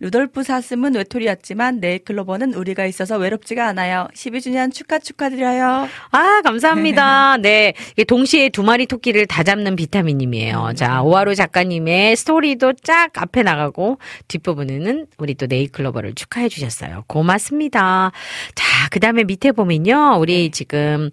[0.00, 4.09] 루, 루돌프 사슴은 외톨이였지만 네잎클로버는 우리가 있어서 외롭지가 않아요.
[4.14, 5.88] 12주년 축하 축하드려요.
[6.10, 7.36] 아, 감사합니다.
[7.42, 7.74] 네.
[8.06, 10.72] 동시에 두 마리 토끼를 다 잡는 비타민님이에요.
[10.76, 13.98] 자, 오하루 작가님의 스토리도 쫙 앞에 나가고
[14.28, 17.05] 뒷부분에는 우리 또 네잎클로버를 축하해 주셨어요.
[17.06, 18.12] 고맙습니다.
[18.55, 20.16] 자, 그 다음에 밑에 보면요.
[20.18, 21.10] 우리 지금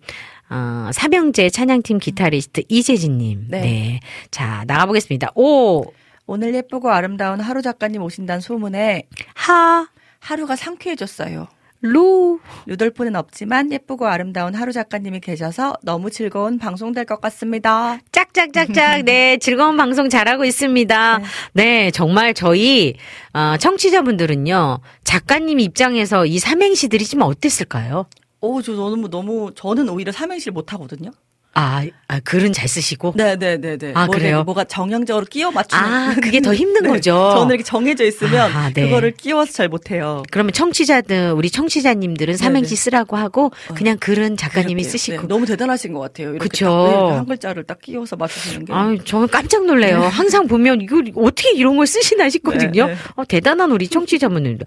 [0.49, 3.45] 어, 삼형제 찬양팀 기타리스트 이재진님.
[3.49, 3.61] 네.
[3.61, 3.99] 네.
[4.31, 5.31] 자, 나가보겠습니다.
[5.35, 5.83] 오,
[6.27, 9.03] 오늘 예쁘고 아름다운 하루 작가님 오신다는 소문에
[9.35, 9.87] 하,
[10.19, 11.47] 하루가 상쾌해졌어요.
[11.81, 17.99] 루, 루돌프는 없지만 예쁘고 아름다운 하루 작가님이 계셔서 너무 즐거운 방송 될 것 같습니다.
[18.11, 19.03] 짝짝짝짝.
[19.03, 21.19] 네, 즐거운 방송 잘하고 있습니다.
[21.53, 22.95] 네, 정말 저희
[23.33, 24.79] 어, 청취자분들은요.
[25.03, 28.07] 작가님 입장에서 이 삼행시들이 좀 어땠을까요?
[28.41, 31.11] 오, 저 너무 너무 저는 오히려 삼행시를 못 하거든요.
[31.57, 33.13] 아, 아 글은 잘 쓰시고.
[33.15, 33.93] 네, 네, 네, 네.
[33.95, 34.43] 아, 그래요?
[34.43, 35.83] 뭐가 정형적으로 끼워 맞추는.
[35.83, 37.11] 아, 그게 더 힘든 네, 거죠.
[37.33, 38.83] 저는 이렇게 정해져 있으면 아, 네.
[38.83, 40.21] 그거를 끼워서 잘 못해요.
[40.31, 42.75] 그러면 청취자들 우리 청취자님들은 삼행시 네네.
[42.75, 45.21] 쓰라고 하고 그냥 글은 작가님이 그렇게, 쓰시고.
[45.21, 46.31] 네, 너무 대단하신 것 같아요.
[46.31, 46.65] 이렇게 그쵸.
[46.65, 48.73] 딱, 네, 한 글자를 딱 끼워서 맞추시는 게.
[48.73, 50.01] 아, 저는 깜짝 놀래요.
[50.01, 50.07] 네.
[50.07, 52.89] 항상 보면 이거 어떻게 이런 걸 쓰시나 싶거든요.
[53.15, 54.65] 어, 대단한 우리 청취자분들도.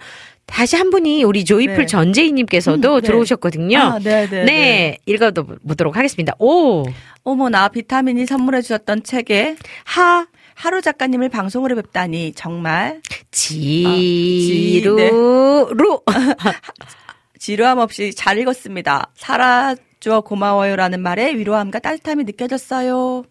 [0.49, 1.87] 다시 한 분이 우리 조이풀 네.
[1.87, 3.07] 전재희님께서도 음, 네.
[3.07, 3.79] 들어오셨거든요.
[3.79, 4.99] 아, 네, 네, 네.
[5.07, 6.35] 읽어보도록 하겠습니다.
[6.39, 6.85] 오,
[7.23, 13.01] 어머나 비타민이 선물해 주셨던 책에 하, 하루 작가님을 방송으로 뵙다니 정말
[13.31, 15.11] 지루, 네.
[15.11, 16.01] 루.
[17.39, 19.11] 지루함 없이 잘 읽었습니다.
[19.15, 23.25] 살 아줘 고마워요라는 말에 위로함과 따뜻함이 느껴졌어요.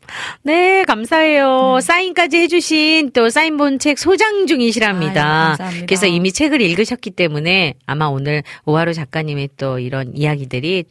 [0.43, 1.75] 네, 감사해요.
[1.75, 1.79] 음.
[1.81, 5.21] 사인까지 해주신 또 사인 본 책 소장 중이시랍니다.
[5.21, 5.85] 아유, 감사합니다.
[5.85, 10.85] 그래서 이미 책을 읽으셨기 때문에 아마 오늘 오하루 작가님의 또 이런 이야기들이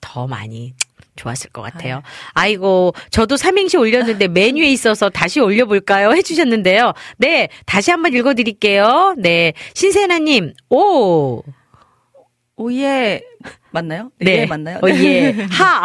[0.00, 0.72] 더 많이
[1.16, 2.02] 좋았을 것 같아요.
[2.32, 6.12] 아이고, 저도 삼행시 올렸는데 메뉴에 있어서 다시 올려볼까요?
[6.12, 6.92] 해주셨는데요.
[7.18, 9.16] 네, 다시 한번 읽어드릴게요.
[9.18, 11.42] 네, 신세나님, 오,
[12.56, 13.20] 오예
[13.70, 14.10] 맞나요?
[14.18, 14.78] 네, 예 맞나요?
[14.82, 15.84] 어, 예, 하,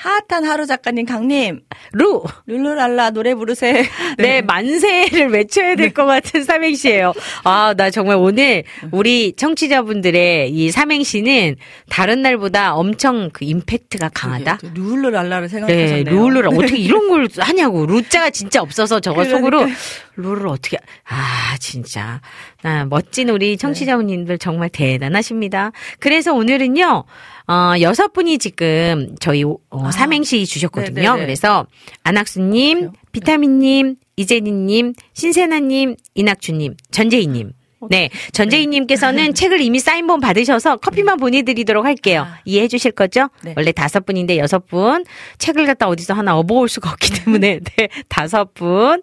[0.00, 1.60] 핫한 하루 작가님 강님
[1.92, 3.86] 루 룰루랄라 노래 부르세.
[4.16, 7.12] 네, 만세를 외쳐야 될것 같은 삼행시예요.
[7.44, 11.56] 아, 나 정말 오늘 우리 청취자분들의 이 삼행시는
[11.90, 14.60] 다른 날보다 엄청 그 임팩트가 강하다.
[14.74, 16.04] 룰루랄라를 네, 생각하셨네요.
[16.04, 17.84] 룰을 어떻게 이런 걸 하냐고.
[17.84, 19.76] 루자가 진짜 없어서 저거 속으로 그러니까요.
[20.16, 20.78] 룰을 어떻게
[21.08, 22.22] 아, 진짜.
[22.62, 25.72] 아, 멋진 우리 청취자분님들 정말 대단하십니다.
[25.98, 27.04] 그래서 오늘은요.
[27.50, 31.00] 어, 여섯 분이 지금 저희 어, 삼행시 주셨거든요.
[31.00, 31.14] 아.
[31.14, 31.26] 네네네.
[31.26, 31.66] 그래서
[32.04, 37.52] 안학수님, 비타민님, 이재니님, 신세나님, 이낙주님, 전재희님.
[37.88, 42.26] 네, 전재희님께서는 책을 이미 사인본 받으셔서 커피만 보내드리도록 할게요.
[42.44, 43.30] 이해해 주실 거죠?
[43.42, 43.54] 네.
[43.56, 45.04] 원래 다섯 분인데 여섯 분
[45.38, 49.02] 책을 갖다 어디서 하나 업어올 수가 없기 때문에 네, 다섯 분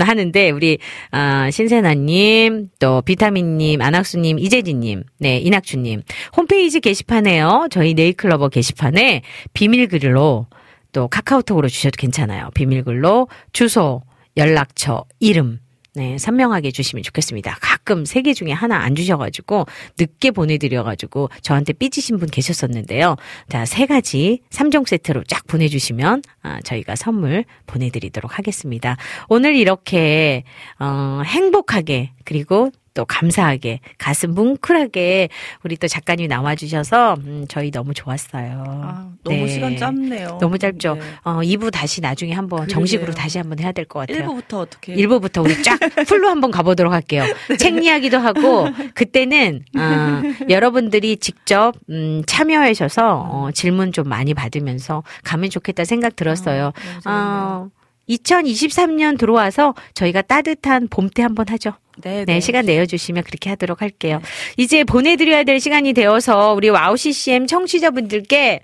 [0.00, 0.78] 하는데 우리
[1.10, 6.02] 아, 신세나님, 또 비타민님, 안학수님, 이재진님, 네 이낙주님
[6.36, 7.68] 홈페이지 게시판에요.
[7.70, 9.22] 저희 네이클러버 게시판에
[9.54, 10.46] 비밀글로
[10.92, 12.50] 또 카카오톡으로 주셔도 괜찮아요.
[12.54, 14.02] 비밀글로 주소,
[14.36, 15.61] 연락처, 이름
[15.94, 17.58] 네, 선명하게 주시면 좋겠습니다.
[17.60, 19.66] 가끔 세 개 중에 하나 안 주셔가지고
[19.98, 23.16] 늦게 보내드려가지고 저한테 삐지신 분 계셨었는데요.
[23.48, 28.96] 자, 세 가지 3종 세트로 쫙 보내주시면 아, 저희가 선물 보내드리도록 하겠습니다.
[29.28, 30.44] 오늘 이렇게
[30.78, 35.28] 어, 행복하게 그리고 또 감사하게 가슴 뭉클하게
[35.64, 39.12] 우리 또 작가님 나와주셔서 음, 저희 너무 좋았어요.
[39.24, 40.38] 너무 시간 짧네요.
[40.40, 40.98] 너무 짧죠.
[41.24, 42.74] 어, 2부 다시 나중에 한번 그러게요.
[42.74, 44.26] 정식으로 다시 한번 해야 될 것 같아요.
[44.28, 44.94] 1부부터 어떻게?
[44.94, 47.24] 1부부터 우리 쫙 풀로 한번 가보도록 할게요.
[47.58, 55.50] 책 이야기도 하고 그때는 어, 여러분들이 직접 음, 참여하셔서 어, 질문 좀 많이 받으면서 가면
[55.50, 56.72] 좋겠다 생각 들었어요.
[57.06, 57.68] 어,
[58.08, 61.72] 2023년 들어와서 저희가 따뜻한 봄때 한번 하죠.
[62.02, 64.20] 네, 네, 시간 내어주시면 그렇게 하도록 할게요.
[64.56, 68.60] 이제 보내드려야 될 시간이 되어서 우리 와우 CCM 청취자분들께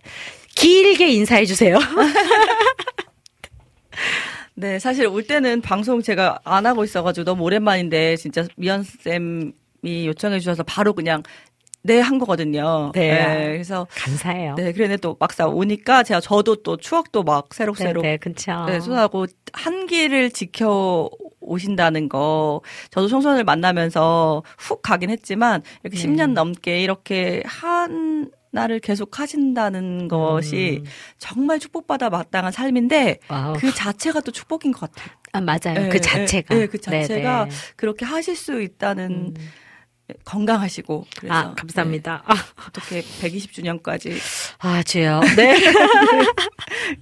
[0.54, 1.78] 길게 인사해 주세요.
[4.54, 9.52] 네, 사실 올 때는 방송 제가 안 하고 있어가지고 너무 오랜만인데 진짜 미현 쌤이
[10.06, 11.22] 요청해 주셔서 바로 그냥
[11.82, 12.90] 네 한 거거든요.
[12.94, 13.52] 네.
[13.52, 14.56] 그래서 감사해요.
[14.56, 18.64] 네, 그런데 또 막상 오니까 제가 저도 또 추억도 막 새록새록 네, 네, 그쵸.
[18.66, 21.08] 네, 쏟아고 한 길을 지켜
[21.48, 22.60] 오신다는 거
[22.90, 26.04] 저도 청소년을 만나면서 훅 가긴 했지만 이렇게 네.
[26.04, 30.82] 10년 넘게 이렇게 한 나를 계속 하신다는 것이
[31.18, 33.32] 정말 축복받아 마땅한 삶인데 음.
[33.32, 33.54] 와우.
[33.58, 35.14] 그 자체가 또 축복인 것 같아요.
[35.32, 35.74] 아, 맞아요.
[35.74, 36.54] 네, 그 자체가.
[36.54, 37.56] 네, 그 자체가 네, 네.
[37.76, 39.34] 그렇게 하실 수 있다는
[40.24, 42.22] 건강하시고 그래서 아, 감사합니다.
[42.28, 42.34] 네.
[42.68, 44.16] 어떻게 120주년까지
[44.58, 45.20] 아, 주요.
[45.36, 45.54] 네.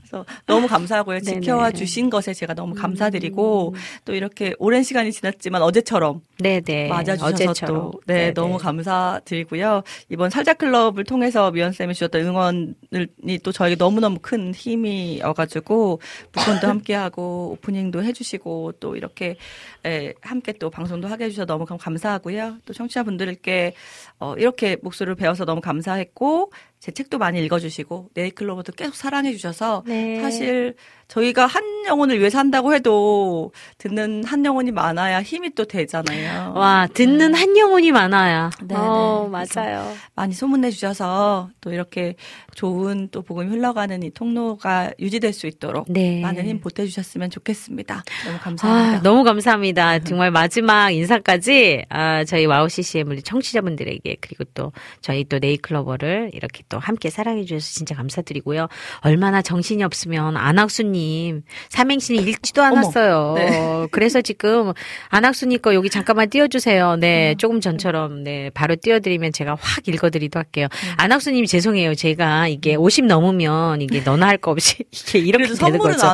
[0.01, 1.20] 그래서 너무 감사하고요.
[1.20, 1.37] 네네.
[1.37, 1.41] 음.
[1.43, 3.74] 지켜와 주신 것에 제가 너무 감사드리고
[4.05, 6.89] 또 이렇게 오랜 시간이 지났지만 어제처럼 네네.
[6.89, 7.74] 맞아 주셔서 어제처럼.
[7.93, 8.35] 또 네, 네네.
[8.35, 9.83] 너무 감사드리고요.
[10.09, 16.01] 이번 살짝 클럽을 통해서 미연 쌤이 주셨던 응원이 또 저에게 너무너무 큰 힘이어 가지고
[16.33, 19.37] 북콘도 함께 하고 오프닝도 해 주시고 또 이렇게
[19.85, 22.57] 예, 함께 또 방송도 하게 해 주셔서 너무 감- 감사하고요.
[22.65, 23.74] 또 청취 자분들께
[24.18, 30.20] 어, 이렇게 목소리를 배워서 너무 감사했고 제 책도 많이 읽어주시고 네이클로버도 계속 사랑해주셔서 네.
[30.20, 30.74] 사실
[31.09, 36.53] 저희가 한 영혼을 위해서 한다고 해도 듣는 한 영혼이 많아야 힘이 또 되잖아요.
[36.55, 38.51] 와, 듣는 한 영혼이 많아야.
[38.65, 39.31] 네, 어, 네.
[39.31, 39.93] 맞아요.
[40.16, 42.16] 많이 소문내 주셔서 또 이렇게
[42.55, 46.20] 좋은 또 복음이 흘러가는 이 통로가 유지될 수 있도록 네.
[46.20, 48.03] 많은 힘 보태주셨으면 좋겠습니다.
[48.24, 48.98] 너무 감사합니다.
[48.98, 49.98] 아, 너무 감사합니다.
[50.01, 56.65] 정말 마지막 인사까지 아, 저희 와우 CCM 우리 청취자분들에게 그리고 또 저희 또 네잎클로버를 이렇게
[56.68, 58.68] 또 함께 사랑해 주셔서 진짜 감사드리고요.
[59.01, 63.34] 얼마나 정신이 없으면 안학수님 삼행시는 읽지도 않았어요.
[63.36, 63.86] 네.
[63.93, 64.72] 그래서 지금
[65.09, 66.97] 안학수님 거 여기 잠깐만 띄워주세요.
[66.97, 70.68] 네, 조금 전처럼 네 바로 띄워드리면 제가 확 읽어드리도록 할게요.
[70.97, 71.94] 안학수님 죄송해요.
[71.94, 76.06] 제가 이게 50 넘으면 이게 너나 할 거 없이 이게 이렇게 되는 거죠.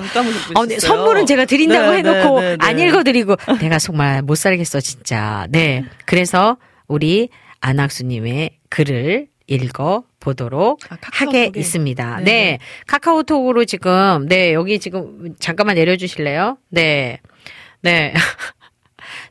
[0.55, 2.87] 어, 네, 선물은 제가 드린다고 네, 해놓고 네, 네, 안 네.
[2.87, 5.47] 읽어드리고 내가 정말 못 살겠어 진짜.
[5.51, 6.57] 네, 그래서
[6.87, 7.29] 우리
[7.61, 10.81] 안학수님의 글을 읽어 보도록
[11.13, 12.17] 하게 있습니다.
[12.19, 12.59] 네, 네, 네.
[12.87, 16.59] 카카오톡으로 지금 네 여기 지금 잠깐만 내려주실래요?
[16.69, 17.21] 네,
[17.81, 18.15] 네.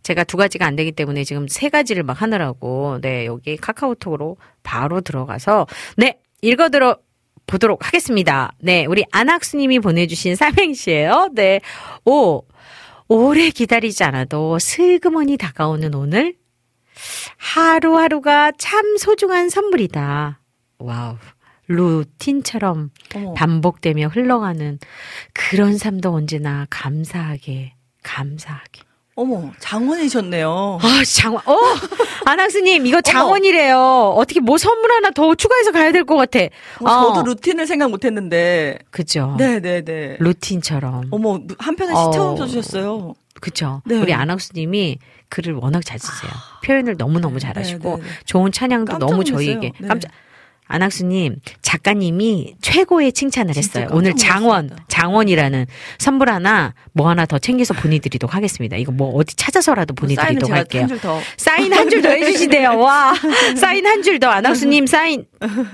[0.04, 5.02] 제가 두 가지가 안 되기 때문에 지금 세 가지를 막 하느라고 네 여기 카카오톡으로 바로
[5.02, 5.68] 들어가서
[5.98, 6.98] 네 읽어 들어
[7.48, 8.54] 보도록 하겠습니다.
[8.60, 11.30] 네 우리 안학수님이 보내주신 삼행시예요.
[11.34, 11.62] 네
[12.06, 12.44] 오.
[13.14, 16.36] 오래 기다리지 않아도 슬그머니 다가오는 오늘
[17.38, 20.40] 하루하루가 참 소중한 선물이다.
[20.80, 21.16] 와우.
[21.68, 23.34] 루틴처럼 어머.
[23.34, 24.78] 반복되며 흘러가는
[25.34, 27.74] 그런 삶도 언제나 감사하게,
[28.04, 28.82] 감사하게.
[29.16, 30.80] 어머, 장원이셨네요.
[30.82, 31.42] 아, 장원.
[31.46, 31.58] 어!
[32.26, 34.14] 안학수님, 이거 장원이래요.
[34.18, 36.40] 어떻게 뭐 선물 하나 더 추가해서 가야 될 것 같아.
[36.80, 38.80] 어, 저도 루틴을 생각 못 했는데.
[38.90, 39.36] 그죠.
[39.38, 40.18] 네네네.
[40.20, 41.10] 루틴처럼.
[41.12, 42.12] 어머, 한편에 어.
[42.12, 43.14] 시처음 써주셨어요.
[43.40, 43.82] 그쵸.
[43.86, 43.96] 네.
[44.00, 44.98] 우리 안학수님이
[45.32, 46.32] 글을 워낙 잘 쓰세요.
[46.64, 48.16] 표현을 너무너무 잘하시고, 네, 네, 네.
[48.26, 49.24] 좋은 찬양도 너무.
[49.24, 49.72] 저희에게.
[49.80, 49.88] 네.
[49.88, 50.12] 깜짝,
[50.72, 53.88] 안학수님, 작가님이 최고의 칭찬을 했어요.
[53.92, 55.66] 오늘 장원, 장원이라는
[55.98, 58.78] 선물 하나, 뭐 하나 더 챙겨서 보내드리도록 하겠습니다.
[58.78, 60.82] 이거 뭐 어디 찾아서라도 사인은 보내드리도록 제가 할게요.
[60.84, 61.20] 한줄 더.
[61.38, 62.78] 사인 한 줄 더 해주시대요.
[62.80, 63.14] 와,
[63.58, 64.30] 사인 한 줄 더.
[64.30, 65.26] 안학수님 사인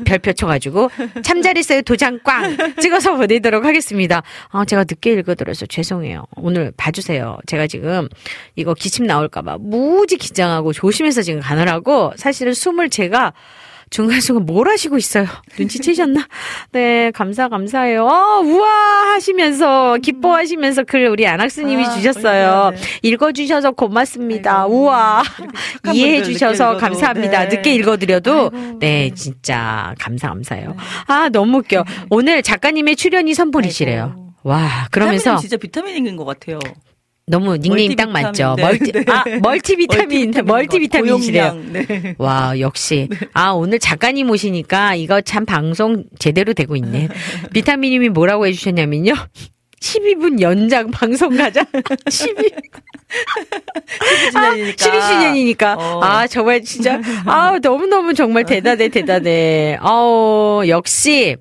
[0.05, 0.89] 별표 쳐가지고
[1.23, 1.81] 참 잘했어요.
[1.83, 4.23] 도장 꽝 찍어서 보내도록 하겠습니다.
[4.49, 6.25] 아, 제가 늦게 읽어드려서 죄송해요.
[6.35, 7.37] 오늘 봐주세요.
[7.45, 8.07] 제가 지금
[8.55, 13.33] 이거 기침 나올까봐 무지 긴장하고 조심해서 지금 가느라고 사실은 숨을 제가
[13.89, 15.25] 중간중간 뭘 하시고 있어요.
[15.57, 16.27] 눈치채셨나?
[16.71, 18.05] 네, 감사, 감사해요.
[18.05, 19.13] 어, 우와!
[19.13, 22.71] 하시면서, 기뻐하시면서 글 우리 안학수님이 아, 주셨어요.
[22.71, 24.65] 네, 읽어주셔서 고맙습니다.
[24.65, 25.23] 우와!
[25.83, 27.47] 분들 이해해주셔서 감사합니다.
[27.47, 27.55] 네.
[27.55, 30.75] 늦게 읽어드려도, 네, 진짜, 감사, 감사해요.
[31.07, 31.85] 아, 너무 웃겨.
[32.09, 34.33] 오늘 작가님의 출연이 선물이시래요.
[34.43, 35.37] 와, 그러면서.
[35.37, 36.59] 진짜 비타민인 것 같아요.
[37.29, 38.55] 너무 닉네임 딱 맞죠?
[38.57, 39.05] 멀티비타민, 멀티, 네.
[39.11, 41.51] 아, 멀티비타민, 멀티비타민이시래요.
[41.51, 42.15] 고용량, 네.
[42.17, 43.09] 와, 역시.
[43.33, 47.09] 아, 오늘 작가님 오시니까 이거 참 방송 제대로 되고 있네.
[47.53, 49.13] 비타민님이 뭐라고 해주셨냐면요.
[49.81, 51.65] 12분 연장 방송 가자.
[52.09, 52.33] 12.
[54.31, 54.77] 12주년이니까.
[54.77, 55.77] 12주년이니까.
[55.77, 55.99] 어.
[56.01, 57.01] 아, 정말 진짜.
[57.25, 59.77] 아, 너무너무 정말 대단해, 대단해.
[59.81, 61.35] 어, 역시.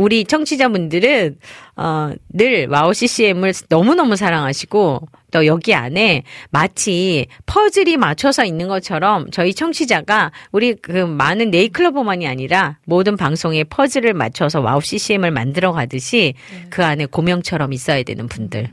[0.00, 1.36] 우리 청취자분들은
[1.76, 9.52] 어, 늘 와우 CCM을 너무너무 사랑하시고 또 여기 안에 마치 퍼즐이 맞춰서 있는 것처럼 저희
[9.52, 16.32] 청취자가 우리 그 많은 네잎클로버만이 아니라 모든 방송에 퍼즐을 맞춰서 와우 CCM을 만들어 가듯이
[16.70, 18.70] 그 안에 고명처럼 있어야 되는 분들.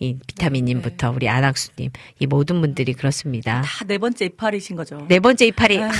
[0.00, 3.62] 이 비타민님부터 우리 안학수님 이 모든 분들이 그렇습니다.
[3.64, 5.04] 다 네 번째 이파리신 거죠.
[5.08, 5.90] 네 번째 이파리 아,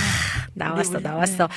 [0.55, 1.49] 나왔어 나왔어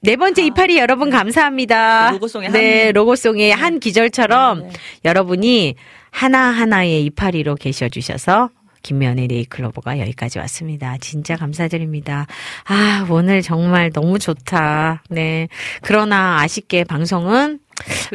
[0.00, 2.10] 네 번째 이파리 여러분 감사합니다.
[2.12, 4.70] 로고송의 네 한- 로고송의 한 기절처럼
[5.04, 5.74] 여러분이
[6.10, 8.50] 하나 하나의 이파리로 계셔 주셔서.
[8.82, 10.96] 김면의 네이클로버가 여기까지 왔습니다.
[11.00, 12.28] 진짜 감사드립니다.
[12.66, 15.02] 아, 오늘 정말 너무 좋다.
[15.10, 15.48] 네.
[15.82, 17.58] 그러나 아쉽게 방송은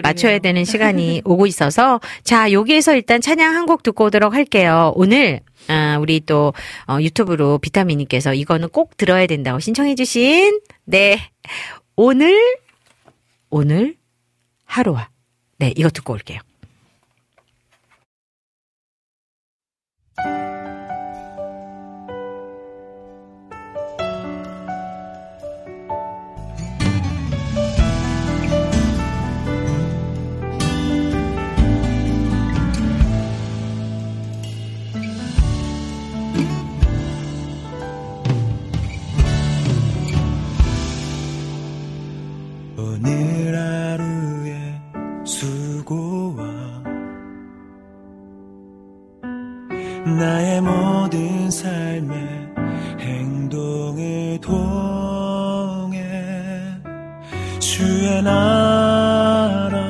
[0.03, 4.91] 맞춰야 되는 시간이 오고 있어서 자 여기에서 일단 찬양 한 곡 듣고 오도록 할게요.
[4.95, 6.53] 오늘 아, 우리 또
[6.87, 11.19] 어, 유튜브로 비타민님께서 이거는 꼭 들어야 된다고 신청해주신 네
[11.95, 12.57] 오늘
[13.49, 13.95] 오늘
[14.65, 15.09] 하루와
[15.59, 16.39] 네 이거 듣고 올게요.
[50.21, 52.13] 나의 모든 삶의
[52.99, 55.99] 행동을 통해
[57.59, 59.81] 주의 나라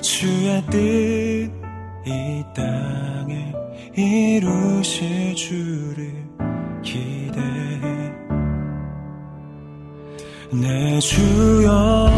[0.00, 1.60] 주의 뜻
[2.06, 3.52] 이 땅에
[3.94, 6.12] 이루실 주를
[6.82, 7.80] 기대해.
[10.52, 12.10] 내 주여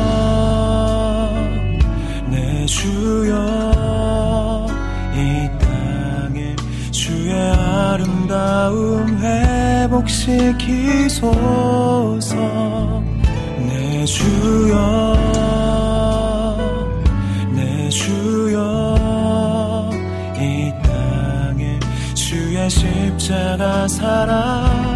[2.30, 3.61] 내 주여
[8.72, 9.18] 아름다움
[9.88, 11.26] 회복시키소서.
[13.68, 15.16] 내 주여
[17.54, 19.90] 내 주여
[20.38, 21.78] 이 땅에
[22.14, 24.91] 주의 십자가 사랑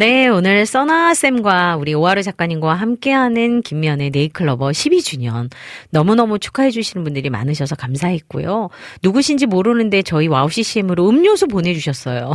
[0.00, 5.50] 네, 오늘 써나쌤과 우리 오하루 작가님과 함께하는 김미현의 네잎클로버 12주년.
[5.90, 8.68] 너무너무 축하해주시는 분들이 많으셔서 감사했고요.
[9.02, 12.32] 누구신지 모르는데 저희 와우 CCM으로 음료수 보내주셨어요.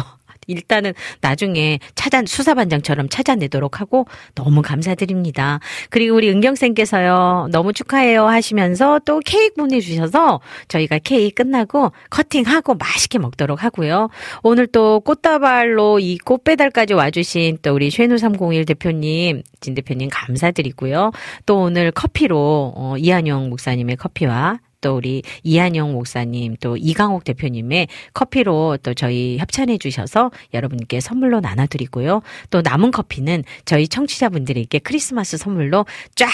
[0.47, 4.05] 일단은 나중에 찾아 수사반장처럼 찾아내도록 하고
[4.35, 5.59] 너무 감사드립니다.
[5.89, 13.63] 그리고 우리 은경쌤께서요 너무 축하해요 하시면서 또 케이크 보내주셔서 저희가 케이크 끝나고 커팅하고 맛있게 먹도록
[13.63, 14.09] 하고요.
[14.43, 21.11] 오늘 또 꽃다발로 이 꽃배달까지 와주신 또 우리 쉐누 301 대표님 진 대표님 감사드리고요.
[21.45, 28.77] 또 오늘 커피로 어, 이한용 목사님의 커피와 또 우리 이한영 목사님 또 이강옥 대표님의 커피로
[28.83, 32.21] 또 저희 협찬해 주셔서 여러분께 선물로 나눠드리고요.
[32.51, 36.29] 또 남은 커피는 저희 청취자분들에게 크리스마스 선물로 쫙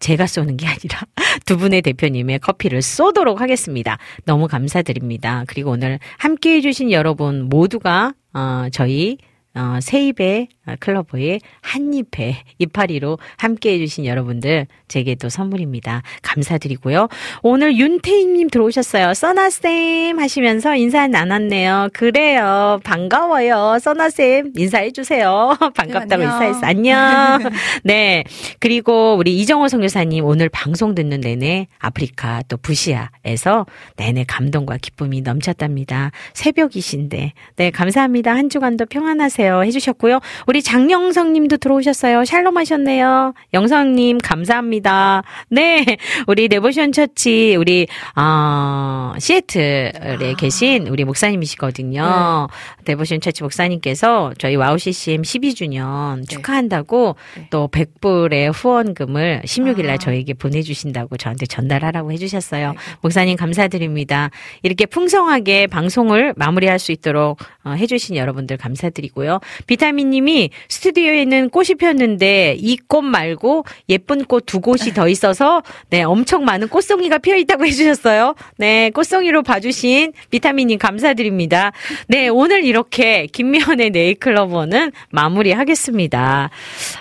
[0.00, 1.00] 제가 쏘는 게 아니라
[1.46, 3.98] 두 분의 대표님의 커피를 쏘도록 하겠습니다.
[4.24, 5.44] 너무 감사드립니다.
[5.46, 9.18] 그리고 오늘 함께 해주신 여러분 모두가 어, 저희
[9.58, 10.48] 어, 세입의
[10.78, 16.02] 클러버의 한입회 이파리로 함께 해주신 여러분들 제게도 선물입니다.
[16.22, 17.08] 감사드리고요.
[17.42, 19.14] 오늘 윤태임님 들어오셨어요.
[19.14, 21.88] 써나쌤 하시면서 인사 나눴네요.
[21.92, 22.80] 그래요.
[22.84, 23.78] 반가워요.
[23.80, 25.56] 써나쌤 인사해주세요.
[25.74, 26.24] 반갑다고 네.
[26.24, 26.60] 인사했어.
[26.62, 27.38] 안녕.
[27.82, 28.24] 네.
[28.60, 33.66] 그리고 우리 이정호 선교사님 오늘 방송 듣는 내내 아프리카 또 부시아에서
[33.96, 36.12] 내내 감동과 기쁨이 넘쳤답니다.
[36.34, 37.32] 새벽이신데.
[37.56, 37.70] 네.
[37.70, 38.34] 감사합니다.
[38.34, 39.47] 한 주간도 평안하세요.
[39.48, 40.20] 해주셨고요.
[40.46, 42.24] 우리 장영성 님도 들어오셨어요.
[42.24, 43.34] 샬롬 하셨네요.
[43.54, 45.22] 영성님, 감사합니다.
[45.48, 45.84] 네.
[46.26, 52.48] 우리 New Vision Church, 우리, 어, 시애틀에 계신 우리 목사님이시거든요.
[52.84, 57.16] New Vision Church 목사님께서 저희 와우 CCM 12주년 축하한다고
[57.50, 62.74] 또 100불의 후원금을 16일날 저에게 보내주신다고 저한테 전달하라고 해주셨어요.
[63.00, 64.30] 목사님 감사드립니다.
[64.62, 69.37] 이렇게 풍성하게 방송을 마무리할 수 있도록 어, 해주신 여러분들 감사드리고요.
[69.66, 76.44] 비타민님이 스튜디오에는 꽃이 폈는데 이 꽃 말고 예쁜 꽃 두 곳이 더 있어서 네 엄청
[76.44, 78.34] 많은 꽃송이가 피어 있다고 해주셨어요.
[78.56, 81.72] 네 꽃송이로 봐주신 비타민님 감사드립니다.
[82.08, 86.50] 네 오늘 이렇게 김미연의 네이클로버는 마무리하겠습니다.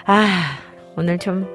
[0.06, 0.58] 아
[0.96, 1.48] 오늘 좀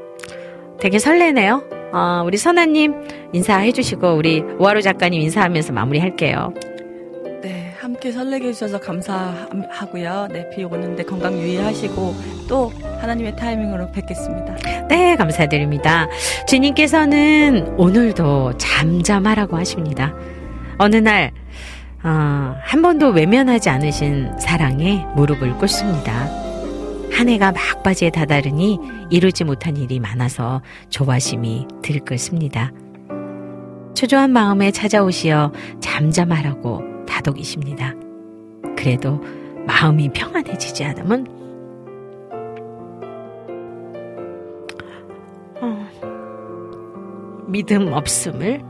[0.80, 1.64] 되게 설레네요.
[1.92, 2.94] 어, 우리 선아님
[3.34, 6.54] 인사해 주시고 우리 오하루 작가님 인사하면서 마무리할게요.
[7.82, 10.28] 네, 함께 설레게 해주셔서 감사하고요.
[10.30, 12.14] 네, 비 오는데 건강 유의하시고
[12.48, 14.86] 또 하나님의 타이밍으로 뵙겠습니다.
[14.88, 16.06] 네, 감사드립니다.
[16.46, 20.14] 주님께서는 오늘도 잠잠하라고 하십니다.
[20.78, 21.32] 어느 날,
[22.04, 26.30] 어, 한 번도 외면하지 않으신 사랑에 무릎을 꿇습니다.
[27.10, 28.78] 한 해가 막바지에 다다르니
[29.10, 32.70] 이루지 못한 일이 많아서 조바심이 들끓습니다.
[33.94, 37.94] 초조한 마음에 찾아오시어 잠잠하라고 다독이십니다.
[38.76, 39.20] 그래도
[39.66, 41.26] 마음이 평안해지지 않으면
[45.60, 45.86] 어,
[47.46, 48.62] 믿음 없음을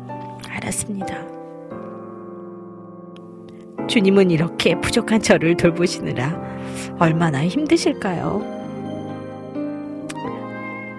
[0.49, 1.31] 알았습니다.
[3.89, 6.41] 주님은 이렇게 부족한 저를 돌보시느라
[6.99, 8.43] 얼마나 힘드실까요?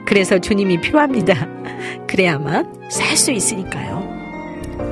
[0.06, 1.48] 그래서 주님이 필요합니다.
[2.08, 4.02] 그래야만 살 수 있으니까요.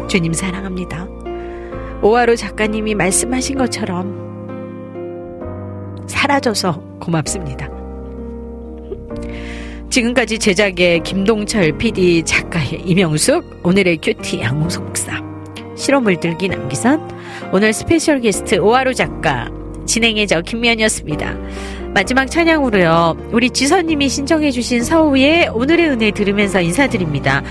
[0.08, 1.11] 주님 사랑합니다.
[2.02, 4.32] 오하로 작가님이 말씀하신 것처럼
[6.08, 7.70] 사라져서 고맙습니다.
[9.90, 15.22] 지금까지 제작의 김동철 PD 작가의 이명숙 오늘의 큐티 양홍석 목사
[15.76, 19.50] 실험을 들기 남기선 오늘 special 게스트 오하루 작가
[19.86, 21.36] 진행의 저 김미현이었습니다.
[21.94, 23.32] 마지막 찬양으로요.
[23.34, 27.44] 우리 지선님이 신청해주신 서우의 오늘의 은혜 들으면서 인사드립니다.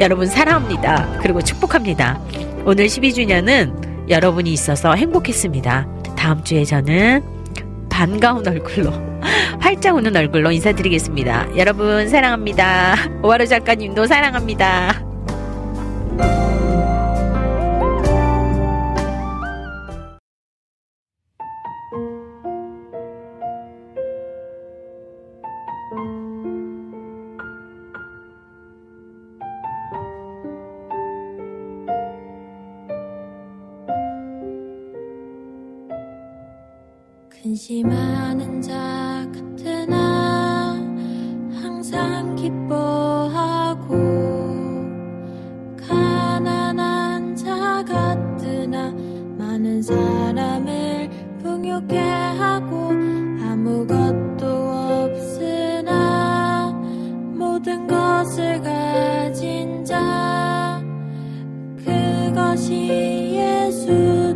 [0.00, 1.18] 여러분 사랑합니다.
[1.20, 2.18] 그리고 축복합니다.
[2.64, 5.86] 오늘 12주년은 여러분이 있어서 행복했습니다.
[6.16, 7.22] 다음 주에 저는
[7.88, 8.90] 반가운 얼굴로
[9.60, 11.56] 활짝 웃는 얼굴로 인사드리겠습니다.
[11.56, 12.96] 여러분 사랑합니다.
[13.22, 15.02] 오하루 작가님도 사랑합니다.
[37.62, 40.72] 근심하는 자 같으나
[41.62, 43.86] 항상 기뻐하고
[45.76, 48.92] 가난한 자 같으나
[49.38, 51.08] 많은 사람을
[51.40, 52.90] 풍요케 하고
[53.40, 54.44] 아무것도
[55.04, 56.72] 없으나
[57.36, 60.82] 모든 것을 가진 자
[61.76, 64.31] 그것이 예수